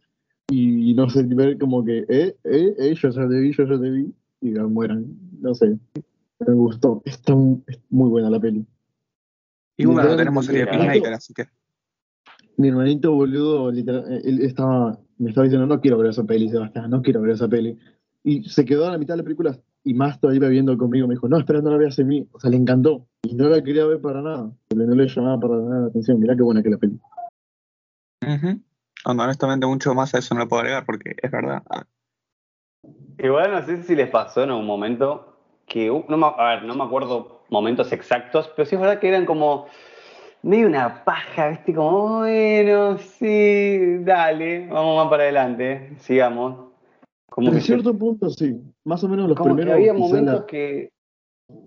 Y 0.49 0.95
no 0.95 1.11
sé, 1.11 1.25
ver 1.25 1.59
como 1.59 1.85
que, 1.85 2.05
eh, 2.09 2.37
eh, 2.45 2.75
eh, 2.79 2.95
yo 2.95 3.11
ya 3.11 3.29
te 3.29 3.39
vi, 3.41 3.53
yo 3.53 3.65
ya 3.67 3.81
te 3.81 3.91
vi, 3.91 4.15
y 4.41 4.55
ya 4.55 4.63
mueran. 4.65 5.07
No 5.41 5.55
sé. 5.55 5.79
Me 6.39 6.55
gustó. 6.55 7.03
Está 7.05 7.35
muy, 7.35 7.63
es 7.67 7.81
muy 7.91 8.09
buena 8.09 8.31
la 8.31 8.39
peli. 8.39 8.65
Y 9.77 9.85
bueno, 9.85 10.01
Literal, 10.01 10.17
tenemos 10.19 10.47
serie 10.47 10.67
Peacemaker, 10.67 11.13
así 11.13 11.35
que 11.35 11.49
Mi 12.57 12.69
hermanito 12.69 13.13
boludo, 13.13 13.71
literal, 13.71 14.05
él 14.25 14.41
estaba, 14.43 14.99
me 15.19 15.31
estaba 15.31 15.45
diciendo, 15.45 15.67
no 15.67 15.81
quiero 15.81 15.99
ver 15.99 16.11
esa 16.11 16.25
peli, 16.25 16.49
Sebastián, 16.49 16.91
no 16.91 17.03
quiero 17.03 17.21
ver 17.21 17.33
esa 17.33 17.49
peli. 17.49 17.79
Y 18.25 18.45
se 18.45 18.65
quedó 18.65 18.89
a 18.89 18.93
la 18.93 18.99
mitad 18.99 19.15
de 19.15 19.19
la 19.19 19.25
película 19.25 19.59
y 19.87 19.95
más 19.95 20.19
todavía 20.19 20.49
viendo 20.49 20.77
conmigo, 20.77 21.07
me 21.07 21.15
dijo, 21.15 21.29
no, 21.29 21.39
espera, 21.39 21.61
no 21.61 21.71
la 21.71 21.77
veas 21.77 21.97
en 22.01 22.09
mí. 22.09 22.29
O 22.33 22.41
sea, 22.41 22.51
le 22.51 22.57
encantó. 22.57 23.07
Y 23.23 23.37
no 23.37 23.49
la 23.49 23.63
quería 23.63 23.87
ver 23.87 24.01
para 24.01 24.21
nada. 24.21 24.51
No 24.75 24.95
le 24.95 25.07
llamaba 25.07 25.39
para 25.39 25.57
nada 25.59 25.81
la 25.83 25.87
atención. 25.87 26.19
Mirá 26.19 26.35
qué 26.35 26.43
buena 26.43 26.61
que 26.61 26.69
es 26.69 26.73
la 26.73 26.79
peli. 26.79 27.01
Onda, 29.05 29.25
honestamente 29.25 29.65
mucho 29.67 29.95
más 29.95 30.13
a 30.13 30.19
eso 30.19 30.35
no 30.35 30.41
lo 30.41 30.49
puedo 30.49 30.63
agregar 30.63 30.85
porque 30.85 31.15
es 31.23 31.31
verdad. 31.31 31.63
Igual 33.19 33.53
no 33.53 33.63
sé 33.65 33.85
si 33.85 33.95
les 33.95 34.11
pasó 34.11 34.43
en 34.43 34.51
un 34.51 34.67
momento 34.67 35.39
que, 35.67 35.89
uh, 35.89 36.05
no 36.09 36.17
me, 36.17 36.27
a 36.27 36.57
ver, 36.57 36.65
no 36.65 36.75
me 36.75 36.83
acuerdo 36.83 37.36
momentos 37.51 37.93
exactos, 37.93 38.51
pero 38.57 38.67
sí 38.67 38.75
es 38.75 38.81
verdad 38.81 38.99
que 38.99 39.09
eran 39.09 39.25
como 39.27 39.67
medio 40.43 40.67
una 40.67 41.05
paja, 41.05 41.49
¿viste? 41.51 41.75
Como, 41.75 42.19
bueno, 42.21 42.99
sí, 42.99 43.99
dale, 44.01 44.67
vamos 44.69 44.97
más 44.97 45.11
para 45.11 45.25
adelante, 45.25 45.93
sigamos. 46.01 46.67
Como 47.29 47.49
En 47.49 47.55
que, 47.55 47.61
se- 47.61 47.67
cierto 47.67 47.97
punto, 47.97 48.31
sí. 48.31 48.61
Más 48.85 49.03
o 49.05 49.09
menos 49.09 49.29
los 49.29 49.37
como 49.37 49.57
que 49.57 49.63
primeros. 49.63 49.75
había 49.81 49.95
quizás 49.95 50.11
momentos 50.11 50.41
la- 50.41 50.47
que... 50.47 50.89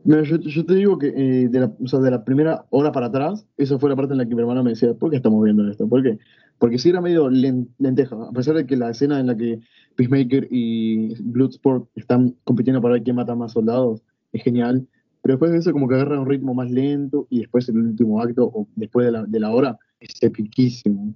Mira, 0.04 0.24
yo, 0.24 0.38
yo 0.38 0.66
te 0.66 0.74
digo 0.76 0.98
que 0.98 1.08
eh, 1.08 1.48
de, 1.48 1.60
la, 1.60 1.72
o 1.82 1.88
sea, 1.88 2.00
de 2.00 2.12
la 2.12 2.24
primera 2.26 2.66
hora 2.70 2.92
para 2.92 3.06
atrás, 3.08 3.46
esa 3.58 3.80
fue 3.80 3.90
la 3.90 3.96
parte 3.96 4.12
en 4.14 4.18
la 4.18 4.26
que 4.28 4.36
mi 4.36 4.42
hermano 4.42 4.62
me 4.64 4.72
decía, 4.72 4.94
¿por 4.94 5.10
qué 5.10 5.16
estamos 5.18 5.42
viendo 5.44 5.70
esto? 5.70 5.88
¿Por 5.88 6.04
qué? 6.04 6.18
Porque 6.58 6.78
sí 6.78 6.90
era 6.90 7.00
medio 7.00 7.30
len- 7.30 7.70
lenteja, 7.78 8.16
a 8.30 8.32
pesar 8.32 8.56
de 8.56 8.66
que 8.66 8.76
la 8.76 8.90
escena 8.90 9.20
en 9.20 9.28
la 9.28 9.38
que 9.38 9.60
Peacemaker 9.96 10.48
y 10.52 11.16
Bloodsport 11.22 11.88
están 11.96 12.36
compitiendo 12.44 12.82
para 12.82 12.96
ver 12.96 13.04
quién 13.04 13.16
mata 13.16 13.36
más 13.36 13.54
soldados 13.54 14.02
es 14.34 14.44
genial, 14.44 14.86
pero 15.22 15.34
después 15.34 15.52
de 15.52 15.58
eso 15.58 15.72
como 15.72 15.88
que 15.88 15.96
agarra 15.96 16.20
un 16.20 16.30
ritmo 16.30 16.54
más 16.54 16.70
lento 16.72 17.28
y 17.30 17.40
después 17.40 17.68
el 17.70 17.78
último 17.78 18.22
acto, 18.22 18.46
o 18.46 18.68
después 18.76 19.12
de 19.28 19.40
la, 19.40 19.52
hora, 19.52 19.78
es 20.00 20.22
epiquísimo. 20.22 21.14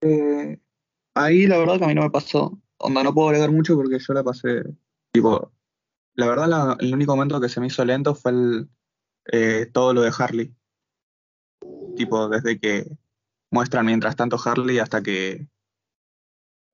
Eh, 0.00 0.58
ahí 1.14 1.46
la 1.46 1.58
verdad 1.58 1.78
que 1.78 1.84
a 1.84 1.88
mí 1.88 1.94
no 1.94 2.02
me 2.02 2.10
pasó. 2.10 2.58
Onda, 2.78 3.02
no 3.02 3.12
puedo 3.12 3.28
agregar 3.28 3.50
mucho 3.50 3.74
porque 3.74 3.98
yo 3.98 4.14
la 4.14 4.22
pasé. 4.22 4.62
Tipo, 5.12 5.52
la 6.14 6.26
verdad, 6.26 6.76
el 6.80 6.94
único 6.94 7.14
momento 7.16 7.40
que 7.40 7.48
se 7.48 7.60
me 7.60 7.66
hizo 7.66 7.84
lento 7.84 8.14
fue 8.14 8.30
el, 8.30 8.68
eh, 9.32 9.66
todo 9.72 9.92
lo 9.92 10.02
de 10.02 10.12
Harley. 10.16 10.54
Tipo, 11.96 12.28
desde 12.28 12.58
que 12.58 12.86
muestran 13.50 13.86
mientras 13.86 14.16
tanto 14.16 14.38
Harley 14.42 14.78
hasta 14.78 15.02
que. 15.02 15.48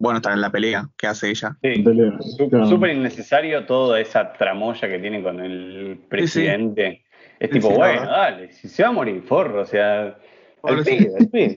Bueno, 0.04 0.18
hasta 0.18 0.34
en 0.34 0.42
la 0.42 0.50
pelea 0.50 0.90
que 0.98 1.06
hace 1.06 1.30
ella. 1.30 1.56
Sí, 1.62 1.82
Pelea, 1.82 2.18
claro. 2.50 2.66
Súper 2.66 2.90
innecesario 2.90 3.64
toda 3.64 3.98
esa 3.98 4.34
tramoya 4.34 4.86
que 4.86 4.98
tiene 4.98 5.22
con 5.22 5.40
el 5.40 5.98
presidente. 6.10 7.06
Es 7.38 7.48
Sí, 7.48 7.54
tipo, 7.54 7.68
sí, 7.68 7.74
bueno, 7.74 8.02
dale, 8.02 8.52
si 8.52 8.68
se 8.68 8.82
va 8.82 8.90
a 8.90 8.92
morir, 8.92 9.22
forro, 9.22 9.62
o 9.62 9.64
sea, 9.64 10.18
al 10.62 10.74
al. 10.74 10.84
Sí, 10.84 11.56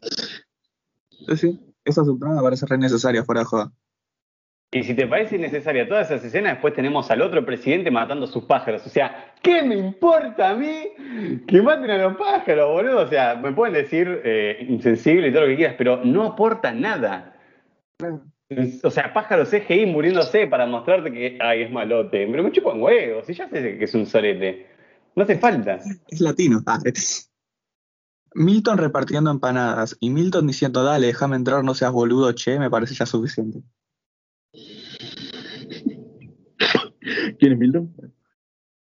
sí. 1.36 1.60
Esa 1.84 2.06
subtrama 2.06 2.38
me 2.38 2.42
parece 2.42 2.66
re 2.68 2.78
necesaria 2.78 3.22
fuera 3.26 3.42
de 3.42 3.46
joda. 3.48 3.72
Y 4.72 4.84
si 4.84 4.94
te 4.94 5.08
parece 5.08 5.36
innecesaria 5.36 5.86
todas 5.86 6.10
esas 6.10 6.24
escenas, 6.24 6.54
después 6.54 6.74
tenemos 6.74 7.12
al 7.12 7.22
otro 7.22 7.46
presidente 7.46 7.92
matando 7.92 8.28
a 8.28 8.30
sus 8.30 8.46
pájaros. 8.46 8.86
O 8.86 8.90
sea, 8.90 9.34
¿qué 9.42 9.62
me 9.62 9.76
importa 9.76 10.52
a 10.52 10.56
mí 10.56 11.44
que 11.46 11.62
maten 11.62 11.92
a 11.92 11.98
los 11.98 12.16
pájaros, 12.16 12.70
boludo? 12.70 13.02
O 13.02 13.08
sea, 13.08 13.36
me 13.36 13.52
pueden 13.52 13.74
decir 13.74 14.22
eh, 14.24 14.66
insensible 14.70 15.28
y 15.28 15.32
todo 15.34 15.42
lo 15.42 15.48
que 15.50 15.58
quieras, 15.58 15.76
pero 15.78 16.00
no 16.06 16.24
aporta 16.24 16.72
nada. 16.72 17.34
O 18.84 18.90
sea, 18.90 19.14
pájaros 19.14 19.50
CGI 19.50 19.88
muriéndose 19.88 20.48
para 20.48 20.66
mostrarte 20.66 21.12
que, 21.12 21.38
ay, 21.42 21.64
es 21.64 21.72
malote. 21.72 22.26
Pero 22.28 22.44
me 22.44 22.52
chupan 22.52 22.82
huevos, 22.82 23.30
y 23.30 23.34
ya 23.34 23.50
sé 23.50 23.78
que 23.78 23.84
es 23.84 23.94
un 23.94 24.06
sorete. 24.06 24.68
No 25.16 25.24
hace 25.24 25.38
falta. 25.38 25.80
Es 26.08 26.22
latino. 26.22 26.62
Ah, 26.66 26.80
Milton 28.36 28.78
repartiendo 28.78 29.32
empanadas 29.32 29.98
y 30.00 30.12
Milton 30.12 30.48
diciendo, 30.48 30.84
dale, 30.84 31.08
déjame 31.08 31.36
entrar, 31.36 31.64
no 31.64 31.74
seas 31.74 31.92
boludo, 31.92 32.32
che, 32.34 32.60
me 32.60 32.70
parece 32.70 32.94
ya 32.94 33.06
suficiente. 33.06 33.64
¿Quién 37.40 37.54
es 37.54 37.58
Milton? 37.58 37.94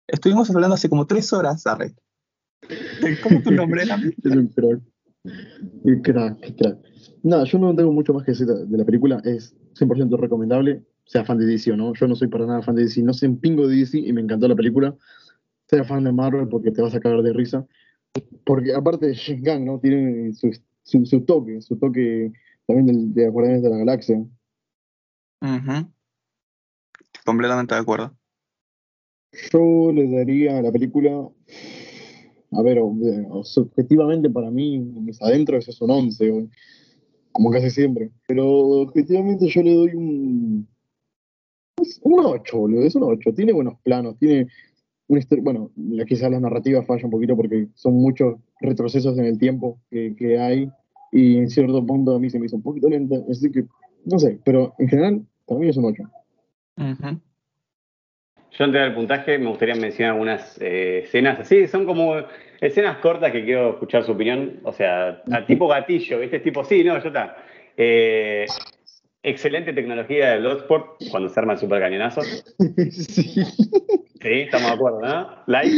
Estuvimos 0.07 0.51
hablando 0.51 0.75
hace 0.75 0.89
como 0.89 1.07
tres 1.07 1.33
horas, 1.33 1.67
Arre. 1.67 1.95
¿Cómo 3.23 3.43
tu 3.43 3.51
nombre 3.51 3.83
era? 3.83 3.97
Es 4.25 4.33
un 4.33 4.49
crack. 4.49 4.81
Un 5.25 6.03
crack, 6.03 6.57
crack. 6.57 6.79
Nada, 7.23 7.45
yo 7.45 7.59
no 7.59 7.75
tengo 7.75 7.93
mucho 7.93 8.15
más 8.15 8.25
que 8.25 8.33
decir 8.33 8.47
de 8.47 8.79
la 8.79 8.85
película. 8.85 9.21
Es 9.25 9.55
100% 9.75 10.19
recomendable, 10.19 10.83
sea 11.05 11.25
fan 11.25 11.39
de 11.39 11.47
DC 11.47 11.73
o 11.73 11.77
no. 11.77 11.93
Yo 11.95 12.09
no 12.09 12.15
soy 12.15 12.29
para 12.29 12.47
nada 12.47 12.63
fan 12.63 12.75
de 12.75 12.85
DC. 12.85 13.03
No 13.03 13.13
sé 13.13 13.29
un 13.29 13.39
pingo 13.39 13.69
de 13.69 13.77
DC 13.77 13.99
y 13.99 14.13
me 14.13 14.21
encantó 14.21 14.49
la 14.49 14.57
película. 14.57 14.97
Sea 15.69 15.85
fan 15.85 16.05
de 16.05 16.13
Marvel 16.13 16.49
porque 16.49 16.71
te 16.71 16.83
vas 16.83 16.95
a 16.95 17.01
cagar 17.01 17.23
de 17.23 17.33
risa. 17.33 17.67
Porque 18.45 18.75
aparte 18.75 19.07
de 19.07 19.15
James 19.15 19.43
Gunn, 19.45 19.65
¿no? 19.67 19.79
Tiene 19.79 20.33
su, 20.33 20.51
su, 20.83 21.05
su 21.05 21.21
toque, 21.23 21.61
su 21.61 21.77
toque 21.77 22.33
también 22.67 22.87
del, 22.87 23.15
de 23.15 23.29
Guardianes 23.29 23.63
de 23.63 23.71
la 23.71 23.77
Galaxia. 23.79 24.17
Ujú. 25.43 25.91
Completamente 27.25 27.75
de 27.75 27.81
acuerdo. 27.81 28.17
Yo 29.53 29.93
le 29.93 30.09
daría 30.11 30.59
a 30.59 30.63
la 30.63 30.73
película, 30.73 31.29
a 32.53 32.63
ver, 32.63 32.79
o- 32.79 32.97
o- 33.31 33.45
subjetivamente 33.45 34.29
para 34.31 34.51
mí, 34.51 34.79
mis 34.79 35.21
adentros 35.23 35.69
es 35.69 35.81
un 35.81 35.91
11, 35.91 36.31
o- 36.31 36.49
como 37.33 37.51
casi 37.51 37.71
siempre. 37.71 38.11
Pero 38.27 38.49
objetivamente 38.83 39.47
yo 39.49 39.63
le 39.63 39.75
doy 39.75 39.95
un, 39.95 40.69
un 42.03 42.25
8, 42.25 42.59
boludo, 42.59 42.83
es 42.85 42.95
un 42.95 43.05
8. 43.05 43.33
Tiene 43.35 43.53
buenos 43.53 43.75
planos, 43.83 44.19
tiene 44.19 44.47
historia, 45.09 45.43
bueno, 45.43 45.71
quizás 46.07 46.31
la 46.31 46.39
narrativa 46.41 46.83
falla 46.83 47.05
un 47.05 47.11
poquito 47.11 47.37
porque 47.37 47.69
son 47.75 47.95
muchos 47.95 48.37
retrocesos 48.61 49.19
en 49.19 49.25
el 49.25 49.39
tiempo 49.39 49.79
que, 49.91 50.15
que 50.17 50.39
hay 50.39 50.71
y 51.13 51.37
en 51.39 51.51
cierto 51.51 51.85
punto 51.85 52.15
a 52.15 52.21
mí 52.21 52.31
se 52.31 52.39
me 52.39 52.47
hizo 52.47 52.57
un 52.57 52.63
poquito 52.63 52.89
lenta, 52.89 53.17
así 53.29 53.51
que, 53.51 53.65
no 54.05 54.19
sé, 54.19 54.39
pero 54.45 54.75
en 54.79 54.89
general, 54.89 55.27
para 55.47 55.61
mí 55.61 55.69
es 55.69 55.77
un 55.77 55.87
8. 55.87 56.05
Ujú. 56.79 57.21
Yo 58.53 58.65
antes 58.65 58.81
del 58.81 58.95
puntaje 58.95 59.39
me 59.39 59.49
gustaría 59.49 59.75
mencionar 59.75 60.13
algunas 60.15 60.59
eh, 60.61 61.03
escenas 61.05 61.39
así, 61.41 61.67
son 61.69 61.87
como 61.87 62.17
escenas 62.61 62.99
cortas 62.99 63.31
que 63.33 63.45
quiero 63.45 63.71
escuchar 63.71 64.05
su 64.05 64.13
opinión, 64.13 64.61
o 64.65 64.73
sea, 64.73 65.23
a 65.31 65.47
tipo 65.47 65.69
gatillo, 65.69 66.21
este 66.21 66.41
tipo, 66.41 66.65
sí, 66.65 66.83
no, 66.85 67.01
ya 67.01 67.09
está. 67.09 67.37
Eh, 67.77 68.47
excelente 69.23 69.73
tecnología 69.73 70.31
de 70.33 70.39
Bloodsport 70.41 71.01
cuando 71.11 71.29
se 71.29 71.39
arma 71.41 71.53
el 71.55 71.59
super 71.59 71.81
cañonazo. 71.81 72.23
sí. 72.91 73.43
Sí, 74.23 74.29
estamos 74.29 74.69
de 74.69 74.75
acuerdo, 74.75 75.01
¿no? 75.01 75.29
Like. 75.47 75.71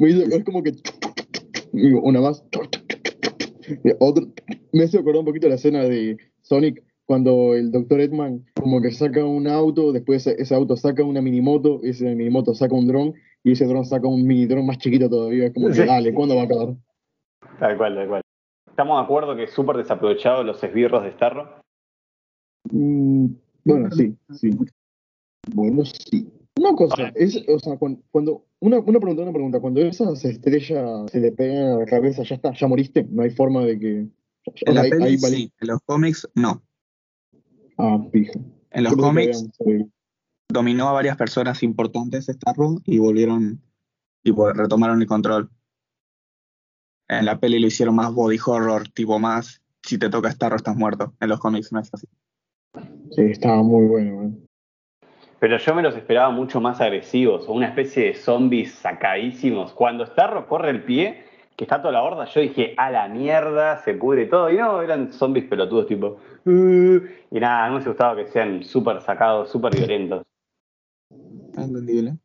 Hizo- 0.00 0.36
es 0.36 0.44
como 0.44 0.62
que 0.62 0.72
una 1.72 2.20
más 2.20 2.42
otro 3.98 4.28
me 4.72 4.84
hace 4.84 4.98
acordar 4.98 5.20
un 5.20 5.26
poquito 5.26 5.48
la 5.48 5.56
escena 5.56 5.82
de 5.84 6.16
Sonic 6.42 6.82
cuando 7.12 7.54
el 7.54 7.72
Dr. 7.72 8.00
Edman 8.02 8.44
como 8.54 8.82
que 8.82 8.90
saca 8.90 9.24
un 9.24 9.46
auto 9.48 9.92
después 9.92 10.26
ese, 10.26 10.40
ese 10.42 10.54
auto 10.54 10.76
saca 10.76 11.02
una 11.02 11.22
minimoto 11.22 11.80
ese 11.82 12.14
minimoto 12.14 12.52
saca 12.54 12.74
un 12.74 12.86
dron 12.86 13.14
y 13.42 13.52
ese 13.52 13.64
dron 13.66 13.86
saca 13.86 14.06
un 14.06 14.26
mini 14.26 14.44
dron 14.44 14.66
más 14.66 14.76
chiquito 14.76 15.08
todavía 15.08 15.46
es 15.46 15.54
como 15.54 15.68
que 15.68 15.74
Sí. 15.74 15.86
dale 15.86 16.12
¿cuándo 16.12 16.36
va 16.36 16.42
a 16.42 16.44
acabar? 16.44 16.74
Tal 17.58 17.76
cual, 17.78 17.94
tal 17.94 18.08
cual. 18.08 18.22
Estamos 18.68 18.98
de 18.98 19.04
acuerdo 19.04 19.34
que 19.36 19.44
es 19.44 19.50
súper 19.52 19.76
desaprovechado 19.78 20.44
los 20.44 20.62
esbirros 20.62 21.02
de 21.02 21.12
Starro. 21.12 21.62
Mm, 22.70 23.26
bueno 23.64 23.90
sí 23.90 24.14
sí 24.34 24.50
bueno 25.54 25.84
sí 25.86 26.28
una 26.58 26.74
cosa 26.74 27.10
es 27.14 27.42
o 27.48 27.58
sea 27.58 27.78
cuan- 27.78 28.02
cuando 28.10 28.44
una, 28.60 28.80
una 28.80 28.98
pregunta 29.00 29.22
una 29.22 29.32
pregunta 29.32 29.60
cuando 29.60 29.80
esas 29.80 30.22
estrellas 30.24 31.10
se 31.10 31.20
le 31.20 31.32
pegan 31.32 31.68
a 31.72 31.78
la 31.78 31.86
cabeza 31.86 32.22
ya 32.22 32.34
está 32.34 32.52
ya 32.52 32.66
moriste 32.66 33.06
no 33.10 33.22
hay 33.22 33.30
forma 33.30 33.64
de 33.64 33.78
que 33.78 33.90
En 34.66 34.74
la 34.74 34.82
peli 34.82 35.16
sí, 35.18 35.50
en 35.60 35.68
los 35.68 35.80
cómics 35.86 36.28
no. 36.34 36.62
Ah, 37.78 37.98
pija. 38.12 38.38
En 38.70 38.84
los 38.84 38.96
cómics 38.96 39.48
dominó 40.48 40.88
a 40.88 40.92
varias 40.92 41.16
personas 41.16 41.62
importantes 41.62 42.26
Starro 42.26 42.76
y 42.84 42.98
volvieron, 42.98 43.62
tipo, 44.22 44.52
retomaron 44.52 45.00
el 45.00 45.06
control. 45.06 45.48
En 47.08 47.24
la 47.24 47.38
peli 47.38 47.58
lo 47.58 47.68
hicieron 47.68 47.94
más 47.94 48.12
body 48.12 48.38
horror, 48.44 48.88
tipo 48.88 49.18
más, 49.18 49.62
si 49.82 49.96
te 49.98 50.10
toca 50.10 50.30
Starro 50.30 50.56
estás 50.56 50.76
muerto. 50.76 51.14
En 51.20 51.28
los 51.28 51.40
cómics 51.40 51.72
no 51.72 51.80
es 51.80 51.88
así. 51.94 52.06
Sí, 53.12 53.22
estaba 53.22 53.62
muy 53.62 53.86
bueno, 53.86 54.16
man. 54.16 54.48
Pero 55.40 55.56
yo 55.56 55.74
me 55.74 55.82
los 55.82 55.94
esperaba 55.94 56.30
mucho 56.30 56.60
más 56.60 56.80
agresivos, 56.80 57.48
o 57.48 57.52
una 57.52 57.68
especie 57.68 58.06
de 58.06 58.14
zombies 58.14 58.72
sacadísimos. 58.72 59.72
Cuando 59.72 60.04
Starro 60.04 60.48
corre 60.48 60.70
el 60.70 60.82
pie, 60.82 61.24
que 61.58 61.64
está 61.64 61.82
toda 61.82 61.92
la 61.92 62.04
horda, 62.04 62.24
yo 62.26 62.40
dije, 62.40 62.72
a 62.76 62.88
la 62.88 63.08
mierda, 63.08 63.78
se 63.78 63.94
pudre 63.94 64.26
todo. 64.26 64.48
Y 64.48 64.56
no, 64.56 64.80
eran 64.80 65.12
zombies 65.12 65.44
pelotudos, 65.46 65.88
tipo. 65.88 66.20
"Uh", 66.44 67.00
y 67.32 67.40
nada, 67.40 67.64
no 67.66 67.70
me 67.70 67.74
hubiese 67.78 67.88
gustado 67.90 68.14
que 68.14 68.26
sean 68.28 68.62
súper 68.62 69.00
sacados, 69.00 69.50
súper 69.50 69.74
violentos. 69.74 70.22
Entendible. 71.56 72.16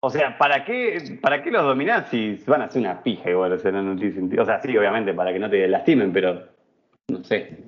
O 0.00 0.10
sea, 0.10 0.36
¿para 0.36 0.64
qué, 0.64 1.16
¿para 1.22 1.44
qué 1.44 1.52
los 1.52 1.62
dominás 1.62 2.08
si 2.10 2.42
van 2.44 2.62
a 2.62 2.64
hacer 2.64 2.80
una 2.80 3.00
pija 3.04 3.30
igual? 3.30 3.52
O 3.52 3.58
sea, 3.60 3.70
no, 3.70 3.84
no 3.84 3.94
tiene 3.94 4.14
sentido. 4.14 4.42
O 4.42 4.46
sea, 4.46 4.60
sí, 4.60 4.76
obviamente, 4.76 5.14
para 5.14 5.32
que 5.32 5.38
no 5.38 5.48
te 5.48 5.68
lastimen, 5.68 6.12
pero 6.12 6.42
no 7.06 7.22
sé. 7.22 7.62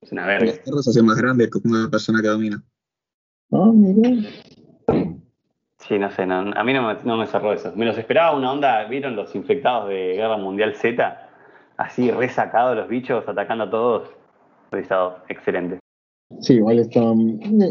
Es 0.00 0.10
una 0.10 0.26
verga. 0.26 0.52
Starro 0.52 0.78
se 0.78 0.88
hace 0.88 1.02
más 1.02 1.20
grande 1.20 1.50
que 1.50 1.68
una 1.68 1.90
persona 1.90 2.22
que 2.22 2.28
domina. 2.28 2.62
Ah, 3.52 3.70
mira. 3.74 4.26
Sí, 5.88 5.98
no 5.98 6.10
sé, 6.10 6.26
no- 6.26 6.52
a 6.54 6.64
mí 6.64 6.72
no 6.72 6.82
me, 6.82 6.94
no 7.04 7.16
me 7.16 7.26
cerró 7.26 7.52
eso. 7.52 7.72
Me 7.76 7.84
los 7.84 7.96
esperaba 7.96 8.36
una 8.36 8.50
onda, 8.52 8.84
¿vieron 8.84 9.14
los 9.14 9.34
infectados 9.34 9.88
de 9.88 10.14
Guerra 10.14 10.36
Mundial 10.36 10.74
Z? 10.74 11.28
Así 11.76 12.10
resacados 12.10 12.76
los 12.76 12.88
bichos, 12.88 13.28
atacando 13.28 13.64
a 13.64 13.70
todos. 13.70 14.10
Estado 14.72 15.18
excelente. 15.28 15.78
Sí, 16.40 16.54
igual 16.54 16.80
estaba. 16.80 17.14
No, 17.14 17.66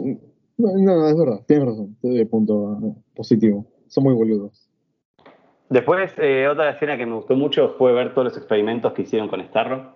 no, 0.58 1.08
es 1.08 1.18
verdad, 1.18 1.42
tienes 1.46 1.68
razón. 1.68 1.98
El 2.02 2.28
punto 2.28 2.80
eh, 2.84 2.94
positivo. 3.16 3.66
Son 3.88 4.04
muy 4.06 4.14
boludos. 4.14 4.70
Después, 5.70 6.14
eh, 6.18 6.48
otra 6.48 6.70
escena 6.72 6.98
que 6.98 7.06
me 7.06 7.16
gustó 7.16 7.36
mucho 7.36 7.76
fue 7.78 7.92
ver 7.92 8.14
todos 8.14 8.26
los 8.30 8.38
experimentos 8.38 8.94
que 8.94 9.02
hicieron 9.02 9.28
con 9.28 9.44
Starro. 9.46 9.96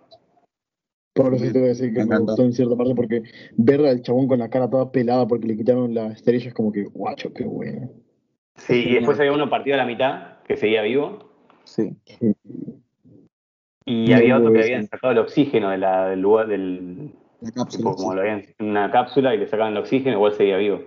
Por 1.13 1.33
eso 1.33 1.45
sí 1.45 1.53
te 1.53 1.59
voy 1.59 1.67
a 1.67 1.69
decir 1.69 1.93
que 1.93 1.99
Me 2.01 2.05
me 2.05 2.19
gustó 2.19 2.43
en 2.43 2.53
cierta 2.53 2.75
parte 2.75 2.95
porque 2.95 3.23
ver 3.57 3.85
al 3.85 4.01
chabón 4.01 4.27
con 4.27 4.39
la 4.39 4.49
cara 4.49 4.69
toda 4.69 4.91
pelada 4.91 5.27
porque 5.27 5.47
le 5.47 5.57
quitaron 5.57 5.93
la 5.93 6.07
estrella 6.07 6.47
es 6.49 6.53
como 6.53 6.71
que, 6.71 6.83
guacho, 6.83 7.33
qué 7.33 7.45
bueno. 7.45 7.89
Sí, 8.59 8.89
y 8.89 8.93
después 8.95 9.19
había 9.19 9.31
uno 9.33 9.49
partido 9.49 9.75
a 9.75 9.77
la 9.77 9.85
mitad, 9.85 10.37
que 10.47 10.57
seguía 10.57 10.81
vivo. 10.83 11.29
Sí. 11.63 11.95
Y 13.85 14.13
había 14.13 14.37
otro 14.37 14.47
que 14.49 14.59
bueno, 14.59 14.63
habían 14.65 14.87
sacado 14.87 15.11
el 15.13 15.19
oxígeno 15.19 15.69
de 15.69 15.77
la- 15.77 16.09
del 16.09 16.19
lugar, 16.21 16.47
del, 16.47 17.11
La 17.41 17.49
tipo, 17.49 17.63
cápsula. 17.63 17.91
como 17.95 18.13
lo 18.13 18.21
habían 18.21 18.45
en 18.57 18.69
una 18.69 18.91
cápsula 18.91 19.33
y 19.33 19.39
le 19.39 19.47
sacaban 19.47 19.73
el 19.73 19.79
oxígeno, 19.79 20.15
igual 20.15 20.33
seguía 20.33 20.57
vivo. 20.57 20.83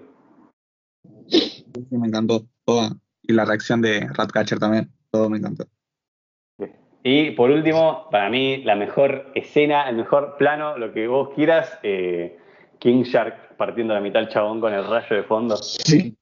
me 1.91 2.07
encantó. 2.09 2.47
Toda. 2.65 2.91
Y 3.23 3.33
la 3.33 3.45
reacción 3.45 3.81
de 3.83 4.07
Ratcatcher 4.13 4.59
también. 4.59 4.89
Todo 5.11 5.29
me 5.29 5.39
encantó. 5.39 5.67
Y 7.05 7.33
por 7.33 7.51
último, 7.51 8.07
para 8.13 8.31
mí, 8.31 8.59
la 8.63 8.77
mejor 8.77 9.33
escena, 9.35 9.89
el 9.89 9.97
mejor 9.97 10.37
plano, 10.37 10.79
lo 10.79 10.93
que 10.93 11.09
vos 11.09 11.31
quieras, 11.35 11.77
eh, 11.83 12.39
King 12.79 13.03
Shark 13.03 13.57
partiendo 13.57 13.93
la 13.95 14.01
mitad 14.01 14.23
al 14.23 14.29
chabón 14.29 14.61
con 14.61 14.73
el 14.73 14.87
rayo 14.87 15.17
de 15.17 15.23
fondo. 15.25 15.57
Sí, 15.57 16.17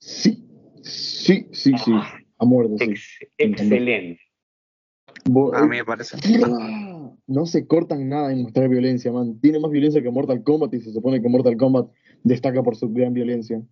sí, 0.00 0.43
sí, 0.84 1.48
sí, 1.52 1.72
sí. 1.78 1.92
A 2.38 2.44
muerte, 2.44 2.76
sí. 2.78 2.90
Ex- 2.90 3.18
excelente. 3.38 4.20
A 5.54 5.62
mí 5.62 5.68
me 5.68 5.84
parece. 5.84 6.16
No 7.26 7.46
se 7.46 7.66
cortan 7.66 8.08
nada 8.08 8.32
en 8.32 8.42
mostrar 8.42 8.68
violencia, 8.68 9.10
man. 9.12 9.40
Tiene 9.40 9.58
más 9.58 9.70
violencia 9.70 10.02
que 10.02 10.10
Mortal 10.10 10.42
Kombat 10.42 10.74
y 10.74 10.80
se 10.80 10.92
supone 10.92 11.22
que 11.22 11.28
Mortal 11.28 11.56
Kombat 11.56 11.88
destaca 12.22 12.62
por 12.62 12.76
su 12.76 12.90
gran 12.92 13.14
violencia. 13.14 13.62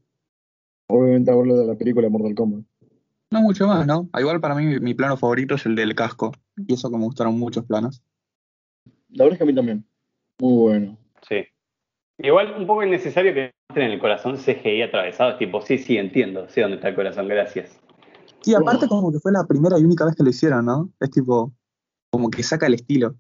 Obviamente 0.87 1.31
hablo 1.31 1.57
de 1.57 1.67
la 1.67 1.75
película 1.75 2.09
Mortal 2.09 2.35
Kombat. 2.35 2.65
No 3.31 3.41
mucho 3.43 3.67
más, 3.67 3.87
¿no? 3.87 4.09
Ah, 4.13 4.21
Igual 4.21 4.41
para 4.41 4.55
mí 4.55 4.67
mi, 4.67 4.81
mi 4.81 4.95
plano 4.95 5.17
favorito 5.17 5.55
es 5.55 5.67
el 5.67 5.75
del 5.75 5.95
casco. 5.95 6.33
Y 6.57 6.75
eso 6.75 6.91
que 6.91 6.97
me 6.99 7.05
gustaron 7.05 7.39
muchos 7.39 7.65
planos. 7.65 8.03
La 9.09 9.25
verdad 9.25 9.35
es 9.35 9.39
que 9.39 9.45
a 9.45 9.47
mí 9.47 9.55
también. 9.55 9.85
Muy 10.39 10.55
bueno. 10.55 10.99
Sí. 11.29 11.45
Igual 12.19 12.55
un 12.59 12.67
poco 12.67 12.83
innecesario 12.83 13.35
que 13.35 13.53
muestren 13.73 13.91
el 13.91 13.99
corazón 13.99 14.37
CGI 14.37 14.83
atravesado. 14.83 15.31
Es 15.31 15.39
tipo, 15.39 15.63
sí, 15.63 15.79
sí, 15.79 15.97
entiendo. 15.97 16.47
Sé 16.49 16.61
dónde 16.61 16.77
está 16.77 16.89
el 16.89 16.95
corazón, 16.95 17.27
gracias. 17.29 17.79
Y 18.45 18.55
aparte 18.55 18.87
como 18.89 19.11
que 19.13 19.19
fue 19.19 19.33
la 19.33 19.45
primera 19.47 19.79
y 19.79 19.85
única 19.85 20.05
vez 20.05 20.15
que 20.15 20.23
lo 20.23 20.31
hicieron, 20.31 20.67
¿no? 20.67 20.91
Es 21.01 21.11
tipo, 21.11 21.53
como 22.11 22.29
que 22.29 22.43
saca 22.43 22.67
el 22.67 22.75
estilo. 22.75 23.15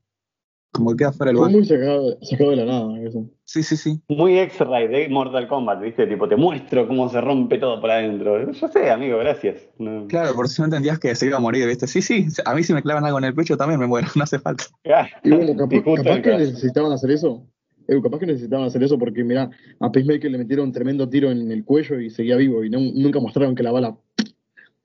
Como 0.72 0.90
que 0.90 0.96
queda 0.98 1.12
fuera 1.12 1.30
del 1.30 1.36
Fue 1.38 1.46
lugar. 1.50 1.52
muy 1.52 1.64
sacado, 1.66 2.18
sacado 2.22 2.50
de 2.50 2.56
la 2.56 2.64
nada 2.64 2.98
eso. 3.00 3.26
Sí, 3.44 3.62
sí, 3.62 3.76
sí. 3.76 4.00
Muy 4.08 4.38
X-Ray 4.38 4.88
de 4.88 5.08
Mortal 5.10 5.46
Kombat, 5.46 5.80
¿viste? 5.80 6.06
Tipo, 6.06 6.28
te 6.28 6.36
muestro 6.36 6.88
cómo 6.88 7.08
se 7.10 7.20
rompe 7.20 7.58
todo 7.58 7.80
por 7.80 7.90
adentro. 7.90 8.50
Yo 8.52 8.68
sé, 8.68 8.90
amigo, 8.90 9.18
gracias. 9.18 9.56
No- 9.78 10.06
Claro, 10.08 10.34
por 10.34 10.48
si 10.48 10.60
no 10.60 10.66
entendías 10.66 10.98
que 10.98 11.14
se 11.14 11.26
iba 11.26 11.36
a 11.36 11.40
morir, 11.40 11.66
¿viste? 11.66 11.86
Sí, 11.86 12.02
sí, 12.02 12.26
a 12.44 12.54
mí 12.54 12.62
si 12.62 12.72
me 12.74 12.82
clavan 12.82 13.04
algo 13.04 13.18
en 13.18 13.24
el 13.24 13.34
pecho 13.34 13.56
también 13.56 13.80
me 13.80 13.86
muero, 13.86 14.08
no 14.16 14.24
hace 14.24 14.38
falta. 14.38 14.64
Ah, 14.86 15.06
Y 15.22 15.30
bueno, 15.30 15.52
y 15.52 15.56
capaz, 15.56 16.16
en 16.16 16.22
que 16.22 16.30
necesitaban 16.36 16.92
hacer 16.92 17.10
eso. 17.10 17.46
Edu, 17.88 18.02
capaz 18.02 18.18
que 18.18 18.26
necesitaban 18.26 18.66
hacer 18.66 18.82
eso 18.82 18.98
porque, 18.98 19.24
mirá, 19.24 19.50
a 19.80 19.90
Pacemaker 19.92 20.30
le 20.30 20.38
metieron 20.38 20.66
un 20.66 20.72
tremendo 20.72 21.08
tiro 21.08 21.30
en 21.30 21.50
el 21.50 21.64
cuello 21.64 22.00
y 22.00 22.10
seguía 22.10 22.36
vivo. 22.36 22.64
Y 22.64 22.70
no- 22.70 22.78
nunca 22.80 23.20
mostraron 23.20 23.54
que 23.54 23.62
la 23.62 23.72
bala 23.72 23.96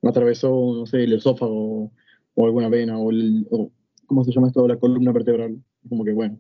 atravesó, 0.04 0.50
no 0.76 0.86
sé, 0.86 1.04
el 1.04 1.14
esófago 1.14 1.92
o 2.36 2.46
alguna 2.46 2.70
vena 2.70 2.98
o, 2.98 3.10
el, 3.12 3.46
o 3.52 3.72
¿cómo 4.06 4.24
se 4.24 4.32
llama 4.32 4.48
esto? 4.48 4.68
La 4.68 4.78
columna 4.78 5.12
vertebral. 5.12 5.58
Como 5.90 6.04
que, 6.04 6.14
bueno, 6.14 6.40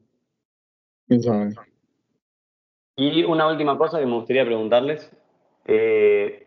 quién 1.08 1.22
sabe. 1.22 1.53
Y 2.95 3.24
una 3.24 3.47
última 3.47 3.78
cosa 3.78 3.99
que 3.99 4.05
me 4.05 4.16
gustaría 4.16 4.45
preguntarles. 4.45 5.12
eh, 5.66 6.43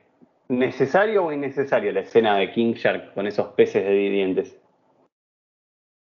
¿Necesario 0.48 1.26
o 1.26 1.32
innecesario 1.32 1.92
la 1.92 2.00
escena 2.00 2.36
de 2.36 2.50
King 2.52 2.72
Shark 2.74 3.14
con 3.14 3.26
esos 3.28 3.48
peces 3.54 3.84
de 3.84 3.92
dientes? 3.92 4.58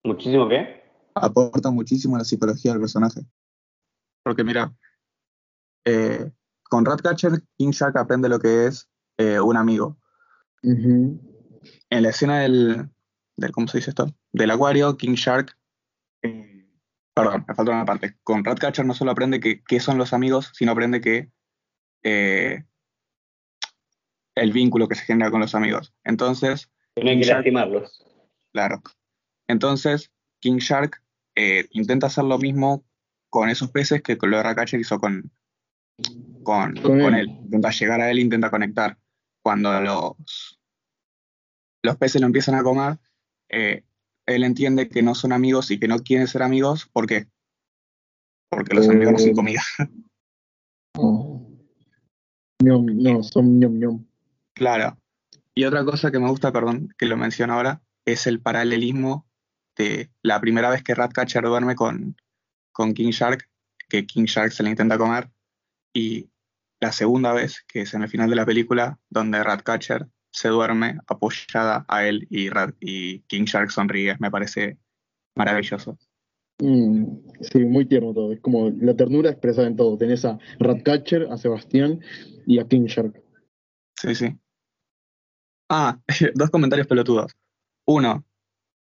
¿Muchísimo 0.04 0.46
qué? 0.46 0.82
Aporta 1.14 1.70
muchísimo 1.70 2.16
a 2.16 2.18
la 2.18 2.24
psicología 2.24 2.72
del 2.72 2.80
personaje. 2.80 3.22
Porque 4.26 4.42
mira, 4.42 4.74
eh, 5.84 6.32
con 6.64 6.84
Ratcatcher, 6.84 7.44
King 7.56 7.70
Shark 7.70 7.96
aprende 7.96 8.28
lo 8.28 8.40
que 8.40 8.66
es 8.66 8.90
eh, 9.18 9.38
un 9.38 9.56
amigo. 9.56 10.00
En 10.64 11.22
la 11.90 12.08
escena 12.08 12.40
del, 12.40 12.90
del, 13.36 13.52
¿cómo 13.52 13.68
se 13.68 13.78
dice 13.78 13.90
esto? 13.90 14.12
Del 14.32 14.50
acuario, 14.50 14.96
King 14.96 15.14
Shark, 15.14 15.56
eh, 16.22 16.68
perdón, 17.14 17.44
me 17.46 17.54
falta 17.54 17.70
una 17.70 17.84
parte. 17.84 18.18
Con 18.24 18.44
Ratcatcher 18.44 18.84
no 18.84 18.94
solo 18.94 19.12
aprende 19.12 19.38
que, 19.38 19.62
qué 19.62 19.78
son 19.78 19.96
los 19.96 20.12
amigos, 20.12 20.50
sino 20.54 20.72
aprende 20.72 21.00
que 21.00 21.30
eh, 22.02 22.64
el 24.34 24.50
vínculo 24.50 24.88
que 24.88 24.96
se 24.96 25.04
genera 25.04 25.30
con 25.30 25.40
los 25.40 25.54
amigos. 25.54 25.94
Entonces, 26.02 26.68
King 26.96 27.20
que 27.20 27.20
Shark- 27.20 27.36
lastimarlos. 27.36 28.04
Claro. 28.52 28.82
Entonces, 29.46 30.10
King 30.40 30.56
Shark 30.56 31.00
intenta 31.70 32.08
hacer 32.08 32.24
lo 32.24 32.38
mismo 32.38 32.84
con 33.36 33.50
esos 33.50 33.70
peces 33.70 34.00
que 34.00 34.16
lo 34.22 34.38
de 34.38 34.42
Ratcatcher 34.42 34.80
hizo 34.80 34.98
con, 34.98 35.30
con, 36.42 36.74
Con 36.76 37.00
con 37.00 37.14
él. 37.14 37.28
él. 37.28 37.38
Intenta 37.44 37.70
llegar 37.70 38.00
a 38.00 38.10
él, 38.10 38.18
intenta 38.18 38.50
conectar. 38.50 38.96
Cuando 39.42 39.78
los, 39.78 40.58
los 41.82 41.96
peces 41.98 42.22
lo 42.22 42.28
empiezan 42.28 42.54
a 42.54 42.62
comer, 42.62 42.98
eh, 43.50 43.84
él 44.24 44.42
entiende 44.42 44.88
que 44.88 45.02
no 45.02 45.14
son 45.14 45.34
amigos 45.34 45.70
y 45.70 45.78
que 45.78 45.86
no 45.86 45.98
quieren 45.98 46.26
ser 46.28 46.42
amigos. 46.42 46.88
¿Por 46.90 47.06
qué? 47.06 47.26
Porque 48.48 48.74
los 48.74 48.88
amigos 48.88 49.12
no 49.12 49.16
hacen 49.18 49.34
comida. 49.34 49.62
No. 50.98 51.46
Ñom, 52.64 52.86
no, 52.86 53.22
son 53.22 53.60
ñom 53.60 53.78
ñom. 53.78 54.06
Claro. 54.54 54.96
Y 55.54 55.64
otra 55.64 55.84
cosa 55.84 56.10
que 56.10 56.18
me 56.18 56.30
gusta, 56.30 56.52
perdón, 56.52 56.88
que 56.96 57.04
lo 57.04 57.18
menciono 57.18 57.52
ahora, 57.52 57.82
es 58.06 58.26
el 58.26 58.40
paralelismo 58.40 59.26
de 59.76 60.10
la 60.22 60.40
primera 60.40 60.70
vez 60.70 60.82
que 60.82 60.94
Ratcatcher 60.94 61.44
duerme 61.44 61.74
con, 61.74 62.16
con 62.76 62.92
King 62.92 63.08
Shark, 63.10 63.48
que 63.88 64.06
King 64.06 64.26
Shark 64.26 64.52
se 64.52 64.62
le 64.62 64.68
intenta 64.68 64.98
comer, 64.98 65.30
y 65.94 66.28
la 66.78 66.92
segunda 66.92 67.32
vez, 67.32 67.64
que 67.66 67.80
es 67.80 67.94
en 67.94 68.02
el 68.02 68.10
final 68.10 68.28
de 68.28 68.36
la 68.36 68.44
película, 68.44 68.98
donde 69.08 69.42
Ratcatcher 69.42 70.08
se 70.30 70.48
duerme 70.48 70.98
apoyada 71.06 71.86
a 71.88 72.06
él 72.06 72.26
y, 72.28 72.50
Rat- 72.50 72.76
y 72.78 73.20
King 73.20 73.44
Shark 73.44 73.70
sonríe. 73.70 74.16
Me 74.18 74.30
parece 74.30 74.76
maravilloso. 75.34 75.96
Mm, 76.58 77.04
sí, 77.40 77.60
muy 77.60 77.86
tierno 77.86 78.12
todo. 78.12 78.34
Es 78.34 78.40
como 78.40 78.68
la 78.68 78.94
ternura 78.94 79.30
expresada 79.30 79.66
en 79.68 79.76
todo. 79.76 79.96
Tenés 79.96 80.26
a 80.26 80.38
Ratcatcher, 80.58 81.28
a 81.30 81.38
Sebastián 81.38 82.00
y 82.46 82.58
a 82.58 82.68
King 82.68 82.84
Shark. 82.84 83.22
Sí, 83.98 84.14
sí. 84.14 84.36
Ah, 85.70 85.98
dos 86.34 86.50
comentarios 86.50 86.86
pelotudos. 86.86 87.32
Uno, 87.86 88.22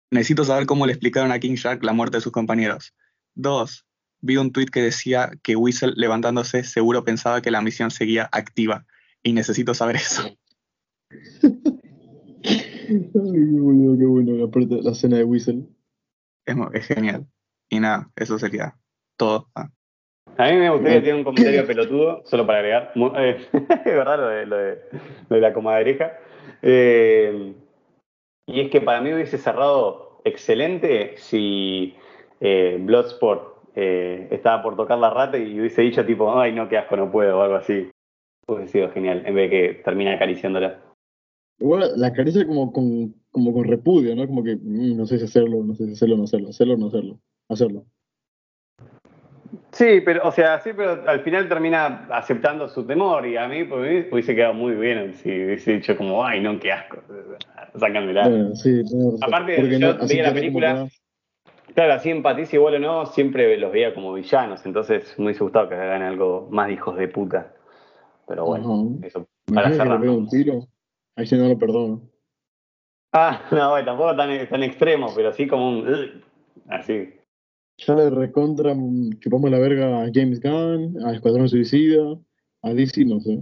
necesito 0.09 0.45
saber 0.45 0.65
cómo 0.65 0.85
le 0.85 0.93
explicaron 0.93 1.33
a 1.33 1.39
King 1.39 1.55
Shark 1.55 1.83
la 1.83 1.91
muerte 1.91 2.15
de 2.17 2.21
sus 2.21 2.31
compañeros. 2.31 2.93
Dos, 3.35 3.85
vi 4.21 4.37
un 4.37 4.51
tuit 4.51 4.69
que 4.69 4.81
decía 4.81 5.31
que 5.43 5.55
Whistle 5.55 5.93
levantándose 5.95 6.63
seguro 6.63 7.03
pensaba 7.03 7.41
que 7.41 7.51
la 7.51 7.61
misión 7.61 7.91
seguía 7.91 8.29
activa 8.31 8.85
y 9.23 9.33
necesito 9.33 9.73
saber 9.73 9.95
eso. 9.97 10.23
Ay, 12.45 13.09
boludo, 13.13 13.97
qué 13.97 14.05
bueno 14.05 14.33
la, 14.45 14.51
parte- 14.51 14.81
la 14.81 14.91
escena 14.91 15.17
de 15.17 15.23
Whistle. 15.23 15.63
Es, 16.45 16.87
genial. 16.87 17.25
Y 17.69 17.79
nada, 17.79 18.11
eso 18.15 18.37
sería 18.37 18.75
todo. 19.17 19.49
Ah, 19.55 19.69
A 20.37 20.51
mí 20.51 20.57
me 20.57 20.69
gustaría 20.69 20.99
tener 20.99 21.15
un 21.15 21.23
comentario 21.23 21.65
pelotudo, 21.67 22.21
solo 22.25 22.45
para 22.45 22.59
agregar. 22.59 22.91
Eh, 23.17 23.47
Es 23.53 23.85
verdad 23.85 24.17
lo 24.17 24.27
de, 24.27 24.45
lo 24.45 24.57
de, 24.57 24.81
lo 25.29 25.35
de 25.35 25.41
la 25.41 25.53
comadreja. 25.53 26.13
Eh, 26.61 27.53
y 28.47 28.59
es 28.59 28.69
que 28.69 28.81
para 28.81 28.99
mí 29.01 29.13
hubiese 29.13 29.37
cerrado 29.37 30.21
excelente 30.25 31.15
si 31.17 31.95
eh, 32.45 32.77
Bloodsport 32.79 33.71
eh, 33.75 34.27
estaba 34.31 34.61
por 34.61 34.75
tocar 34.75 34.97
la 34.99 35.09
rata 35.09 35.37
y 35.37 35.59
hubiese 35.59 35.81
dicho 35.81 36.05
tipo, 36.05 36.37
ay 36.37 36.51
no, 36.51 36.67
qué 36.67 36.77
asco, 36.77 36.97
no 36.97 37.09
puedo, 37.09 37.39
o 37.39 37.41
algo 37.41 37.55
así. 37.55 37.89
Hubiese 38.45 38.73
sido 38.73 38.91
genial, 38.91 39.23
en 39.25 39.33
vez 39.33 39.49
de 39.49 39.57
que 39.57 39.73
termine 39.83 40.13
acariciándola. 40.13 40.81
Igual 41.59 41.93
la 41.95 42.07
acaricia 42.07 42.45
como 42.45 42.73
con, 42.73 43.13
como 43.31 43.53
con 43.53 43.63
repudio, 43.63 44.13
¿no? 44.15 44.27
Como 44.27 44.43
que 44.43 44.57
mm, 44.57 44.97
no 44.97 45.05
sé 45.05 45.17
si 45.19 45.23
hacerlo, 45.25 45.63
no 45.63 45.73
sé 45.73 45.85
si 45.85 45.93
hacerlo, 45.93 46.17
no 46.17 46.25
hacerlo, 46.25 46.49
hacerlo, 46.49 46.77
no 46.77 46.87
hacerlo, 46.87 47.19
hacerlo. 47.47 47.85
Sí, 49.71 50.01
pero, 50.03 50.27
o 50.27 50.31
sea, 50.31 50.59
sí, 50.59 50.71
pero 50.75 51.07
al 51.07 51.21
final 51.21 51.47
termina 51.47 52.05
aceptando 52.11 52.67
su 52.67 52.85
temor 52.85 53.25
y 53.25 53.37
a 53.37 53.47
mí, 53.47 53.63
por 53.63 53.79
mí 53.79 54.05
hubiese 54.11 54.35
quedado 54.35 54.53
muy 54.53 54.75
bien 54.75 55.15
si 55.15 55.29
hubiese 55.29 55.73
dicho 55.73 55.95
como, 55.97 56.23
ay 56.25 56.41
no, 56.41 56.59
qué 56.59 56.71
asco, 56.73 56.97
sácamela. 57.79 58.27
Bueno, 58.27 58.55
sí, 58.55 58.81
razón. 58.83 59.17
Aparte, 59.21 59.79
yo 59.79 59.89
así 59.91 60.07
veía 60.17 60.27
la 60.27 60.33
película- 60.33 60.87
Claro, 61.73 61.93
así 61.93 62.09
empatiza 62.09 62.55
igual 62.55 62.75
o 62.75 62.79
no, 62.79 63.05
siempre 63.07 63.57
los 63.57 63.71
veía 63.71 63.93
como 63.93 64.13
villanos, 64.13 64.65
entonces 64.65 65.17
me 65.17 65.25
hubiese 65.25 65.43
gustado 65.43 65.69
que 65.69 65.75
hagan 65.75 66.03
algo 66.03 66.47
más 66.51 66.67
de 66.67 66.73
hijos 66.73 66.95
de 66.97 67.07
puta. 67.07 67.53
Pero 68.27 68.45
bueno, 68.45 68.91
Ajá. 68.97 69.07
eso 69.07 69.19
ah, 69.19 69.53
para 69.53 69.71
que 69.71 70.05
le 70.05 70.09
un 70.09 70.27
tiro. 70.29 70.67
Ahí 71.15 71.25
sí 71.25 71.35
no 71.35 71.47
lo 71.47 71.57
perdono. 71.57 72.01
Ah, 73.11 73.41
no, 73.51 73.71
bueno, 73.71 73.85
tampoco 73.85 74.15
tan, 74.15 74.47
tan 74.47 74.63
extremo, 74.63 75.07
pero 75.15 75.33
sí 75.33 75.47
como 75.47 75.69
un... 75.69 75.87
"Ugh", 75.87 76.23
así. 76.69 77.09
Ya 77.77 77.95
le 77.95 78.09
recontra 78.11 78.73
mm, 78.75 79.19
chupamos 79.19 79.49
la 79.49 79.59
verga 79.59 80.03
a 80.03 80.09
James 80.13 80.39
Gunn, 80.39 81.03
a 81.03 81.13
Escuadrón 81.13 81.49
Suicida, 81.49 82.17
a 82.61 82.73
DC, 82.73 83.03
no 83.05 83.19
sé. 83.19 83.39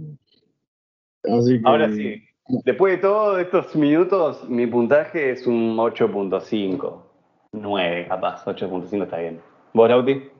Así 1.24 1.60
que. 1.60 1.68
Ahora 1.68 1.92
sí, 1.92 2.22
después 2.64 2.94
de 2.94 3.02
todos 3.02 3.40
estos 3.40 3.76
minutos, 3.76 4.48
mi 4.48 4.66
puntaje 4.66 5.32
es 5.32 5.46
un 5.46 5.76
8.5. 5.76 7.11
9, 7.52 8.06
capaz, 8.08 8.44
8.5 8.44 9.04
está 9.04 9.18
bien. 9.18 9.40
¿Vos, 9.74 9.88
Lauti? 9.88 10.30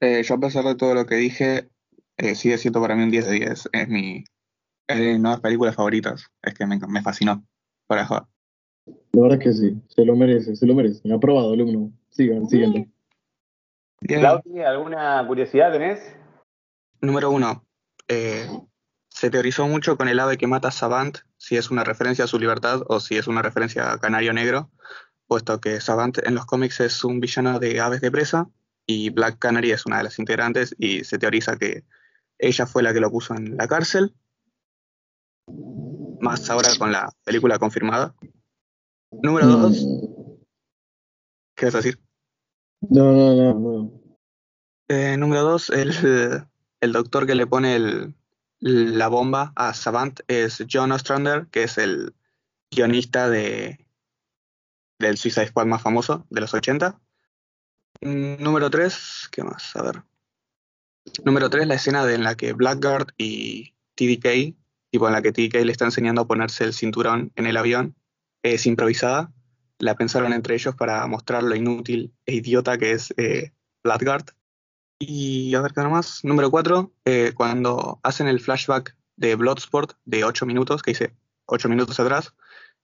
Eh, 0.00 0.22
yo 0.22 0.34
a 0.34 0.38
pesar 0.38 0.64
de 0.64 0.74
todo 0.74 0.94
lo 0.94 1.06
que 1.06 1.14
dije, 1.14 1.68
eh, 2.16 2.34
sigue 2.34 2.58
siendo 2.58 2.80
para 2.80 2.94
mí 2.96 3.04
un 3.04 3.10
10 3.10 3.26
de 3.26 3.32
10. 3.32 3.68
Es 3.72 3.88
mi 3.88 4.24
es 4.86 4.98
de 4.98 5.12
mis 5.12 5.20
nuevas 5.20 5.40
películas 5.40 5.74
favoritas. 5.74 6.30
Es 6.42 6.54
que 6.54 6.66
me, 6.66 6.78
me 6.88 7.02
fascinó. 7.02 7.44
Para 7.86 8.04
joder. 8.06 8.24
La 9.12 9.22
verdad 9.22 9.38
es 9.38 9.44
que 9.44 9.52
sí, 9.52 9.82
se 9.88 10.04
lo 10.04 10.16
merece, 10.16 10.56
se 10.56 10.66
lo 10.66 10.74
merece. 10.74 11.12
Aprobado, 11.12 11.52
alumno. 11.52 11.90
Sigan, 12.10 12.46
siguiente. 12.48 12.90
Bien. 14.00 14.22
Lauti, 14.22 14.60
¿alguna 14.60 15.24
curiosidad 15.26 15.72
tenés? 15.72 16.14
Número 17.00 17.30
uno. 17.30 17.64
eh, 18.08 18.46
se 19.08 19.30
teorizó 19.30 19.68
mucho 19.68 19.96
con 19.96 20.08
el 20.08 20.18
ave 20.18 20.36
que 20.36 20.48
mata 20.48 20.68
a 20.68 20.72
Savant, 20.72 21.18
si 21.36 21.56
es 21.56 21.70
una 21.70 21.84
referencia 21.84 22.24
a 22.24 22.28
su 22.28 22.38
libertad 22.38 22.82
o 22.88 22.98
si 22.98 23.16
es 23.16 23.28
una 23.28 23.42
referencia 23.42 23.92
a 23.92 23.98
Canario 23.98 24.32
Negro, 24.32 24.70
puesto 25.26 25.60
que 25.60 25.80
Savant 25.80 26.18
en 26.26 26.34
los 26.34 26.46
cómics 26.46 26.80
es 26.80 27.04
un 27.04 27.20
villano 27.20 27.58
de 27.58 27.80
aves 27.80 28.00
de 28.00 28.10
presa 28.10 28.48
y 28.86 29.10
Black 29.10 29.38
Canary 29.38 29.70
es 29.72 29.86
una 29.86 29.98
de 29.98 30.04
las 30.04 30.18
integrantes 30.18 30.74
y 30.78 31.04
se 31.04 31.18
teoriza 31.18 31.56
que 31.56 31.84
ella 32.38 32.66
fue 32.66 32.82
la 32.82 32.92
que 32.92 33.00
lo 33.00 33.10
puso 33.10 33.34
en 33.34 33.56
la 33.56 33.66
cárcel. 33.68 34.14
Más 36.20 36.48
ahora 36.50 36.68
con 36.78 36.92
la 36.92 37.10
película 37.24 37.58
confirmada. 37.58 38.14
Número 39.22 39.46
dos. 39.46 39.84
Mm, 39.84 40.42
¿Qué 41.56 41.66
vas 41.66 41.74
a 41.74 41.78
decir? 41.78 41.98
No, 42.80 43.12
no, 43.12 43.34
no, 43.34 43.54
no. 43.54 43.92
Eh, 44.88 45.16
número 45.16 45.42
dos, 45.42 45.70
el, 45.70 46.46
el 46.80 46.92
doctor 46.92 47.26
que 47.26 47.34
le 47.34 47.46
pone 47.46 47.76
el- 47.76 48.14
la 48.60 49.08
bomba 49.08 49.52
a 49.56 49.74
Savant 49.74 50.20
es 50.28 50.64
John 50.70 50.92
Ostrander, 50.92 51.46
que 51.50 51.64
es 51.64 51.76
el 51.78 52.14
guionista 52.70 53.28
de, 53.28 53.83
del 54.98 55.16
Suicide 55.18 55.48
Squad 55.48 55.66
más 55.66 55.82
famoso 55.82 56.26
de 56.30 56.40
los 56.40 56.54
80. 56.54 57.00
Mm, 58.00 58.42
Número 58.42 58.70
tres, 58.70 59.28
¿qué 59.30 59.42
más? 59.42 59.74
A 59.76 59.82
ver. 59.82 60.02
Número 61.24 61.50
tres, 61.50 61.66
la 61.66 61.74
escena 61.74 62.04
de- 62.04 62.14
en 62.14 62.24
la 62.24 62.34
que 62.34 62.52
Blackguard 62.52 63.08
y 63.18 63.74
TDK, 63.94 64.56
tipo 64.90 65.06
en 65.06 65.12
la 65.12 65.22
que 65.22 65.32
TDK 65.32 65.64
le 65.64 65.72
está 65.72 65.84
enseñando 65.84 66.22
a 66.22 66.26
ponerse 66.26 66.64
el 66.64 66.72
cinturón 66.74 67.32
en 67.36 67.46
el 67.46 67.56
avión, 67.56 67.96
es 68.42 68.66
improvisada. 68.66 69.32
la 69.80 69.96
pensaron 69.96 70.32
entre 70.32 70.54
ellos 70.54 70.76
para 70.76 71.04
mostrar 71.08 71.42
lo 71.42 71.54
inútil 71.56 72.14
e 72.26 72.36
idiota 72.36 72.78
que 72.78 72.92
es 72.92 73.12
eh, 73.16 73.52
Bloodguard. 73.82 74.24
Y 75.00 75.52
a 75.56 75.60
ver, 75.60 75.72
nada 75.76 75.88
más. 75.88 76.24
Número 76.24 76.48
4, 76.50 76.94
cuando 77.34 77.98
hacen 78.04 78.28
el 78.28 78.38
flashback 78.40 78.96
de 79.16 79.34
Bloodsport 79.34 79.98
de 80.04 80.24
8 80.24 80.46
minutos, 80.46 80.80
que 80.80 80.92
dice 80.92 81.16
8 81.46 81.68
minutos 81.68 81.98
atrás, 82.00 82.34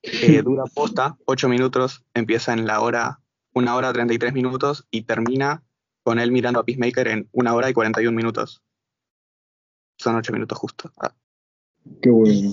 dura 0.45 0.65
posta 0.75 1.17
8 1.27 1.49
minutos, 1.49 2.05
empieza 2.15 2.53
en 2.53 2.67
la 2.67 2.81
hora, 2.81 3.21
1 3.55 3.77
hora 3.77 3.93
33 3.93 4.33
minutos 4.33 4.87
y 4.91 5.03
termina 5.03 5.63
con 6.03 6.19
él 6.19 6.33
mirando 6.33 6.61
a 6.61 6.65
Peacemaker 6.65 7.09
en 7.09 7.29
1 7.33 7.55
hora 7.55 7.71
y 7.71 7.75
41 7.75 8.17
minutos. 8.17 8.63
Son 9.99 10.17
8 10.17 10.33
minutos 10.33 10.59
justo. 10.59 10.91
Ah. 11.01 11.15
Qué 12.03 12.11
bueno. 12.11 12.53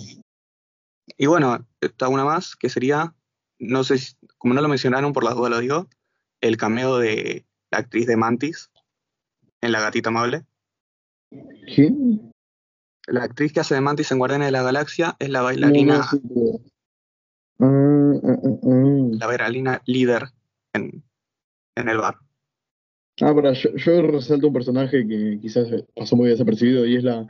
Y 1.17 1.25
bueno, 1.25 1.65
está 1.81 2.09
una 2.09 2.25
más 2.25 2.55
que 2.55 2.69
sería, 2.69 3.15
no 3.59 3.83
sé, 3.83 3.97
si, 3.97 4.15
como 4.37 4.53
no 4.53 4.61
lo 4.61 4.67
mencionaron, 4.67 5.13
por 5.13 5.23
las 5.23 5.35
dudas 5.35 5.51
lo 5.51 5.59
digo, 5.59 5.87
el 6.41 6.57
cameo 6.57 6.97
de 6.97 7.45
la 7.71 7.79
actriz 7.79 8.07
de 8.07 8.17
Mantis 8.17 8.69
en 9.61 9.71
La 9.71 9.79
Gatita 9.79 10.09
Amable. 10.09 10.45
¿Quién? 11.73 12.31
La 13.07 13.23
actriz 13.23 13.53
que 13.53 13.61
hace 13.61 13.75
de 13.75 13.81
Mantis 13.81 14.11
en 14.11 14.19
Guardianes 14.19 14.47
de 14.47 14.51
la 14.51 14.63
Galaxia 14.63 15.15
es 15.19 15.29
la 15.29 15.41
bailarina. 15.41 16.05
Ah, 17.59 18.13
ah, 18.23 18.37
ah, 18.43 19.09
la 19.19 19.27
bailarina 19.27 19.81
líder 19.85 20.23
en, 20.73 21.03
en 21.75 21.89
el 21.89 21.97
bar. 21.97 22.15
Ah, 23.21 23.33
pero 23.35 23.53
yo, 23.53 23.75
yo, 23.75 24.01
resalto 24.03 24.47
un 24.47 24.53
personaje 24.53 25.07
que 25.07 25.39
quizás 25.41 25.67
pasó 25.95 26.15
muy 26.15 26.29
desapercibido 26.29 26.85
y 26.85 26.97
es 26.97 27.03
la. 27.03 27.27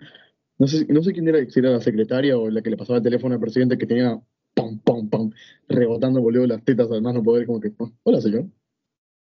No 0.59 0.67
sé, 0.67 0.85
no 0.89 1.01
sé 1.01 1.13
quién 1.13 1.27
era, 1.27 1.39
si 1.49 1.59
era 1.59 1.69
la 1.69 1.79
secretaria 1.79 2.37
o 2.37 2.49
la 2.49 2.61
que 2.61 2.69
le 2.69 2.77
pasaba 2.77 2.97
el 2.97 3.03
teléfono 3.03 3.35
al 3.35 3.41
presidente 3.41 3.77
que 3.77 3.85
tenía 3.85 4.19
pam, 4.53 4.79
pam, 4.79 5.09
pam, 5.09 5.31
rebotando 5.69 6.21
boludo 6.21 6.47
las 6.47 6.63
tetas, 6.65 6.89
además 6.91 7.13
no 7.13 7.23
poder, 7.23 7.45
como 7.45 7.61
que. 7.61 7.71
Hola, 8.03 8.19
señor. 8.19 8.45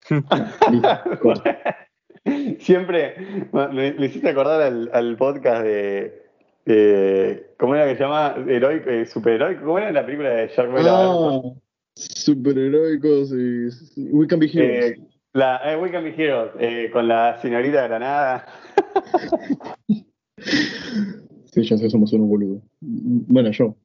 Siempre 2.59 3.49
me, 3.51 4.05
hiciste 4.05 4.29
acordar 4.29 4.61
al, 4.61 4.91
al 4.93 5.17
podcast 5.17 5.63
de, 5.63 6.22
eh, 6.65 7.53
¿Cómo 7.57 7.75
era 7.75 7.85
que 7.87 7.95
se 7.95 8.03
llama? 8.03 8.35
Heroico, 8.47 8.89
eh, 8.89 9.05
superheroico. 9.05 9.61
¿Cómo 9.65 9.77
era 9.77 9.91
la 9.91 10.05
película 10.05 10.29
de 10.29 10.47
Jack 10.47 10.69
Ah, 10.77 11.41
superheroicos. 11.95 13.31
y 13.33 14.09
We 14.11 14.27
Can 14.27 14.39
Be 14.39 14.47
Heroes. 14.47 14.91
Eh, 14.91 14.99
la, 15.33 15.61
eh, 15.71 15.77
We 15.77 15.91
Can 15.91 16.03
Be 16.03 16.15
Heroes, 16.15 16.51
eh, 16.59 16.89
con 16.91 17.07
la 17.07 17.39
señorita 17.41 17.87
Granada. 17.87 18.45
sí, 21.45 21.63
ya 21.63 21.77
sé, 21.77 21.89
somos 21.89 22.13
unos 22.13 22.27
boludos. 22.29 22.61
Bueno, 22.81 23.51
yo. 23.51 23.75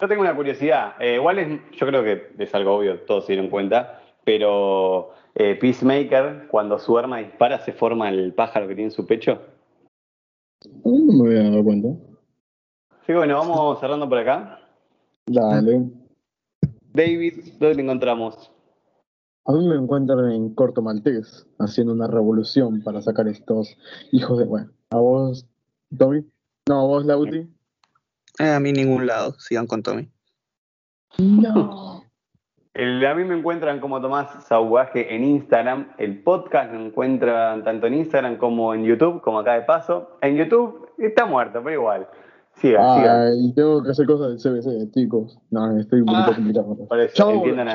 Yo 0.00 0.08
tengo 0.08 0.22
una 0.22 0.34
curiosidad. 0.34 1.00
igual 1.00 1.38
es, 1.38 1.48
yo 1.78 1.86
creo 1.86 2.02
que 2.02 2.32
es 2.38 2.54
algo 2.54 2.74
obvio, 2.76 3.00
todos 3.00 3.26
se 3.26 3.32
dieron 3.32 3.48
cuenta, 3.48 4.02
pero 4.24 5.14
Peacemaker, 5.34 6.48
cuando 6.48 6.78
su 6.80 6.98
arma 6.98 7.18
dispara, 7.18 7.60
se 7.64 7.72
forma 7.72 8.08
el 8.10 8.32
pájaro 8.34 8.66
que 8.66 8.74
tiene 8.74 8.88
en 8.88 8.94
su 8.94 9.06
pecho. 9.06 9.40
No 10.84 11.24
me 11.24 11.28
había 11.30 11.48
dado 11.50 11.62
cuenta. 11.62 11.88
Sí, 13.06 13.12
bueno, 13.12 13.36
vamos 13.38 13.80
cerrando 13.80 14.08
por 14.08 14.18
acá. 14.18 14.60
Dale. 15.26 15.90
David, 16.92 17.54
¿dónde 17.58 17.74
te 17.74 17.82
encontramos? 17.82 18.50
A 19.46 19.52
mí 19.52 19.68
me 19.68 19.74
encuentran 19.74 20.30
en 20.30 20.54
Corto 20.54 20.80
Maltés, 20.80 21.46
haciendo 21.58 21.92
una 21.92 22.06
revolución 22.06 22.82
para 22.82 23.02
sacar 23.02 23.28
estos 23.28 23.76
hijos 24.10 24.38
de. 24.38 24.46
Bueno, 24.46 24.70
¿a 24.90 24.96
vos, 24.96 25.46
Tommy? 25.98 26.24
No, 26.66 26.80
¿a 26.80 26.84
vos, 26.86 27.04
Lauti? 27.04 27.46
Eh, 28.38 28.48
a 28.48 28.58
mí 28.58 28.72
ningún 28.72 29.06
lado, 29.06 29.34
sigan 29.38 29.66
con 29.66 29.82
Tommy. 29.82 30.08
No. 31.18 32.04
a 32.74 33.14
mí 33.14 33.24
me 33.24 33.36
encuentran 33.36 33.80
como 33.80 34.00
Tomás 34.00 34.44
Sauvaje 34.44 35.14
en 35.14 35.24
Instagram. 35.24 35.92
El 35.98 36.22
podcast 36.22 36.72
lo 36.72 36.80
encuentran 36.80 37.64
tanto 37.64 37.86
en 37.86 37.94
Instagram 37.94 38.38
como 38.38 38.72
en 38.72 38.84
YouTube, 38.84 39.20
como 39.20 39.40
acá 39.40 39.52
de 39.54 39.62
paso. 39.62 40.16
En 40.22 40.36
YouTube 40.36 40.88
está 40.96 41.26
muerto, 41.26 41.60
pero 41.62 41.80
igual. 41.80 42.08
Siga, 42.56 42.78
ah, 42.80 42.96
siga. 42.96 43.34
Y 43.34 43.52
tengo 43.54 43.82
que 43.82 43.90
hacer 43.90 44.06
cosas 44.06 44.28
del 44.28 44.38
CBC, 44.38 44.92
chicos. 44.92 45.38
No, 45.50 45.78
estoy 45.78 46.00
un 46.00 46.06
poquito 46.06 46.30
ah, 46.30 46.34
complicado. 46.34 46.88
Por 46.88 47.00
eso, 47.00 47.14
chau, 47.14 47.30
entiendan 47.32 47.68
a. 47.68 47.72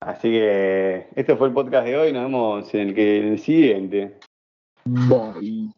Así 0.00 0.30
que 0.30 1.06
este 1.16 1.36
fue 1.36 1.48
el 1.48 1.54
podcast 1.54 1.86
de 1.86 1.96
hoy. 1.96 2.12
Nos 2.12 2.24
vemos 2.24 2.74
en 2.74 2.88
el, 2.88 2.94
que, 2.94 3.18
en 3.18 3.24
el 3.32 3.38
siguiente. 3.38 4.18
Bye. 4.84 5.75